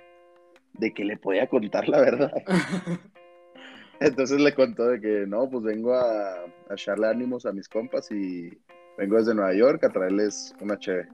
de 0.75 0.93
que 0.95 1.05
le 1.05 1.17
podía 1.17 1.49
contar 1.49 1.89
la 1.89 2.01
verdad. 2.01 2.33
Entonces 4.01 4.41
le 4.41 4.55
contó 4.55 4.87
de 4.87 5.01
que 5.01 5.27
no, 5.27 5.49
pues 5.51 5.65
vengo 5.65 5.95
a, 5.95 6.35
a 6.69 6.75
echarle 6.75 7.09
ánimos 7.09 7.47
a 7.47 7.53
mis 7.53 7.69
compas 7.69 8.11
y 8.13 8.51
vengo 8.97 9.17
desde 9.17 9.35
Nueva 9.35 9.55
York 9.55 9.83
a 9.85 9.89
traerles 9.91 10.55
una 10.61 10.79
cheve. 10.79 11.09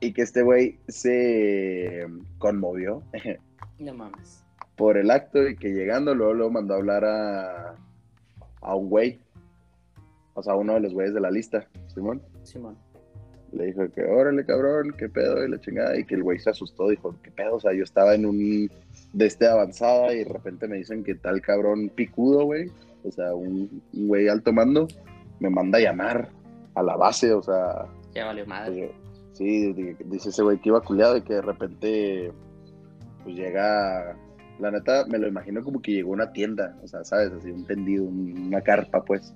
Y 0.00 0.12
que 0.14 0.22
este 0.22 0.40
güey 0.42 0.78
se 0.88 2.06
conmovió 2.38 3.02
No 3.78 3.92
mames. 3.92 4.42
por 4.76 4.96
el 4.96 5.10
acto 5.10 5.46
y 5.46 5.56
que 5.56 5.68
llegando 5.70 6.14
luego 6.14 6.32
lo 6.32 6.50
mandó 6.50 6.74
a 6.74 6.76
hablar 6.78 7.04
a, 7.04 7.74
a 8.62 8.74
un 8.74 8.88
güey, 8.88 9.20
o 10.34 10.42
sea, 10.42 10.54
uno 10.54 10.74
de 10.74 10.80
los 10.80 10.92
güeyes 10.94 11.14
de 11.14 11.20
la 11.20 11.30
lista, 11.30 11.66
Simón. 11.88 12.22
Simón. 12.42 12.76
Le 13.52 13.66
dijo 13.66 13.82
que, 13.92 14.04
órale, 14.04 14.44
cabrón, 14.46 14.94
qué 14.96 15.08
pedo, 15.08 15.44
y 15.44 15.50
la 15.50 15.60
chingada. 15.60 15.98
Y 15.98 16.04
que 16.04 16.14
el 16.14 16.22
güey 16.22 16.38
se 16.38 16.50
asustó, 16.50 16.88
dijo, 16.88 17.16
qué 17.22 17.32
pedo, 17.32 17.56
o 17.56 17.60
sea, 17.60 17.72
yo 17.72 17.82
estaba 17.82 18.14
en 18.14 18.24
un 18.26 18.70
de 19.12 19.26
este 19.26 19.48
avanzada 19.48 20.12
y 20.14 20.18
de 20.18 20.24
repente 20.32 20.68
me 20.68 20.76
dicen 20.76 21.02
que 21.02 21.16
tal 21.16 21.40
cabrón 21.40 21.88
picudo, 21.92 22.44
güey, 22.44 22.70
o 23.02 23.10
sea, 23.10 23.34
un, 23.34 23.82
un 23.92 24.08
güey 24.08 24.28
alto 24.28 24.52
mando, 24.52 24.86
me 25.40 25.50
manda 25.50 25.78
a 25.78 25.82
llamar 25.82 26.28
a 26.74 26.82
la 26.84 26.96
base, 26.96 27.32
o 27.32 27.42
sea, 27.42 27.86
Ya 28.14 28.26
valió 28.26 28.46
madre. 28.46 28.94
pues, 29.04 29.36
sí, 29.38 29.72
di- 29.72 29.96
dice 30.04 30.28
ese 30.28 30.42
güey 30.44 30.58
que 30.60 30.68
iba 30.68 30.80
culiado 30.80 31.16
y 31.16 31.22
que 31.22 31.34
de 31.34 31.42
repente, 31.42 32.32
pues 33.24 33.34
llega, 33.34 34.16
la 34.60 34.70
neta, 34.70 35.06
me 35.06 35.18
lo 35.18 35.26
imagino 35.26 35.64
como 35.64 35.82
que 35.82 35.90
llegó 35.92 36.10
a 36.10 36.14
una 36.14 36.32
tienda, 36.32 36.78
o 36.84 36.86
sea, 36.86 37.02
¿sabes? 37.02 37.32
Así, 37.32 37.50
un 37.50 37.64
tendido, 37.66 38.04
un- 38.04 38.46
una 38.46 38.60
carpa, 38.60 39.02
pues. 39.04 39.34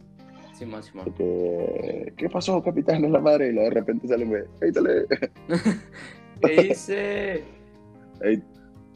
Simón, 0.54 0.82
Simón. 0.82 1.12
de 1.18 2.12
¿qué 2.16 2.28
pasó, 2.28 2.62
capitán? 2.62 3.04
Es 3.04 3.10
la 3.10 3.20
madre. 3.20 3.48
Y 3.48 3.52
luego 3.52 3.68
de 3.70 3.74
repente 3.74 4.08
sale, 4.08 4.24
güey, 4.24 4.42
hey, 4.60 4.70
dale, 4.72 5.06
¿Qué 6.42 6.66
hice? 6.70 7.44
hey, 8.22 8.42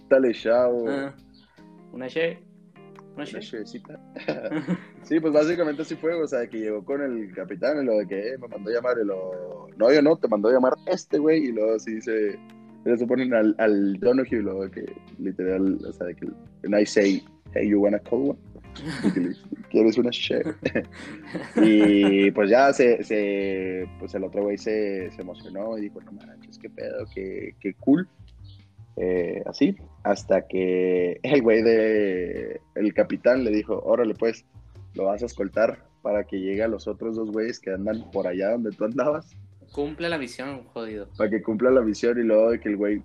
dale, 0.09 0.33
chao. 0.35 0.85
Ah, 0.89 1.15
Una 1.93 2.07
che. 2.09 2.39
Una 3.15 3.15
Una 3.17 3.25
che. 3.25 3.41
chevecita. 3.41 3.99
Sí, 5.03 5.19
pues 5.21 5.33
básicamente 5.33 5.83
así 5.83 5.95
fue, 5.97 6.13
o 6.15 6.27
sea, 6.27 6.47
que 6.47 6.59
llegó 6.59 6.85
con 6.85 7.01
el 7.01 7.33
capitán 7.35 7.83
y 7.83 7.87
lo 7.87 7.97
de 7.99 8.07
que 8.07 8.29
eh, 8.35 8.39
me 8.39 8.47
mandó 8.49 8.69
a 8.71 8.75
llamar 8.75 8.97
y 9.03 9.07
lo... 9.07 9.67
No, 9.79 9.91
yo 9.91 10.03
no, 10.03 10.17
te 10.17 10.29
mandó 10.29 10.49
a 10.49 10.53
llamar 10.53 10.75
este 10.87 11.19
güey 11.19 11.45
y 11.47 11.53
luego 11.53 11.77
así 11.77 12.01
se... 12.03 12.39
Se 12.85 13.07
ponen 13.07 13.33
al, 13.35 13.55
al 13.59 13.95
Donahue 14.01 14.29
y 14.39 14.43
luego 14.43 14.65
de 14.65 14.71
que 14.71 14.93
literal, 15.19 15.79
o 15.85 15.93
sea, 15.93 16.09
de 16.09 16.15
que... 16.15 16.27
And 16.65 16.79
I 16.79 16.85
say, 16.85 17.23
hey, 17.55 17.69
you 17.69 17.81
wanna 17.81 17.99
call 18.01 18.31
one? 18.31 18.39
¿Quieres 19.71 19.99
una 19.99 20.11
cheve? 20.11 20.55
y 21.57 22.31
pues 22.31 22.51
ya 22.51 22.73
se, 22.73 23.03
se 23.05 23.89
pues 23.99 24.15
el 24.15 24.25
otro 24.25 24.43
güey 24.43 24.59
se, 24.59 25.11
se 25.11 25.23
emocionó 25.23 25.77
y 25.79 25.83
dijo, 25.83 26.01
no 26.01 26.13
manches, 26.13 26.59
qué 26.59 26.71
pedo, 26.71 27.07
qué, 27.15 27.55
qué 27.61 27.75
cool. 27.75 28.09
Eh, 28.97 29.43
así, 29.47 29.77
hasta 30.03 30.49
que 30.49 31.21
el 31.23 31.43
güey 31.43 31.63
de 31.63 32.61
el 32.75 32.95
capitán 32.95 33.45
le 33.45 33.51
dijo, 33.51 33.81
órale 33.85 34.15
pues, 34.15 34.45
lo 34.95 35.05
vas 35.05 35.23
a 35.23 35.27
escoltar 35.27 35.85
para 36.03 36.25
que 36.25 36.41
llegue 36.41 36.63
a 36.63 36.69
los 36.69 36.89
otros 36.89 37.17
dos 37.17 37.31
güeyes 37.31 37.61
que 37.61 37.71
andan 37.71 38.11
por 38.11 38.27
allá 38.27 38.53
donde 38.53 38.71
tú 38.71 38.85
andabas, 38.85 39.37
Cumple 39.73 40.09
la 40.09 40.17
misión, 40.19 40.65
jodido. 40.73 41.09
para 41.17 41.29
que 41.31 41.43
cumpla 41.43 41.71
la 41.71 41.83
misión 41.83 42.19
y 42.19 42.23
luego 42.23 42.51
de 42.51 42.61
que 42.61 42.71
el 42.71 42.77
güey 42.77 43.03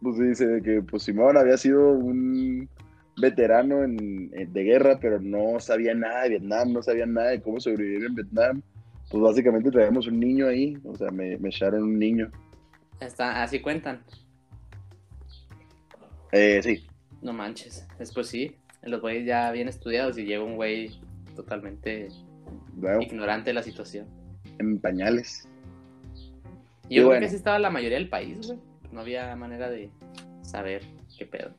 pues 0.00 0.18
dice 0.18 0.60
que 0.64 0.82
pues 0.82 1.04
Simón 1.04 1.36
había 1.36 1.56
sido 1.56 1.90
un 1.92 2.68
veterano 3.16 3.84
en, 3.84 4.30
en- 4.34 4.52
de 4.52 4.62
guerra, 4.64 4.98
pero 5.00 5.20
no 5.20 5.60
sabía 5.60 5.94
nada 5.94 6.22
de 6.24 6.30
Vietnam, 6.30 6.72
no 6.72 6.82
sabía 6.82 7.06
nada 7.06 7.30
de 7.30 7.40
cómo 7.42 7.60
sobrevivir 7.60 8.04
en 8.06 8.14
Vietnam. 8.14 8.62
Pues 9.10 9.22
básicamente 9.22 9.70
traíamos 9.70 10.06
un 10.06 10.18
niño 10.20 10.46
ahí, 10.48 10.78
o 10.84 10.94
sea, 10.96 11.10
me, 11.10 11.36
me 11.38 11.48
echaron 11.50 11.82
un 11.82 11.98
niño. 11.98 12.30
Está, 13.00 13.42
así 13.42 13.60
cuentan. 13.60 14.02
Eh, 16.32 16.60
sí, 16.62 16.86
No 17.20 17.32
manches. 17.32 17.86
Después 17.98 18.26
sí. 18.28 18.56
Los 18.82 19.00
güeyes 19.00 19.26
ya 19.26 19.50
bien 19.52 19.68
estudiados 19.68 20.18
y 20.18 20.24
llega 20.24 20.42
un 20.42 20.56
güey 20.56 20.90
totalmente 21.36 22.08
bueno, 22.74 23.02
ignorante 23.02 23.50
de 23.50 23.54
la 23.54 23.62
situación. 23.62 24.06
en 24.58 24.78
pañales. 24.80 25.46
Y 26.14 26.16
yo 26.16 26.30
Y 26.88 26.94
creo 26.96 27.06
bueno. 27.06 27.20
que 27.20 27.26
así 27.26 27.36
estaba 27.36 27.58
la 27.58 27.70
mayoría 27.70 27.98
del 27.98 28.08
país, 28.08 28.46
güey. 28.46 28.58
No 28.90 29.00
había 29.00 29.34
manera 29.36 29.70
de 29.70 29.90
saber 30.42 30.82
qué 31.18 31.26
pedo. 31.26 31.50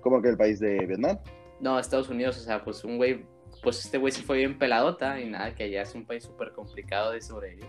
¿Cómo 0.00 0.20
que 0.22 0.28
el 0.28 0.36
país 0.36 0.58
de 0.60 0.78
Vietnam? 0.86 1.18
No, 1.60 1.78
Estados 1.78 2.08
Unidos, 2.08 2.38
o 2.38 2.40
sea, 2.40 2.64
pues 2.64 2.84
un 2.84 2.96
güey, 2.96 3.24
pues 3.62 3.84
este 3.84 3.98
güey 3.98 4.12
se 4.12 4.22
fue 4.22 4.38
bien 4.38 4.58
peladota 4.58 5.20
y 5.20 5.28
nada, 5.28 5.54
que 5.54 5.64
allá 5.64 5.82
es 5.82 5.94
un 5.94 6.06
país 6.06 6.24
súper 6.24 6.52
complicado 6.52 7.12
de 7.12 7.20
sobrevivir. 7.20 7.66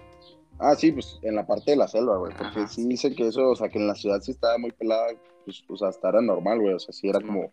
Ah, 0.59 0.75
sí, 0.75 0.91
pues 0.91 1.19
en 1.23 1.35
la 1.35 1.45
parte 1.45 1.71
de 1.71 1.77
la 1.77 1.87
selva, 1.87 2.17
güey, 2.17 2.33
porque 2.37 2.67
sí 2.67 2.83
sí. 2.83 2.87
dicen 2.87 3.15
que 3.15 3.27
eso, 3.27 3.49
o 3.49 3.55
sea, 3.55 3.67
que 3.69 3.79
en 3.79 3.87
la 3.87 3.95
ciudad 3.95 4.21
sí 4.21 4.31
estaba 4.31 4.57
muy 4.57 4.71
pelada, 4.71 5.07
pues, 5.43 5.63
o 5.67 5.75
sea, 5.75 5.89
hasta 5.89 6.09
era 6.09 6.21
normal, 6.21 6.59
güey, 6.61 6.73
o 6.75 6.79
sea, 6.79 6.93
sí 6.93 7.09
era 7.09 7.19
Sí, 7.19 7.25
como, 7.25 7.51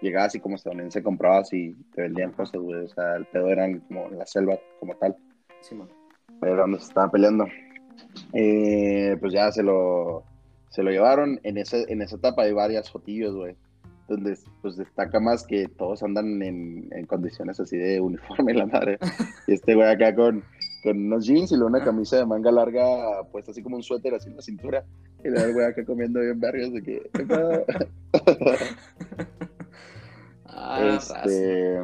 llegabas 0.00 0.34
y 0.34 0.40
como 0.40 0.56
estadounidense 0.56 1.02
comprabas 1.02 1.52
y 1.52 1.74
te 1.94 2.02
vendían 2.02 2.30
Ajá. 2.30 2.36
cosas, 2.38 2.60
güey, 2.60 2.84
o 2.84 2.88
sea, 2.88 3.16
el 3.16 3.26
pedo 3.26 3.48
eran 3.48 3.80
como 3.80 4.06
en 4.08 4.18
la 4.18 4.26
selva 4.26 4.58
como 4.80 4.94
tal, 4.96 5.16
Simón. 5.60 5.90
era 6.42 6.56
donde 6.62 6.78
se 6.80 6.86
estaban 6.86 7.10
peleando. 7.10 7.46
Eh, 8.32 9.16
pues 9.20 9.32
ya 9.32 9.50
se 9.52 9.62
lo, 9.62 10.24
se 10.70 10.82
lo 10.82 10.90
llevaron, 10.90 11.40
en, 11.42 11.58
ese, 11.58 11.84
en 11.92 12.00
esa 12.02 12.16
etapa 12.16 12.42
hay 12.42 12.52
varias 12.52 12.90
fotillos, 12.90 13.34
güey, 13.34 13.56
donde 14.08 14.36
pues 14.62 14.76
destaca 14.76 15.20
más 15.20 15.46
que 15.46 15.68
todos 15.68 16.02
andan 16.02 16.42
en, 16.42 16.88
en 16.90 17.06
condiciones 17.06 17.60
así 17.60 17.76
de 17.76 18.00
uniforme, 18.00 18.54
la 18.54 18.66
madre, 18.66 18.98
y 19.46 19.52
este 19.52 19.74
güey 19.74 19.88
acá 19.88 20.14
con, 20.14 20.42
con 20.82 20.96
unos 20.96 21.26
jeans 21.26 21.52
y 21.52 21.56
luego 21.56 21.68
una 21.68 21.84
camisa 21.84 22.16
de 22.16 22.26
manga 22.26 22.50
larga 22.50 23.22
puesta 23.30 23.50
así 23.50 23.62
como 23.62 23.76
un 23.76 23.82
suéter 23.82 24.14
así 24.14 24.30
en 24.30 24.36
la 24.36 24.42
cintura. 24.42 24.84
Y 25.24 25.28
luego 25.28 25.46
el 25.46 25.52
güey 25.52 25.66
acá 25.66 25.84
comiendo 25.84 26.20
bien 26.20 26.40
vergas 26.40 26.72
de 26.72 26.82
que... 26.82 27.10
Ah. 30.60 30.96
Este, 30.96 31.78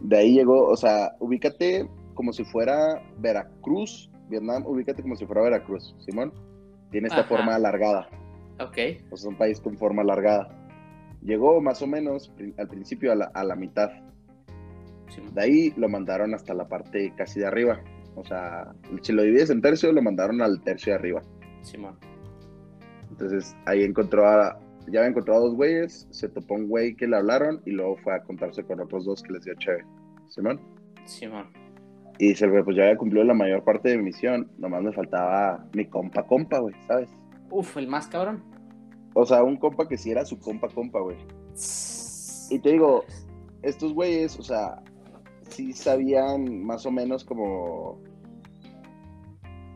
de 0.00 0.16
ahí 0.16 0.34
llegó, 0.34 0.68
o 0.68 0.76
sea, 0.76 1.16
ubícate 1.18 1.88
como 2.14 2.32
si 2.32 2.44
fuera 2.44 3.02
Veracruz, 3.18 4.10
Vietnam, 4.28 4.64
ubícate 4.66 5.02
como 5.02 5.16
si 5.16 5.26
fuera 5.26 5.42
Veracruz, 5.42 5.94
Simón. 6.06 6.32
Tiene 6.92 7.08
esta 7.08 7.20
Ajá. 7.20 7.28
forma 7.28 7.54
alargada, 7.56 8.08
Ok. 8.60 8.78
o 9.10 9.16
sea, 9.16 9.16
es 9.16 9.24
un 9.24 9.36
país 9.36 9.60
con 9.60 9.76
forma 9.76 10.02
alargada. 10.02 10.48
Llegó 11.22 11.60
más 11.60 11.82
o 11.82 11.86
menos 11.86 12.32
al 12.58 12.68
principio 12.68 13.12
a 13.12 13.14
la, 13.14 13.24
a 13.26 13.44
la 13.44 13.56
mitad. 13.56 13.90
De 15.34 15.42
ahí 15.42 15.72
lo 15.76 15.88
mandaron 15.88 16.34
hasta 16.34 16.54
la 16.54 16.68
parte 16.68 17.12
casi 17.16 17.40
de 17.40 17.46
arriba. 17.46 17.80
O 18.14 18.24
sea, 18.24 18.72
si 19.02 19.12
lo 19.12 19.22
divides 19.22 19.50
en 19.50 19.60
tercio, 19.60 19.92
lo 19.92 20.02
mandaron 20.02 20.42
al 20.42 20.60
tercio 20.62 20.92
de 20.92 20.98
arriba. 20.98 21.22
Simón. 21.62 21.96
Entonces 23.10 23.54
ahí 23.66 23.84
encontró 23.84 24.26
a, 24.26 24.58
ya 24.88 25.00
había 25.00 25.10
encontrado 25.10 25.40
a 25.40 25.44
dos 25.44 25.54
güeyes, 25.54 26.08
se 26.10 26.28
topó 26.28 26.54
un 26.54 26.68
güey 26.68 26.94
que 26.94 27.06
le 27.06 27.16
hablaron 27.16 27.60
y 27.64 27.70
luego 27.70 27.96
fue 27.98 28.14
a 28.14 28.22
contarse 28.22 28.64
con 28.64 28.80
otros 28.80 29.04
dos 29.04 29.22
que 29.22 29.32
les 29.32 29.44
dio 29.44 29.54
chévere. 29.54 29.84
Simón. 30.28 30.60
Simón. 31.04 31.52
Y 32.18 32.28
dice, 32.28 32.48
güey, 32.48 32.62
pues 32.62 32.76
ya 32.76 32.84
había 32.84 32.96
cumplido 32.96 33.24
la 33.24 33.34
mayor 33.34 33.64
parte 33.64 33.90
de 33.90 33.98
mi 33.98 34.04
misión, 34.04 34.50
nomás 34.58 34.82
me 34.82 34.92
faltaba 34.92 35.66
mi 35.74 35.86
compa 35.86 36.26
compa, 36.26 36.58
güey, 36.58 36.74
¿sabes? 36.86 37.10
Uf, 37.50 37.76
el 37.76 37.88
más 37.88 38.06
cabrón. 38.06 38.42
O 39.14 39.26
sea, 39.26 39.42
un 39.42 39.56
compa 39.56 39.88
que 39.88 39.98
sí 39.98 40.10
era 40.10 40.24
su 40.24 40.38
compa 40.38 40.68
compa, 40.68 41.00
güey. 41.00 41.16
Y 42.50 42.58
te 42.58 42.72
digo, 42.72 43.04
estos 43.62 43.92
güeyes, 43.92 44.38
o 44.38 44.42
sea, 44.42 44.82
sí 45.48 45.72
sabían 45.72 46.64
más 46.64 46.86
o 46.86 46.90
menos 46.90 47.24
como... 47.24 48.00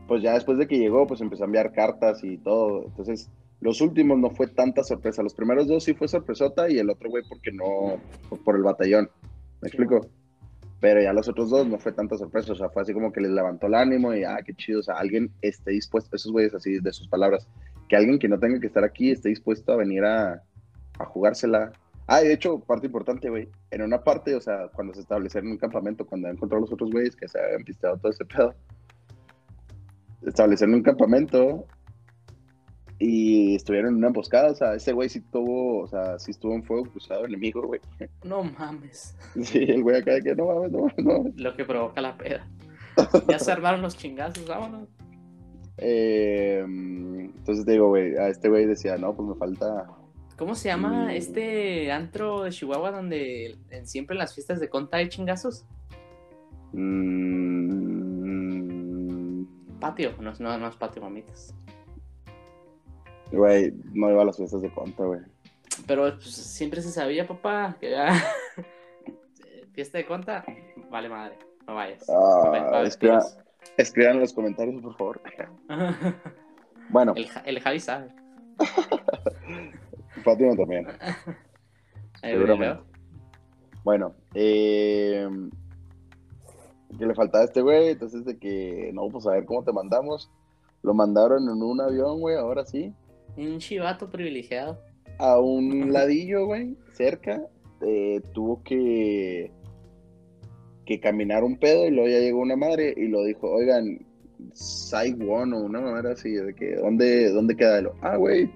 Pues 0.07 0.23
ya 0.23 0.33
después 0.33 0.57
de 0.57 0.67
que 0.67 0.79
llegó, 0.79 1.05
pues 1.05 1.21
empezó 1.21 1.43
a 1.43 1.47
enviar 1.47 1.73
cartas 1.73 2.23
y 2.23 2.37
todo. 2.37 2.85
Entonces, 2.85 3.29
los 3.59 3.81
últimos 3.81 4.17
no 4.17 4.29
fue 4.29 4.47
tanta 4.47 4.83
sorpresa. 4.83 5.21
Los 5.21 5.33
primeros 5.33 5.67
dos 5.67 5.83
sí 5.83 5.93
fue 5.93 6.07
sorpresota 6.07 6.69
y 6.69 6.77
el 6.77 6.89
otro 6.89 7.09
güey 7.09 7.23
porque 7.27 7.51
no, 7.51 7.97
por 8.45 8.55
el 8.55 8.63
batallón. 8.63 9.09
¿Me 9.61 9.69
Sí, 9.69 9.75
explico? 9.75 10.07
Pero 10.79 11.01
ya 11.01 11.11
los 11.11 11.27
otros 11.27 11.49
dos 11.49 11.67
no 11.67 11.77
fue 11.77 11.91
tanta 11.91 12.17
sorpresa. 12.17 12.53
O 12.53 12.55
sea, 12.55 12.69
fue 12.69 12.83
así 12.83 12.93
como 12.93 13.11
que 13.11 13.19
les 13.19 13.31
levantó 13.31 13.67
el 13.67 13.73
ánimo 13.75 14.13
y, 14.13 14.23
ah, 14.23 14.37
qué 14.45 14.53
chido. 14.53 14.79
O 14.79 14.83
sea, 14.83 14.95
alguien 14.95 15.31
esté 15.41 15.71
dispuesto, 15.71 16.15
esos 16.15 16.31
güeyes 16.31 16.53
así 16.53 16.79
de 16.79 16.93
sus 16.93 17.07
palabras, 17.07 17.47
que 17.87 17.95
alguien 17.95 18.19
que 18.19 18.27
no 18.27 18.39
tenga 18.39 18.59
que 18.59 18.67
estar 18.67 18.83
aquí 18.83 19.11
esté 19.11 19.29
dispuesto 19.29 19.73
a 19.73 19.77
venir 19.77 20.03
a, 20.03 20.43
a 20.99 21.05
jugársela. 21.05 21.71
Ah, 22.07 22.21
y 22.21 22.27
de 22.27 22.33
hecho, 22.33 22.59
parte 22.59 22.87
importante, 22.87 23.29
güey. 23.29 23.49
En 23.71 23.81
una 23.81 24.03
parte, 24.03 24.35
o 24.35 24.41
sea, 24.41 24.69
cuando 24.73 24.93
se 24.93 25.01
establecieron 25.01 25.47
en 25.47 25.53
un 25.53 25.59
campamento, 25.59 26.05
cuando 26.05 26.29
encontró 26.29 26.57
a 26.57 26.61
los 26.61 26.71
otros 26.71 26.91
güeyes 26.91 27.15
que 27.15 27.27
se 27.27 27.39
habían 27.39 27.63
pisteado 27.63 27.97
todo 27.97 28.11
ese 28.11 28.25
pedo, 28.25 28.55
establecieron 30.25 30.75
un 30.75 30.83
campamento 30.83 31.65
y 32.99 33.55
estuvieron 33.55 33.91
en 33.91 33.97
una 33.97 34.07
emboscada. 34.07 34.51
O 34.51 34.55
sea, 34.55 34.73
ese 34.73 34.93
güey 34.93 35.09
sí 35.09 35.21
tuvo, 35.21 35.83
o 35.83 35.87
sea, 35.87 36.17
sí 36.19 36.31
estuvo 36.31 36.53
en 36.53 36.63
fuego 36.63 36.85
cruzado 36.85 37.25
enemigo, 37.25 37.61
güey. 37.61 37.81
No 38.23 38.43
mames. 38.43 39.15
Sí, 39.43 39.59
el 39.59 39.83
güey 39.83 39.97
acá 39.97 40.13
de 40.13 40.23
que 40.23 40.35
no 40.35 40.45
mames, 40.47 40.71
no 40.71 40.79
mames, 40.79 40.97
no 40.97 41.17
mames. 41.17 41.39
Lo 41.39 41.55
que 41.55 41.65
provoca 41.65 42.01
la 42.01 42.17
peda. 42.17 42.47
Ya 43.27 43.37
se 43.37 43.51
armaron 43.51 43.81
los 43.81 43.95
chingazos, 43.95 44.47
vámonos. 44.47 44.89
Eh, 45.77 46.63
entonces 46.65 47.65
te 47.65 47.73
digo, 47.73 47.89
güey, 47.89 48.15
a 48.17 48.27
este 48.29 48.49
güey 48.49 48.65
decía, 48.65 48.97
no, 48.97 49.15
pues 49.15 49.27
me 49.29 49.35
falta. 49.35 49.87
¿Cómo 50.37 50.53
se 50.55 50.69
llama 50.69 51.05
Mm. 51.05 51.09
este 51.11 51.91
antro 51.91 52.43
de 52.43 52.51
Chihuahua 52.51 52.91
donde 52.91 53.57
siempre 53.83 54.13
en 54.15 54.19
las 54.19 54.33
fiestas 54.35 54.59
de 54.59 54.69
conta 54.69 54.97
hay 54.97 55.09
chingazos? 55.09 55.65
mm, 57.27 59.43
Patio, 59.79 60.11
no, 60.19 60.31
es- 60.31 60.39
no, 60.39 60.57
no 60.57 60.67
es 60.67 60.75
patio, 60.75 61.01
mamitas. 61.01 61.53
Güey, 63.31 63.73
no 63.93 64.09
iba 64.09 64.21
a 64.21 64.25
las 64.25 64.37
fiestas 64.37 64.61
de 64.61 64.71
conta, 64.71 65.03
güey. 65.03 65.19
Pero 65.85 66.03
pues, 66.15 66.33
siempre 66.33 66.81
se 66.81 66.91
sabía, 66.91 67.27
papá, 67.27 67.77
que 67.79 67.91
ya 67.91 68.07
fiesta 69.73 69.97
de 69.99 70.05
conta, 70.05 70.43
vale 70.89 71.09
madre, 71.09 71.37
no 71.67 71.75
vayas. 71.75 72.09
Ah, 72.09 72.81
es 72.85 72.97
que-. 72.97 73.17
Escriban 73.75 74.15
en 74.15 74.19
los 74.21 74.33
comentarios, 74.33 74.81
por 74.81 74.95
favor. 74.95 75.21
Bueno, 76.89 77.13
el, 77.17 77.27
el 77.43 77.59
Javi 77.59 77.81
sabe. 77.81 78.07
Fátima 80.23 80.55
también. 80.55 80.87
Seguramente. 82.21 82.81
Bueno, 83.83 84.13
eh, 84.33 85.27
que 86.97 87.05
le 87.05 87.13
faltaba 87.13 87.43
a 87.43 87.45
este 87.45 87.61
güey, 87.61 87.89
entonces 87.89 88.23
de 88.23 88.37
que, 88.37 88.91
no, 88.93 89.09
pues 89.09 89.27
a 89.27 89.31
ver 89.31 89.45
cómo 89.45 89.63
te 89.65 89.73
mandamos. 89.73 90.31
Lo 90.81 90.93
mandaron 90.93 91.43
en 91.43 91.61
un 91.61 91.81
avión, 91.81 92.21
güey, 92.21 92.37
ahora 92.37 92.65
sí. 92.65 92.93
Un 93.35 93.59
chivato 93.59 94.09
privilegiado. 94.09 94.79
A 95.19 95.39
un 95.39 95.91
ladillo, 95.91 96.45
güey, 96.45 96.77
cerca. 96.93 97.41
eh, 97.81 98.21
tuvo 98.33 98.63
que, 98.63 99.51
que 100.87 100.99
caminar 100.99 101.43
un 101.43 101.57
pedo 101.57 101.85
y 101.85 101.91
luego 101.91 102.09
ya 102.09 102.19
llegó 102.19 102.39
una 102.39 102.55
madre 102.55 102.93
y 102.95 103.07
lo 103.07 103.23
dijo, 103.23 103.51
oigan, 103.51 103.99
Saigon 104.53 105.53
o 105.53 105.59
una 105.59 105.81
manera 105.81 106.11
así, 106.11 106.31
de 106.31 106.53
que, 106.55 106.75
¿dónde, 106.75 107.31
dónde 107.31 107.55
queda? 107.55 107.81
Lo, 107.81 107.93
ah, 108.01 108.15
güey, 108.15 108.49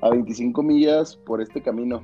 a 0.00 0.10
25 0.10 0.62
millas 0.62 1.16
por 1.16 1.42
este 1.42 1.60
camino. 1.60 2.02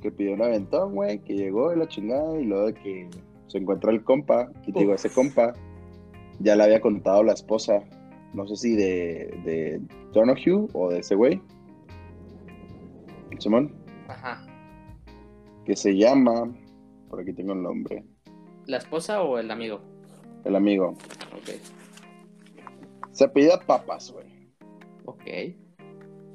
Que 0.00 0.10
pidió 0.10 0.32
un 0.32 0.42
aventón, 0.42 0.94
güey, 0.94 1.18
que 1.18 1.34
llegó 1.34 1.70
de 1.70 1.76
la 1.76 1.88
chingada 1.88 2.40
y 2.40 2.44
luego 2.44 2.66
de 2.66 2.74
que 2.74 3.08
se 3.48 3.58
encontró 3.58 3.90
el 3.90 4.02
compa, 4.02 4.50
y 4.66 4.72
te 4.72 4.78
digo, 4.78 4.94
ese 4.94 5.10
compa 5.10 5.52
ya 6.38 6.56
le 6.56 6.62
había 6.62 6.80
contado 6.80 7.22
la 7.22 7.32
esposa, 7.32 7.82
no 8.32 8.46
sé 8.46 8.56
si 8.56 8.76
de, 8.76 9.34
de 9.44 9.80
Donahue 10.12 10.68
o 10.72 10.90
de 10.90 11.00
ese 11.00 11.16
güey, 11.16 11.42
Simón, 13.38 13.74
Ajá. 14.08 14.46
que 15.64 15.74
se 15.76 15.96
llama, 15.96 16.50
por 17.08 17.20
aquí 17.20 17.32
tengo 17.32 17.52
el 17.52 17.62
nombre, 17.62 18.04
¿La 18.70 18.76
esposa 18.78 19.22
o 19.22 19.38
el 19.38 19.50
amigo? 19.50 19.80
el 20.44 20.54
amigo, 20.56 20.94
Ok. 21.36 21.50
se 23.10 23.24
apellida 23.24 23.58
Papas, 23.60 24.12
güey, 24.12 24.26
Ok. 25.04 25.24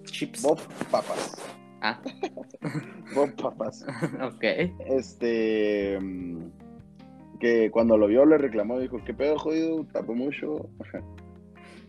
Chips. 0.03 0.43
Bob 0.43 0.59
Papas, 0.91 1.35
Ah, 1.81 2.01
Bob 3.15 3.31
Papas. 3.41 3.85
ok. 4.21 4.43
Este. 4.85 5.97
mm, 5.99 6.49
Que 7.39 7.69
cuando 7.71 7.97
lo 7.97 8.07
vio 8.07 8.25
le 8.25 8.37
reclamó, 8.37 8.79
dijo: 8.79 8.97
¿Qué 9.05 9.13
pedo, 9.13 9.37
jodido? 9.39 9.85
Tardó 9.93 10.13
mucho. 10.13 10.69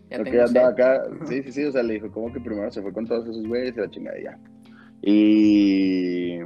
Ya 0.08 0.18
que 0.18 0.30
tengo 0.30 0.44
andaba 0.44 0.68
acá. 0.68 1.02
Sí, 1.26 1.42
sí, 1.42 1.50
sí. 1.50 1.64
O 1.64 1.72
sea, 1.72 1.82
le 1.82 1.94
dijo: 1.94 2.10
¿Cómo 2.12 2.32
que 2.32 2.38
primero 2.40 2.70
se 2.70 2.80
fue 2.80 2.92
con 2.92 3.06
todos 3.06 3.26
esos 3.28 3.44
güeyes 3.48 3.76
y 3.76 3.80
la 3.80 3.90
chingada 3.90 4.16
ya? 4.22 4.38
Y. 5.02 6.38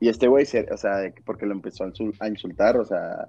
Y 0.00 0.08
este 0.08 0.28
güey, 0.28 0.46
se- 0.46 0.68
o 0.72 0.76
sea, 0.76 1.12
porque 1.24 1.46
lo 1.46 1.52
empezó 1.52 1.84
a 1.84 1.88
insul- 1.88 2.16
a 2.20 2.28
insultar, 2.28 2.76
o 2.76 2.84
sea, 2.84 3.28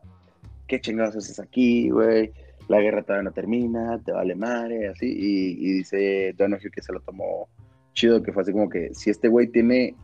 ¿qué 0.67 0.79
chingados 0.79 1.15
haces 1.15 1.39
aquí, 1.39 1.89
güey? 1.89 2.31
La 2.67 2.79
guerra 2.79 3.01
todavía 3.01 3.23
no 3.29 3.31
termina, 3.33 3.99
te 4.05 4.11
vale 4.11 4.35
madre, 4.35 4.89
así. 4.89 5.07
Y, 5.07 5.51
y 5.67 5.73
dice 5.79 6.33
Donahue 6.37 6.69
que 6.71 6.81
se 6.83 6.93
lo 6.93 6.99
tomó 7.01 7.47
chido, 7.93 8.21
que 8.21 8.31
fue 8.31 8.43
así 8.43 8.51
como 8.51 8.69
que 8.69 8.93
si 8.93 9.09
este 9.09 9.27
güey 9.27 9.47
tiene 9.47 9.95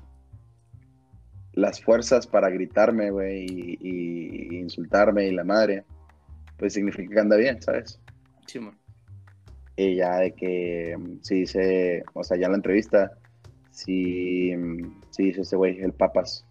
las 1.53 1.82
fuerzas 1.82 2.28
para 2.28 2.49
gritarme, 2.49 3.11
güey, 3.11 3.45
y, 3.45 3.78
y 3.82 4.57
insultarme 4.57 5.28
y 5.28 5.32
la 5.32 5.43
madre, 5.43 5.84
pues 6.57 6.74
significa 6.74 7.13
que 7.13 7.20
anda 7.20 7.38
bien, 7.38 7.61
¿sabes? 7.61 7.99
Simón. 8.47 8.78
Y 9.78 9.95
ya 9.95 10.18
de 10.20 10.34
que 10.34 10.97
sí 11.22 11.36
dice, 11.41 12.03
o 12.13 12.24
sea, 12.24 12.38
ya 12.38 12.45
en 12.47 12.53
la 12.53 12.57
entrevista, 12.57 13.11
sí, 13.72 14.53
mm, 14.55 15.01
sí 15.11 15.24
dice 15.26 15.41
ese 15.41 15.55
güey, 15.55 15.80
el 15.80 15.93
papas, 15.93 16.45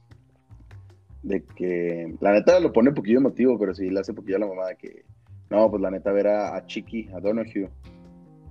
de 1.25 1.43
que 1.57 2.15
la 2.21 2.33
neta 2.33 2.61
lo 2.61 2.73
pone 2.73 2.91
un 2.91 2.95
poquillo 2.95 3.19
emotivo, 3.19 3.59
pero 3.59 3.75
sí 3.75 3.91
le 3.91 4.01
hace 4.01 4.13
poquillo 4.15 4.37
a 4.37 4.41
la 4.41 4.47
mamá 4.47 4.67
de 4.69 4.77
que, 4.77 5.05
no, 5.51 5.69
pues 5.71 5.83
la 5.83 5.91
neta 5.91 6.13
ver 6.13 6.29
a, 6.29 6.55
a 6.57 6.67
Chiqui, 6.67 7.09
a 7.15 7.21
Donahue, 7.21 7.69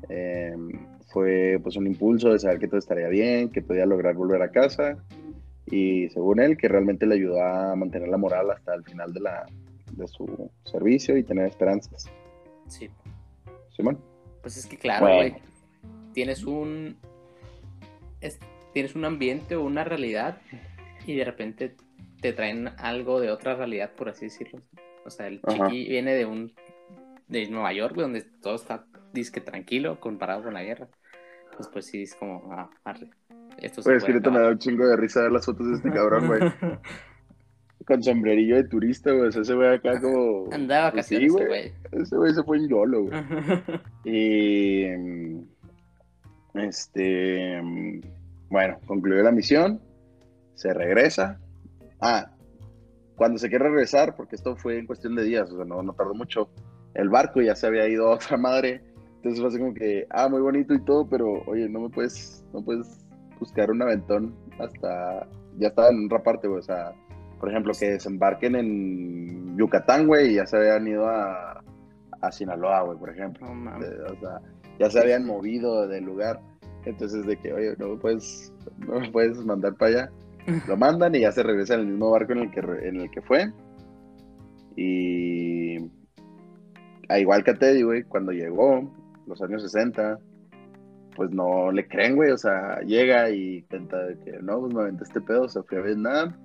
eh, 0.09 0.55
fue 1.11 1.59
pues 1.61 1.75
un 1.75 1.87
impulso 1.87 2.31
de 2.33 2.39
saber 2.39 2.59
que 2.59 2.67
todo 2.67 2.79
estaría 2.79 3.07
bien, 3.07 3.49
que 3.49 3.61
podía 3.61 3.85
lograr 3.85 4.15
volver 4.15 4.41
a 4.41 4.51
casa 4.51 4.97
y 5.67 6.09
según 6.09 6.39
él 6.41 6.57
que 6.57 6.67
realmente 6.67 7.05
le 7.05 7.15
ayudó 7.15 7.41
a 7.41 7.75
mantener 7.75 8.09
la 8.09 8.17
moral 8.17 8.49
hasta 8.51 8.73
el 8.73 8.83
final 8.83 9.13
de, 9.13 9.19
la, 9.21 9.45
de 9.91 10.07
su 10.07 10.49
servicio 10.65 11.15
y 11.15 11.23
tener 11.23 11.45
esperanzas. 11.47 12.09
Sí. 12.67 12.89
Simón. 13.75 13.99
Pues 14.41 14.57
es 14.57 14.65
que 14.65 14.77
claro, 14.77 15.05
Bueno. 15.05 15.17
güey. 15.17 15.35
Tienes 16.13 16.43
un. 16.43 16.97
es- 18.21 18.39
tienes 18.73 18.95
un 18.95 19.05
ambiente 19.05 19.55
o 19.55 19.63
una 19.63 19.83
realidad 19.83 20.39
y 21.05 21.15
de 21.15 21.23
repente 21.25 21.75
te 22.23 22.33
traen 22.33 22.69
algo 22.79 23.19
de 23.19 23.29
otra 23.29 23.53
realidad, 23.55 23.91
por 23.95 24.09
así 24.09 24.25
decirlo. 24.25 24.59
O 25.05 25.09
sea, 25.09 25.27
el 25.27 25.41
Ajá. 25.43 25.67
chiqui 25.67 25.89
viene 25.89 26.13
de 26.15 26.25
un. 26.25 26.53
de 27.27 27.47
Nueva 27.49 27.73
York, 27.73 27.95
donde 27.95 28.21
todo 28.41 28.55
está 28.55 28.85
disque 29.13 29.41
tranquilo 29.41 29.99
comparado 29.99 30.43
con 30.43 30.53
la 30.53 30.63
guerra. 30.63 30.87
Pues, 31.55 31.67
pues 31.71 31.85
sí, 31.85 32.01
es 32.03 32.15
como, 32.15 32.51
ah, 32.51 32.69
arre, 32.83 33.09
Esto 33.59 33.83
Pues 33.83 34.03
es 34.03 34.05
que 34.05 34.29
me 34.31 34.39
da 34.39 34.49
un 34.49 34.57
chingo 34.57 34.87
de 34.87 34.95
risa 34.95 35.21
ver 35.21 35.31
las 35.33 35.45
fotos 35.45 35.67
de 35.67 35.73
este 35.75 35.91
cabrón, 35.91 36.27
güey. 36.27 36.39
Con 37.85 38.01
sombrerillo 38.01 38.55
de 38.55 38.63
turista, 38.63 39.11
güey. 39.11 39.27
O 39.27 39.31
sea, 39.33 39.41
ese 39.41 39.53
güey 39.55 39.75
acá 39.75 39.99
como. 39.99 40.45
Andaba 40.53 40.91
Pues 40.91 41.05
vacaciones, 41.09 41.31
güey. 41.33 41.47
güey. 41.47 41.73
Ese 41.91 42.15
güey 42.15 42.33
se 42.33 42.43
fue 42.43 42.57
en 42.57 42.69
YOLO, 42.69 43.03
güey. 43.03 43.21
Y. 44.05 44.85
mm, 44.97 45.43
Este. 46.59 47.61
mm, 47.61 48.01
Bueno, 48.49 48.79
concluyó 48.87 49.21
la 49.21 49.31
misión. 49.31 49.81
Se 50.55 50.73
regresa 50.73 51.39
Ah, 52.03 52.29
cuando 53.15 53.37
se 53.37 53.49
quiere 53.49 53.65
regresar, 53.65 54.15
porque 54.15 54.35
esto 54.35 54.55
fue 54.55 54.77
en 54.77 54.85
cuestión 54.85 55.15
de 55.15 55.23
días, 55.23 55.49
o 55.51 55.55
sea, 55.55 55.65
no, 55.65 55.81
no 55.81 55.93
tardó 55.93 56.13
mucho, 56.13 56.49
el 56.95 57.09
barco 57.09 57.41
ya 57.41 57.55
se 57.55 57.67
había 57.67 57.87
ido 57.87 58.07
a 58.07 58.15
otra 58.15 58.37
madre. 58.37 58.81
Entonces 59.17 59.39
fue 59.39 59.47
así 59.49 59.57
como 59.57 59.73
que, 59.73 60.05
ah, 60.09 60.27
muy 60.27 60.41
bonito 60.41 60.73
y 60.73 60.83
todo, 60.83 61.07
pero 61.07 61.43
oye, 61.47 61.69
no 61.69 61.79
me 61.79 61.89
puedes, 61.89 62.43
no 62.53 62.61
puedes 62.61 63.05
buscar 63.39 63.71
un 63.71 63.81
aventón 63.81 64.35
hasta, 64.59 65.27
ya 65.57 65.69
estaba 65.69 65.89
en 65.89 66.05
otra 66.07 66.21
parte, 66.21 66.47
güey, 66.47 66.59
o 66.59 66.63
sea, 66.63 66.93
por 67.39 67.49
ejemplo, 67.49 67.73
que 67.77 67.91
desembarquen 67.91 68.55
en 68.55 69.57
Yucatán, 69.57 70.07
güey, 70.07 70.31
y 70.31 70.35
ya 70.35 70.45
se 70.45 70.57
habían 70.57 70.87
ido 70.87 71.07
a, 71.07 71.61
a 72.21 72.31
Sinaloa, 72.31 72.83
güey, 72.83 72.97
por 72.97 73.09
ejemplo. 73.09 73.45
No 73.45 73.53
mames. 73.53 73.89
Eh, 73.89 73.97
O 74.11 74.19
sea, 74.19 74.39
ya 74.79 74.89
se 74.89 74.99
habían 74.99 75.25
movido 75.25 75.87
del 75.87 76.05
lugar. 76.05 76.39
Entonces, 76.85 77.25
de 77.25 77.37
que, 77.37 77.53
oye, 77.53 77.75
no 77.77 77.89
me 77.89 77.97
puedes, 77.97 78.53
no 78.77 78.99
me 78.99 79.11
puedes 79.11 79.37
mandar 79.45 79.75
para 79.75 79.91
allá. 79.91 80.11
Lo 80.67 80.77
mandan 80.77 81.15
y 81.15 81.21
ya 81.21 81.31
se 81.31 81.43
regresa 81.43 81.75
en 81.75 81.81
el 81.81 81.87
mismo 81.87 82.11
barco 82.11 82.33
en 82.33 82.39
el 82.39 82.51
que, 82.51 82.59
en 82.59 83.01
el 83.01 83.11
que 83.11 83.21
fue. 83.21 83.51
Y 84.75 85.77
a 87.09 87.19
igual 87.19 87.43
que 87.43 87.51
a 87.51 87.55
Teddy, 87.55 87.83
güey, 87.83 88.03
cuando 88.03 88.31
llegó, 88.31 88.91
los 89.27 89.41
años 89.41 89.61
60, 89.61 90.19
pues 91.15 91.31
no 91.31 91.71
le 91.71 91.87
creen, 91.87 92.15
güey. 92.15 92.31
O 92.31 92.37
sea, 92.37 92.79
llega 92.81 93.29
y 93.29 93.57
intenta 93.57 93.97
de 94.03 94.17
que, 94.19 94.31
no, 94.41 94.59
pues 94.61 94.73
me 94.73 94.81
aventé 94.81 95.03
este 95.03 95.21
pedo, 95.21 95.47
se 95.47 95.63
fui 95.63 95.77
a 95.77 95.81
Vietnam, 95.81 96.35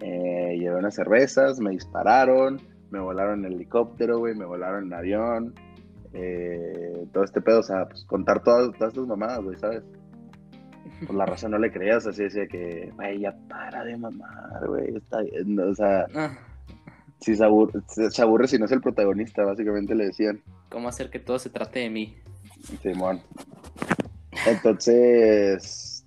eh, 0.00 0.56
llevé 0.58 0.76
unas 0.76 0.94
cervezas, 0.94 1.58
me 1.60 1.70
dispararon, 1.70 2.60
me 2.90 3.00
volaron 3.00 3.44
en 3.44 3.52
helicóptero, 3.52 4.18
güey, 4.18 4.34
me 4.34 4.44
volaron 4.44 4.84
en 4.84 4.94
avión, 4.94 5.54
eh, 6.12 7.06
todo 7.12 7.24
este 7.24 7.40
pedo, 7.40 7.60
o 7.60 7.62
sea, 7.62 7.86
pues 7.86 8.04
contar 8.04 8.42
todas, 8.42 8.72
todas 8.78 8.92
estas 8.92 9.06
mamadas, 9.08 9.42
güey, 9.42 9.58
¿sabes? 9.58 9.82
Pues 11.06 11.16
la 11.18 11.26
raza 11.26 11.48
no 11.48 11.58
le 11.58 11.72
creía, 11.72 11.96
o 11.96 12.00
sea, 12.00 12.12
así 12.12 12.22
decía 12.22 12.46
que, 12.46 12.90
güey, 12.94 13.20
ya 13.20 13.36
para 13.48 13.84
de 13.84 13.96
mamar, 13.96 14.66
güey, 14.66 14.96
está 14.96 15.20
bien, 15.22 15.58
o 15.58 15.74
sea, 15.74 16.06
Ah, 16.14 16.38
si 17.20 17.34
se 17.34 17.44
aburre, 17.44 17.80
se, 17.88 18.22
aburre 18.22 18.48
si 18.48 18.58
no 18.58 18.66
es 18.66 18.72
el 18.72 18.80
protagonista, 18.80 19.44
básicamente 19.44 19.94
le 19.94 20.06
decían, 20.06 20.40
¿Cómo 20.68 20.88
hacer 20.88 21.10
que 21.10 21.18
todo 21.18 21.38
se 21.38 21.50
trate 21.50 21.80
de 21.80 21.90
mí? 21.90 22.16
Simón. 22.82 23.20
Entonces, 24.46 26.04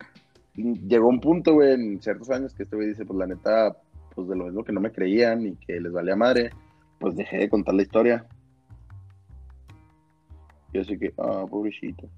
llegó 0.55 1.07
un 1.07 1.19
punto, 1.19 1.53
güey, 1.53 1.73
en 1.73 2.01
ciertos 2.01 2.29
años 2.29 2.53
que 2.53 2.63
este 2.63 2.75
güey 2.75 2.89
dice, 2.89 3.05
pues 3.05 3.17
la 3.17 3.27
neta, 3.27 3.77
pues 4.15 4.27
de 4.27 4.35
lo 4.35 4.45
mismo 4.45 4.63
que 4.63 4.73
no 4.73 4.81
me 4.81 4.91
creían 4.91 5.45
y 5.45 5.55
que 5.55 5.79
les 5.79 5.91
valía 5.91 6.15
madre, 6.15 6.51
pues 6.99 7.15
dejé 7.15 7.37
de 7.37 7.49
contar 7.49 7.75
la 7.75 7.83
historia. 7.83 8.25
Yo 10.73 10.81
así 10.81 10.97
que, 10.97 11.13
ah, 11.17 11.45
pobrecito. 11.49 12.09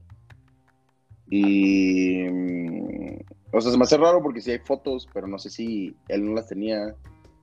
Y, 1.30 2.24
mm, 2.30 3.20
o 3.52 3.62
sea, 3.62 3.72
se 3.72 3.78
me 3.78 3.84
hace 3.84 3.98
raro 3.98 4.22
porque 4.22 4.42
sí 4.42 4.52
hay 4.52 4.60
fotos, 4.60 5.08
pero 5.14 5.28
no 5.28 5.38
sé 5.38 5.50
si 5.50 5.96
él 6.08 6.26
no 6.26 6.34
las 6.34 6.48
tenía 6.48 6.96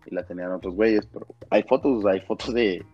y 0.07 0.15
las 0.15 0.27
tenían 0.27 0.53
otros 0.53 0.75
güeyes, 0.75 1.07
pero 1.07 1.27
hay 1.51 1.63
fotos, 1.65 2.05
hay 2.07 2.21
fotos 2.21 2.55
de, 2.55 2.85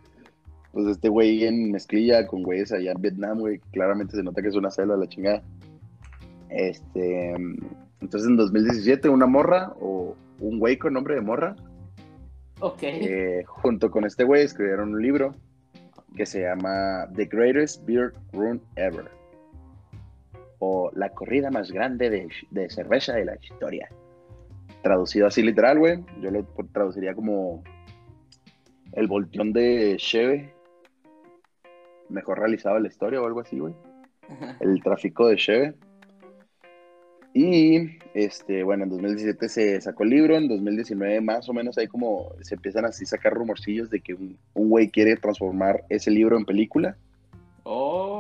pues, 0.73 0.87
de 0.87 0.93
este 0.93 1.09
güey 1.09 1.45
en 1.45 1.71
mezclilla 1.71 2.27
con 2.27 2.43
güeyes 2.43 2.73
allá 2.73 2.93
en 2.93 3.03
Vietnam, 3.03 3.39
güey, 3.39 3.59
claramente 3.73 4.17
se 4.17 4.23
nota 4.23 4.43
que 4.43 4.49
es 4.49 4.55
una 4.57 4.71
celda 4.71 4.97
la 4.97 5.09
chingada. 5.09 5.43
Este, 6.51 7.35
mm, 7.39 7.57
entonces 8.03 8.29
en 8.29 8.37
2017 8.37 9.09
una 9.09 9.27
morra 9.27 9.73
o 9.81 10.15
un 10.41 10.59
güey 10.59 10.77
con 10.77 10.93
nombre 10.95 11.15
de 11.15 11.21
morra, 11.21 11.55
Ok. 12.61 12.83
eh, 12.83 13.45
junto 13.47 13.91
con 13.91 14.05
este 14.05 14.25
güey 14.25 14.43
escribieron 14.43 14.95
un 14.95 15.03
libro 15.03 15.35
que 16.17 16.27
se 16.27 16.43
llama 16.43 17.09
The 17.15 17.25
Greatest 17.27 17.85
Beer 17.87 18.13
Run 18.33 18.61
Ever. 18.77 19.22
O 20.65 20.93
La 20.95 21.09
corrida 21.09 21.51
más 21.51 21.73
grande 21.73 22.09
de, 22.09 22.29
de 22.51 22.71
cerveza 22.71 23.15
de 23.15 23.25
la 23.25 23.35
historia. 23.35 23.89
Traducido 24.83 25.27
así 25.27 25.43
literal, 25.43 25.79
güey. 25.81 26.05
Yo 26.21 26.31
lo 26.31 26.45
traduciría 26.73 27.15
como 27.15 27.65
el 28.93 29.09
volteón 29.09 29.53
de 29.53 29.97
Cheve. 29.99 30.53
Mejor 32.09 32.39
realizado 32.39 32.77
de 32.77 32.83
la 32.83 32.89
historia 32.89 33.21
o 33.21 33.27
algo 33.27 33.41
así, 33.41 33.59
güey. 33.59 33.75
El 34.61 34.81
tráfico 34.83 35.27
de 35.27 35.37
Cheve. 35.37 35.75
Y, 37.35 37.99
este, 38.15 38.63
bueno, 38.63 38.85
en 38.85 38.91
2017 38.91 39.49
se 39.49 39.81
sacó 39.81 40.05
el 40.05 40.11
libro, 40.11 40.37
en 40.37 40.49
2019 40.49 41.21
más 41.23 41.49
o 41.49 41.55
menos 41.55 41.77
ahí 41.79 41.89
como 41.89 42.31
se 42.43 42.55
empiezan 42.55 42.85
así 42.85 43.05
a 43.05 43.09
sacar 43.09 43.33
rumorcillos 43.33 43.89
de 43.91 44.01
que 44.01 44.15
un 44.15 44.39
un 44.55 44.69
güey 44.69 44.91
quiere 44.91 45.17
transformar 45.17 45.85
ese 45.89 46.11
libro 46.11 46.37
en 46.37 46.45
película. 46.45 46.97
Oh. 47.65 48.12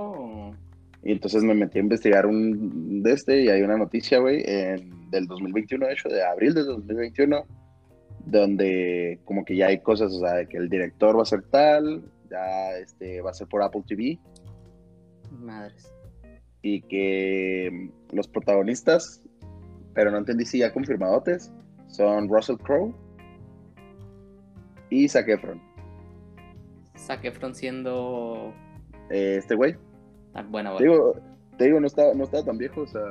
Y 1.05 1.12
entonces 1.12 1.42
me 1.42 1.55
metí 1.55 1.78
a 1.78 1.82
investigar 1.82 2.26
un 2.26 3.03
de 3.03 3.12
este 3.12 3.42
y 3.42 3.48
hay 3.48 3.62
una 3.62 3.76
noticia, 3.76 4.18
güey, 4.20 4.42
en- 4.46 5.11
del 5.11 5.26
2021, 5.26 5.86
de 5.86 5.92
hecho, 5.92 6.09
de 6.09 6.22
abril 6.24 6.55
del 6.55 6.66
2021, 6.66 7.44
donde 8.24 9.18
como 9.24 9.44
que 9.44 9.57
ya 9.57 9.66
hay 9.66 9.80
cosas, 9.80 10.12
o 10.14 10.20
sea, 10.20 10.34
de 10.34 10.46
que 10.46 10.57
el 10.57 10.68
director 10.68 11.18
va 11.18 11.22
a 11.22 11.26
ser 11.26 11.42
tal, 11.50 12.05
ya 12.30 12.76
este, 12.78 13.20
va 13.20 13.30
a 13.30 13.34
ser 13.34 13.48
por 13.48 13.62
Apple 13.62 13.82
TV, 13.86 14.18
Madres. 15.40 15.92
y 16.62 16.82
que 16.82 17.90
los 18.12 18.28
protagonistas, 18.28 19.22
pero 19.94 20.11
no 20.11 20.18
entendí 20.18 20.44
si 20.46 20.59
ya 20.59 20.72
confirmadotes, 20.72 21.53
son 21.88 22.28
Russell 22.28 22.57
Crowe 22.57 22.94
y 24.88 25.09
Zac 25.09 25.28
Efron. 25.28 25.61
Zac 26.96 27.24
Efron 27.24 27.55
siendo. 27.55 28.55
Eh, 29.11 29.36
este 29.38 29.55
güey, 29.57 29.76
Bueno, 30.49 30.76
te 30.76 30.85
digo, 30.85 31.14
te 31.59 31.64
digo 31.64 31.80
no, 31.80 31.87
estaba, 31.87 32.14
no 32.14 32.24
estaba 32.24 32.45
tan 32.45 32.59
viejo, 32.59 32.83
o 32.83 32.87
sea, 32.87 33.03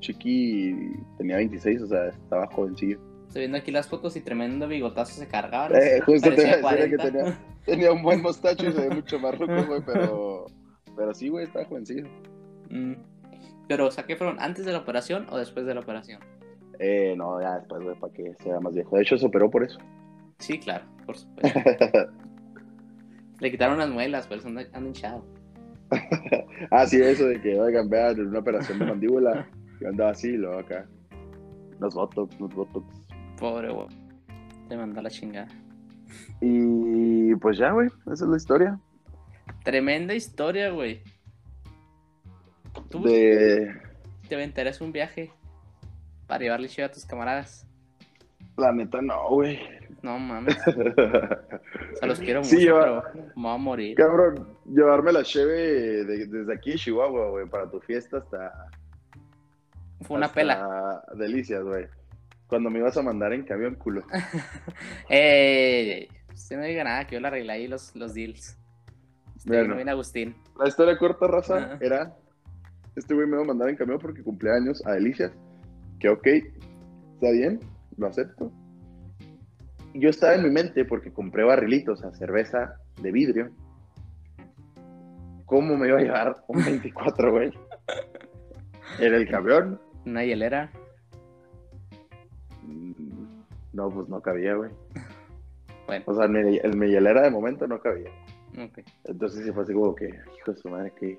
Chiqui 0.00 0.74
tenía 1.16 1.36
26, 1.36 1.82
o 1.82 1.86
sea, 1.86 2.08
estaba 2.08 2.46
jovencillo. 2.48 2.98
Estoy 3.26 3.42
viendo 3.42 3.58
aquí 3.58 3.70
las 3.70 3.88
fotos 3.88 4.16
y 4.16 4.20
tremendo 4.20 4.68
bigotazo 4.68 5.14
se 5.14 5.26
cargaba. 5.26 5.76
Eh, 5.78 6.00
justo 6.06 6.32
te 6.34 6.42
iba 6.42 6.68
a 6.70 6.74
decir 6.74 6.90
que 6.90 6.96
40. 6.96 7.04
tenía, 7.04 7.38
tenía 7.64 7.92
un 7.92 8.02
buen 8.02 8.22
mostacho 8.22 8.68
y 8.68 8.72
se 8.72 8.88
ve 8.88 8.94
mucho 8.94 9.18
más 9.18 9.38
ruco, 9.38 9.64
güey, 9.66 9.82
pero, 9.86 10.46
pero 10.96 11.14
sí, 11.14 11.28
güey, 11.28 11.44
estaba 11.44 11.64
jovencillo. 11.64 12.06
Mm. 12.70 12.94
Pero 13.66 13.90
Zac 13.90 14.10
Efron, 14.10 14.36
¿antes 14.40 14.66
de 14.66 14.72
la 14.72 14.78
operación 14.78 15.26
o 15.30 15.38
después 15.38 15.64
de 15.64 15.74
la 15.74 15.80
operación? 15.80 16.20
Eh, 16.78 17.14
no, 17.16 17.40
ya 17.40 17.58
después, 17.58 17.82
güey, 17.82 17.98
para 17.98 18.12
que 18.12 18.34
sea 18.34 18.60
más 18.60 18.74
viejo. 18.74 18.96
De 18.96 19.02
hecho, 19.02 19.16
se 19.16 19.26
operó 19.26 19.50
por 19.50 19.64
eso. 19.64 19.78
Sí, 20.38 20.58
claro, 20.58 20.84
por 21.06 21.16
supuesto. 21.16 21.60
Le 23.40 23.50
quitaron 23.50 23.78
las 23.78 23.90
muelas, 23.90 24.26
por 24.26 24.38
eso 24.38 24.48
anda, 24.48 24.62
anda 24.72 24.88
hinchado. 24.88 25.24
ah, 26.70 26.86
sí, 26.86 27.00
eso 27.00 27.26
de 27.26 27.40
que, 27.40 27.58
oigan, 27.58 27.88
vean, 27.88 28.20
una 28.20 28.38
operación 28.38 28.78
de 28.78 28.86
mandíbula, 28.86 29.48
yo 29.80 29.88
andaba 29.88 30.10
así, 30.10 30.28
y 30.28 30.36
luego 30.36 30.58
acá, 30.58 30.86
los 31.80 31.94
botox, 31.94 32.38
los 32.40 32.54
botox. 32.54 32.86
Pobre 33.38 33.72
güey. 33.72 33.88
Te 34.68 34.76
mandó 34.76 35.02
la 35.02 35.10
chingada. 35.10 35.48
Y 36.40 37.34
pues 37.36 37.58
ya, 37.58 37.72
güey, 37.72 37.88
esa 38.12 38.24
es 38.24 38.30
la 38.30 38.36
historia. 38.36 38.80
Tremenda 39.64 40.14
historia, 40.14 40.70
güey. 40.70 41.02
Tú 42.88 43.02
De, 43.02 43.72
te 44.28 44.34
aventarías 44.34 44.80
un 44.80 44.92
viaje 44.92 45.30
para 46.26 46.42
llevarle 46.42 46.68
chido 46.68 46.86
a 46.86 46.90
tus 46.90 47.04
camaradas. 47.04 47.66
la 48.56 48.72
neta, 48.72 49.00
no, 49.02 49.28
güey. 49.28 49.58
No 50.02 50.18
mames. 50.18 50.56
O 50.66 50.72
sea, 51.96 52.08
los 52.08 52.18
quiero 52.20 52.40
mucho, 52.40 52.50
Sí, 52.50 52.66
pero 52.66 53.02
me 53.36 53.42
voy 53.42 53.54
a 53.54 53.56
morir. 53.56 53.96
Cabrón, 53.96 54.56
llevarme 54.66 55.12
la 55.12 55.22
cheve 55.22 56.04
de- 56.04 56.26
desde 56.26 56.54
aquí 56.54 56.74
Chihuahua, 56.74 57.30
güey, 57.30 57.48
para 57.48 57.70
tu 57.70 57.80
fiesta 57.80 58.18
hasta... 58.18 58.68
Fue 60.02 60.16
una 60.16 60.26
hasta 60.26 60.34
pela. 60.40 61.02
Delicias, 61.14 61.62
güey. 61.62 61.86
Cuando 62.46 62.68
me 62.70 62.78
ibas 62.80 62.96
a 62.96 63.02
mandar 63.02 63.32
en 63.32 63.44
camión, 63.44 63.74
culo. 63.76 64.02
Eh, 65.08 66.08
usted 66.32 66.56
no 66.56 66.64
diga 66.64 66.84
nada, 66.84 67.06
que 67.06 67.14
yo 67.14 67.20
le 67.20 67.28
arreglé 67.28 67.52
ahí 67.52 67.68
los, 67.68 67.94
los 67.96 68.14
deals. 68.14 68.58
Este 69.36 69.48
Bueno. 69.48 69.76
bien 69.76 69.88
Agustín. 69.88 70.34
La 70.58 70.68
historia 70.68 70.96
corta, 70.98 71.26
raza, 71.26 71.78
era... 71.80 72.14
Este 72.96 73.12
güey 73.14 73.26
me 73.26 73.34
iba 73.34 73.42
a 73.42 73.46
mandar 73.46 73.68
en 73.70 73.76
camión 73.76 73.98
porque 73.98 74.22
cumplía 74.22 74.52
años 74.54 74.80
a 74.86 74.92
Delicias. 74.92 75.32
Que 75.98 76.08
ok, 76.10 76.26
está 77.14 77.30
bien, 77.32 77.58
lo 77.96 78.06
acepto. 78.06 78.52
Yo 79.94 80.08
estaba 80.10 80.34
en 80.34 80.42
mi 80.42 80.50
mente 80.50 80.84
porque 80.84 81.12
compré 81.12 81.44
barrilitos 81.44 82.04
a 82.04 82.12
cerveza 82.12 82.76
de 83.00 83.12
vidrio. 83.12 83.50
¿Cómo 85.46 85.76
me 85.76 85.88
iba 85.88 85.98
a 85.98 86.02
llevar 86.02 86.36
un 86.48 86.64
24, 86.64 87.30
güey? 87.32 87.52
En 88.98 89.14
el 89.14 89.28
camión. 89.28 89.80
Una 90.04 90.24
hielera. 90.24 90.70
Mm, 92.62 92.92
No, 93.72 93.88
pues 93.90 94.08
no 94.08 94.20
cabía, 94.20 94.54
güey. 94.54 94.70
Bueno, 95.86 96.04
O 96.08 96.14
sea, 96.14 96.24
el 96.24 96.30
mi, 96.32 96.56
el 96.56 96.76
mi 96.76 96.88
hielera 96.88 97.22
de 97.22 97.30
momento 97.30 97.66
no 97.66 97.78
cabía. 97.80 98.10
ok. 98.58 98.78
Entonces 99.04 99.44
sí 99.44 99.52
fue 99.52 99.62
así 99.62 99.74
como 99.74 99.94
que, 99.94 100.06
hijo 100.08 100.52
de 100.52 100.56
su 100.56 100.68
madre, 100.70 100.92
¿qué, 100.98 101.18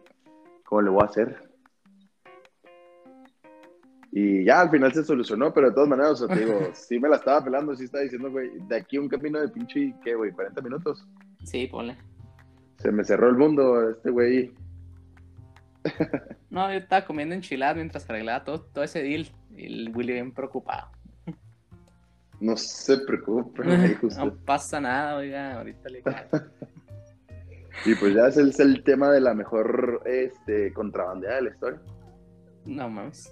¿cómo 0.66 0.82
le 0.82 0.90
voy 0.90 1.02
a 1.04 1.06
hacer? 1.06 1.50
Y 4.18 4.46
ya 4.46 4.62
al 4.62 4.70
final 4.70 4.94
se 4.94 5.04
solucionó, 5.04 5.54
pero 5.54 5.68
de 5.68 5.74
todas 5.74 5.90
maneras, 5.90 6.12
o 6.14 6.16
sea, 6.26 6.34
te 6.34 6.46
digo, 6.46 6.58
sí 6.74 6.98
me 7.02 7.10
la 7.10 7.18
estaba 7.18 7.44
pelando, 7.44 7.76
sí 7.76 7.84
estaba 7.84 8.02
diciendo, 8.02 8.32
güey, 8.32 8.50
de 8.70 8.78
aquí 8.78 8.98
un 8.98 9.10
camino 9.10 9.42
de 9.42 9.50
pinche, 9.50 9.94
¿qué, 10.02 10.16
güey? 10.16 10.32
40 10.32 10.62
minutos. 10.62 11.06
Sí, 11.44 11.68
ponle. 11.68 11.98
Se 12.78 12.94
me 12.94 13.04
cerró 13.04 13.28
el 13.28 13.36
mundo, 13.36 13.90
este 13.90 14.10
güey. 14.10 14.54
No, 16.50 16.72
yo 16.72 16.78
estaba 16.78 17.06
comiendo 17.06 17.36
enchiladas 17.36 17.76
mientras 17.76 18.10
arreglaba 18.10 18.46
todo, 18.46 18.62
todo 18.62 18.86
ese 18.86 19.04
deal. 19.04 19.28
Y 19.54 19.66
el 19.66 19.92
Willy 19.94 20.14
bien 20.14 20.32
preocupado. 20.32 20.88
No 22.40 22.56
se 22.56 23.00
preocupe. 23.00 23.64
No 24.18 24.34
pasa 24.46 24.80
nada, 24.80 25.18
oiga, 25.18 25.58
ahorita 25.58 25.90
le 25.90 26.02
cae. 26.02 26.30
Y 27.86 27.94
pues 27.96 28.14
ya 28.14 28.28
ese 28.28 28.44
es 28.44 28.62
el 28.62 28.82
tema 28.86 29.12
de 29.12 29.20
la 29.20 29.34
mejor 29.34 30.04
este, 30.06 30.72
contrabandeada 30.72 31.36
de 31.36 31.42
la 31.42 31.50
historia. 31.50 31.82
No 32.64 32.90
mames. 32.90 33.30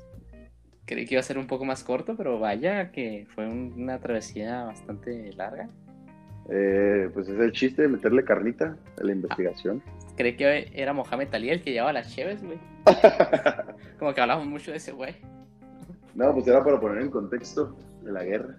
Creí 0.85 1.05
que 1.05 1.15
iba 1.15 1.19
a 1.21 1.23
ser 1.23 1.37
un 1.37 1.47
poco 1.47 1.63
más 1.65 1.83
corto, 1.83 2.15
pero 2.17 2.39
vaya 2.39 2.91
que 2.91 3.25
fue 3.33 3.47
un- 3.47 3.73
una 3.77 3.99
travesía 3.99 4.63
bastante 4.63 5.31
larga. 5.33 5.69
Eh, 6.49 7.09
pues 7.13 7.29
es 7.29 7.39
el 7.39 7.53
chiste 7.53 7.83
de 7.83 7.87
meterle 7.87 8.25
carnita 8.25 8.75
a 8.99 9.03
la 9.03 9.13
investigación. 9.13 9.81
Creí 10.17 10.35
que 10.35 10.69
era 10.73 10.91
Mohamed 10.93 11.33
Ali 11.33 11.49
el 11.49 11.61
que 11.61 11.71
llevaba 11.71 11.93
las 11.93 12.13
cheves, 12.13 12.43
güey. 12.43 12.57
Como 13.99 14.13
que 14.13 14.21
hablamos 14.21 14.45
mucho 14.45 14.71
de 14.71 14.77
ese 14.77 14.91
güey. 14.91 15.15
No, 16.15 16.33
pues 16.33 16.45
era 16.47 16.63
para 16.63 16.79
poner 16.79 17.01
en 17.01 17.09
contexto 17.09 17.75
de 18.03 18.11
la 18.11 18.23
guerra. 18.23 18.55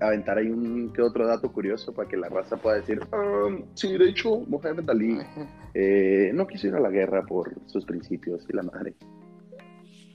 Aventar 0.00 0.38
ahí 0.38 0.48
un 0.48 0.92
que 0.92 1.02
otro 1.02 1.26
dato 1.26 1.52
curioso 1.52 1.94
para 1.94 2.08
que 2.08 2.16
la 2.16 2.28
raza 2.28 2.56
pueda 2.56 2.76
decir, 2.76 3.00
"Ah, 3.12 3.48
sí, 3.74 3.96
de 3.96 4.08
hecho, 4.08 4.40
Mohamed 4.48 4.88
Ali 4.90 5.18
eh, 5.74 6.30
no 6.34 6.46
quiso 6.46 6.66
ir 6.66 6.74
a 6.74 6.80
la 6.80 6.90
guerra 6.90 7.22
por 7.22 7.54
sus 7.66 7.84
principios 7.84 8.44
y 8.48 8.54
la 8.54 8.62
madre. 8.64 8.94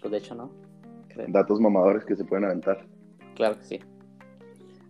Pues 0.01 0.11
de 0.11 0.17
hecho 0.17 0.35
no. 0.35 0.51
Creo. 1.15 1.27
Datos 1.29 1.59
mamadores 1.59 2.05
que 2.05 2.15
se 2.15 2.23
pueden 2.25 2.45
aventar. 2.45 2.85
Claro 3.35 3.57
que 3.57 3.63
sí. 3.65 3.79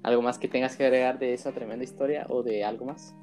¿Algo 0.04 0.22
más 0.22 0.38
que 0.38 0.48
tengas 0.48 0.76
que 0.76 0.84
agregar 0.86 1.18
de 1.20 1.34
esa 1.34 1.52
tremenda 1.54 1.84
historia 1.84 2.26
o 2.30 2.44
de 2.44 2.64
algo 2.66 2.86
más? 2.86 3.16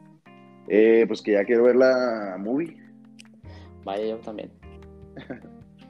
Eh, 0.69 1.05
pues 1.07 1.21
que 1.21 1.33
ya 1.33 1.45
quiero 1.45 1.65
ver 1.65 1.77
la 1.77 2.37
movie. 2.39 2.77
Vaya, 3.85 4.07
yo 4.07 4.17
también. 4.19 4.51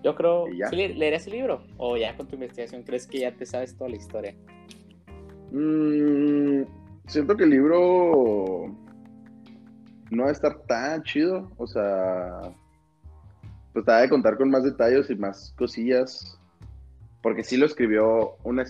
Yo 0.02 0.14
creo. 0.14 0.46
¿sí 0.70 0.76
le- 0.76 0.94
¿Leerás 0.94 1.26
el 1.26 1.34
libro? 1.34 1.62
¿O 1.76 1.96
ya 1.96 2.16
con 2.16 2.26
tu 2.26 2.34
investigación 2.34 2.82
crees 2.82 3.06
que 3.06 3.20
ya 3.20 3.32
te 3.36 3.46
sabes 3.46 3.76
toda 3.76 3.90
la 3.90 3.96
historia? 3.96 4.34
Mm, 5.50 6.62
siento 7.06 7.36
que 7.36 7.44
el 7.44 7.50
libro 7.50 8.74
no 10.10 10.22
va 10.24 10.28
a 10.30 10.32
estar 10.32 10.58
tan 10.66 11.02
chido. 11.04 11.50
O 11.58 11.66
sea, 11.66 12.40
pues 13.72 13.84
te 13.84 13.90
va 13.92 14.02
a 14.02 14.08
contar 14.08 14.36
con 14.36 14.50
más 14.50 14.64
detalles 14.64 15.08
y 15.10 15.14
más 15.16 15.54
cosillas. 15.56 16.38
Porque 17.22 17.44
sí 17.44 17.56
lo 17.56 17.66
escribió 17.66 18.36
una, 18.42 18.64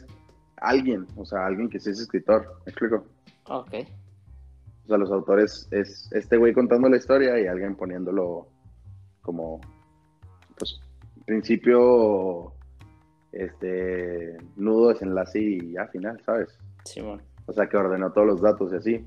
alguien, 0.59 1.07
o 1.17 1.25
sea, 1.25 1.47
alguien 1.47 1.69
que 1.69 1.81
sí 1.81 1.91
es 1.91 2.01
escritor. 2.01 2.61
¿Me 2.65 2.71
explico? 2.71 3.07
Ok. 3.49 3.75
O 4.85 4.89
sea, 4.89 4.99
los 4.99 5.11
autores 5.11 5.69
es 5.71 6.11
este 6.13 6.37
güey 6.37 6.53
contando 6.53 6.89
la 6.89 6.97
historia 6.97 7.41
y 7.41 7.47
alguien 7.47 7.77
poniéndolo 7.77 8.49
como, 9.21 9.61
pues, 10.59 10.81
principio, 11.25 12.53
este, 13.33 14.37
nudo, 14.57 14.89
desenlace 14.91 15.41
y 15.41 15.73
ya 15.73 15.87
final, 15.89 16.21
¿sabes? 16.25 16.59
Simón. 16.85 17.23
O 17.47 17.53
sea, 17.53 17.69
que 17.69 17.77
ordenó 17.77 18.13
todos 18.13 18.27
los 18.27 18.41
datos 18.41 18.73
y 18.73 18.77
así. 18.77 19.07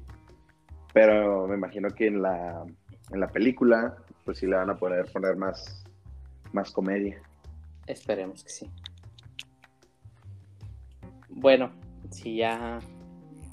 Pero 0.94 1.48
me 1.48 1.56
imagino 1.56 1.90
que 1.90 2.08
en 2.08 2.22
la, 2.22 2.66
en 3.12 3.20
la 3.20 3.28
película, 3.28 3.98
pues 4.24 4.40
sí 4.40 4.48
le 4.48 4.56
van 4.56 4.70
a 4.70 4.78
poder 4.78 5.12
poner 5.12 5.36
más, 5.36 5.84
más 6.54 6.72
comedia. 6.72 7.22
Esperemos 7.86 8.44
que 8.44 8.50
sí. 8.50 8.72
Bueno, 11.36 11.72
si 12.12 12.38
ya 12.38 12.80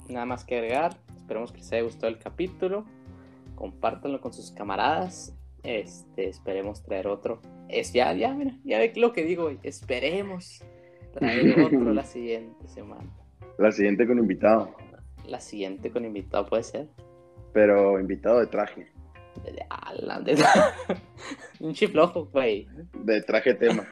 nada 0.09 0.25
más 0.25 0.45
que 0.45 0.55
agregar, 0.57 0.95
esperemos 1.15 1.51
que 1.51 1.59
les 1.59 1.71
haya 1.73 1.83
gustado 1.83 2.07
el 2.07 2.17
capítulo. 2.17 2.85
Compártanlo 3.55 4.19
con 4.21 4.33
sus 4.33 4.51
camaradas. 4.51 5.35
Este, 5.63 6.27
esperemos 6.27 6.83
traer 6.83 7.07
otro. 7.07 7.41
Es 7.69 7.93
ya, 7.93 8.11
ya, 8.13 8.33
mira, 8.33 8.57
ya 8.63 8.79
ve 8.79 8.91
lo 8.95 9.13
que 9.13 9.23
digo. 9.23 9.51
Esperemos 9.63 10.63
traer 11.13 11.59
otro 11.65 11.93
la 11.93 12.03
siguiente 12.03 12.67
semana. 12.67 13.09
La 13.57 13.71
siguiente 13.71 14.07
con 14.07 14.17
invitado, 14.17 14.75
La 15.27 15.39
siguiente 15.39 15.91
con 15.91 16.05
invitado 16.05 16.45
puede 16.45 16.63
ser. 16.63 16.87
pero 17.53 17.99
invitado 17.99 18.39
de 18.39 18.47
traje, 18.47 18.87
de- 19.43 19.65
Un 21.59 21.73
chiflojo, 21.73 22.25
güey. 22.25 22.67
de 22.97 23.21
traje 23.21 23.53
tema. 23.53 23.87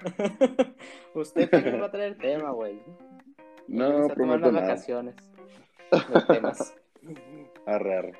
Usted 1.16 1.50
también 1.50 1.82
va 1.82 1.86
a 1.86 1.92
traer 1.92 2.18
tema, 2.18 2.52
güey. 2.52 2.80
No, 3.72 4.05
a 4.05 4.07
prometo 4.09 4.51
nada. 4.51 4.67
vacaciones. 4.67 5.15
de 5.91 6.22
temas. 6.34 6.76
Arre, 7.65 7.97
arre. 7.97 8.13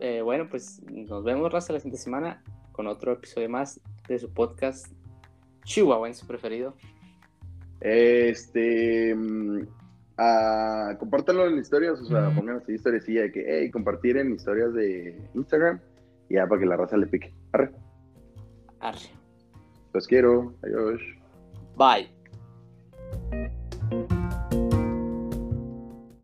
Eh, 0.00 0.22
bueno, 0.22 0.48
pues 0.48 0.80
nos 0.84 1.24
vemos 1.24 1.52
raza 1.52 1.72
la 1.72 1.80
siguiente 1.80 2.02
semana 2.02 2.42
con 2.72 2.86
otro 2.86 3.12
episodio 3.12 3.48
más 3.48 3.80
de 4.08 4.18
su 4.18 4.32
podcast 4.32 4.86
Chihuahuense 5.64 6.24
preferido. 6.26 6.74
Este. 7.80 9.14
mm, 9.14 9.66
ah, 10.16 10.96
compártanlo 10.98 11.46
en 11.46 11.58
historias, 11.58 12.00
o 12.00 12.04
sea, 12.04 12.30
pongan 12.34 12.56
así 12.56 12.72
historiecilla 12.72 13.22
de 13.22 13.32
que, 13.32 13.44
hey, 13.46 13.70
compartir 13.70 14.16
en 14.16 14.32
historias 14.32 14.72
de 14.74 15.28
Instagram. 15.34 15.80
Y 16.30 16.36
ya 16.36 16.46
para 16.46 16.60
que 16.60 16.66
la 16.66 16.76
raza 16.76 16.96
le 16.96 17.06
pique. 17.06 17.32
Arre. 17.52 17.72
Arre. 18.80 19.10
Los 19.92 20.06
quiero. 20.06 20.54
Adiós. 20.62 21.00
Bye. 21.76 22.13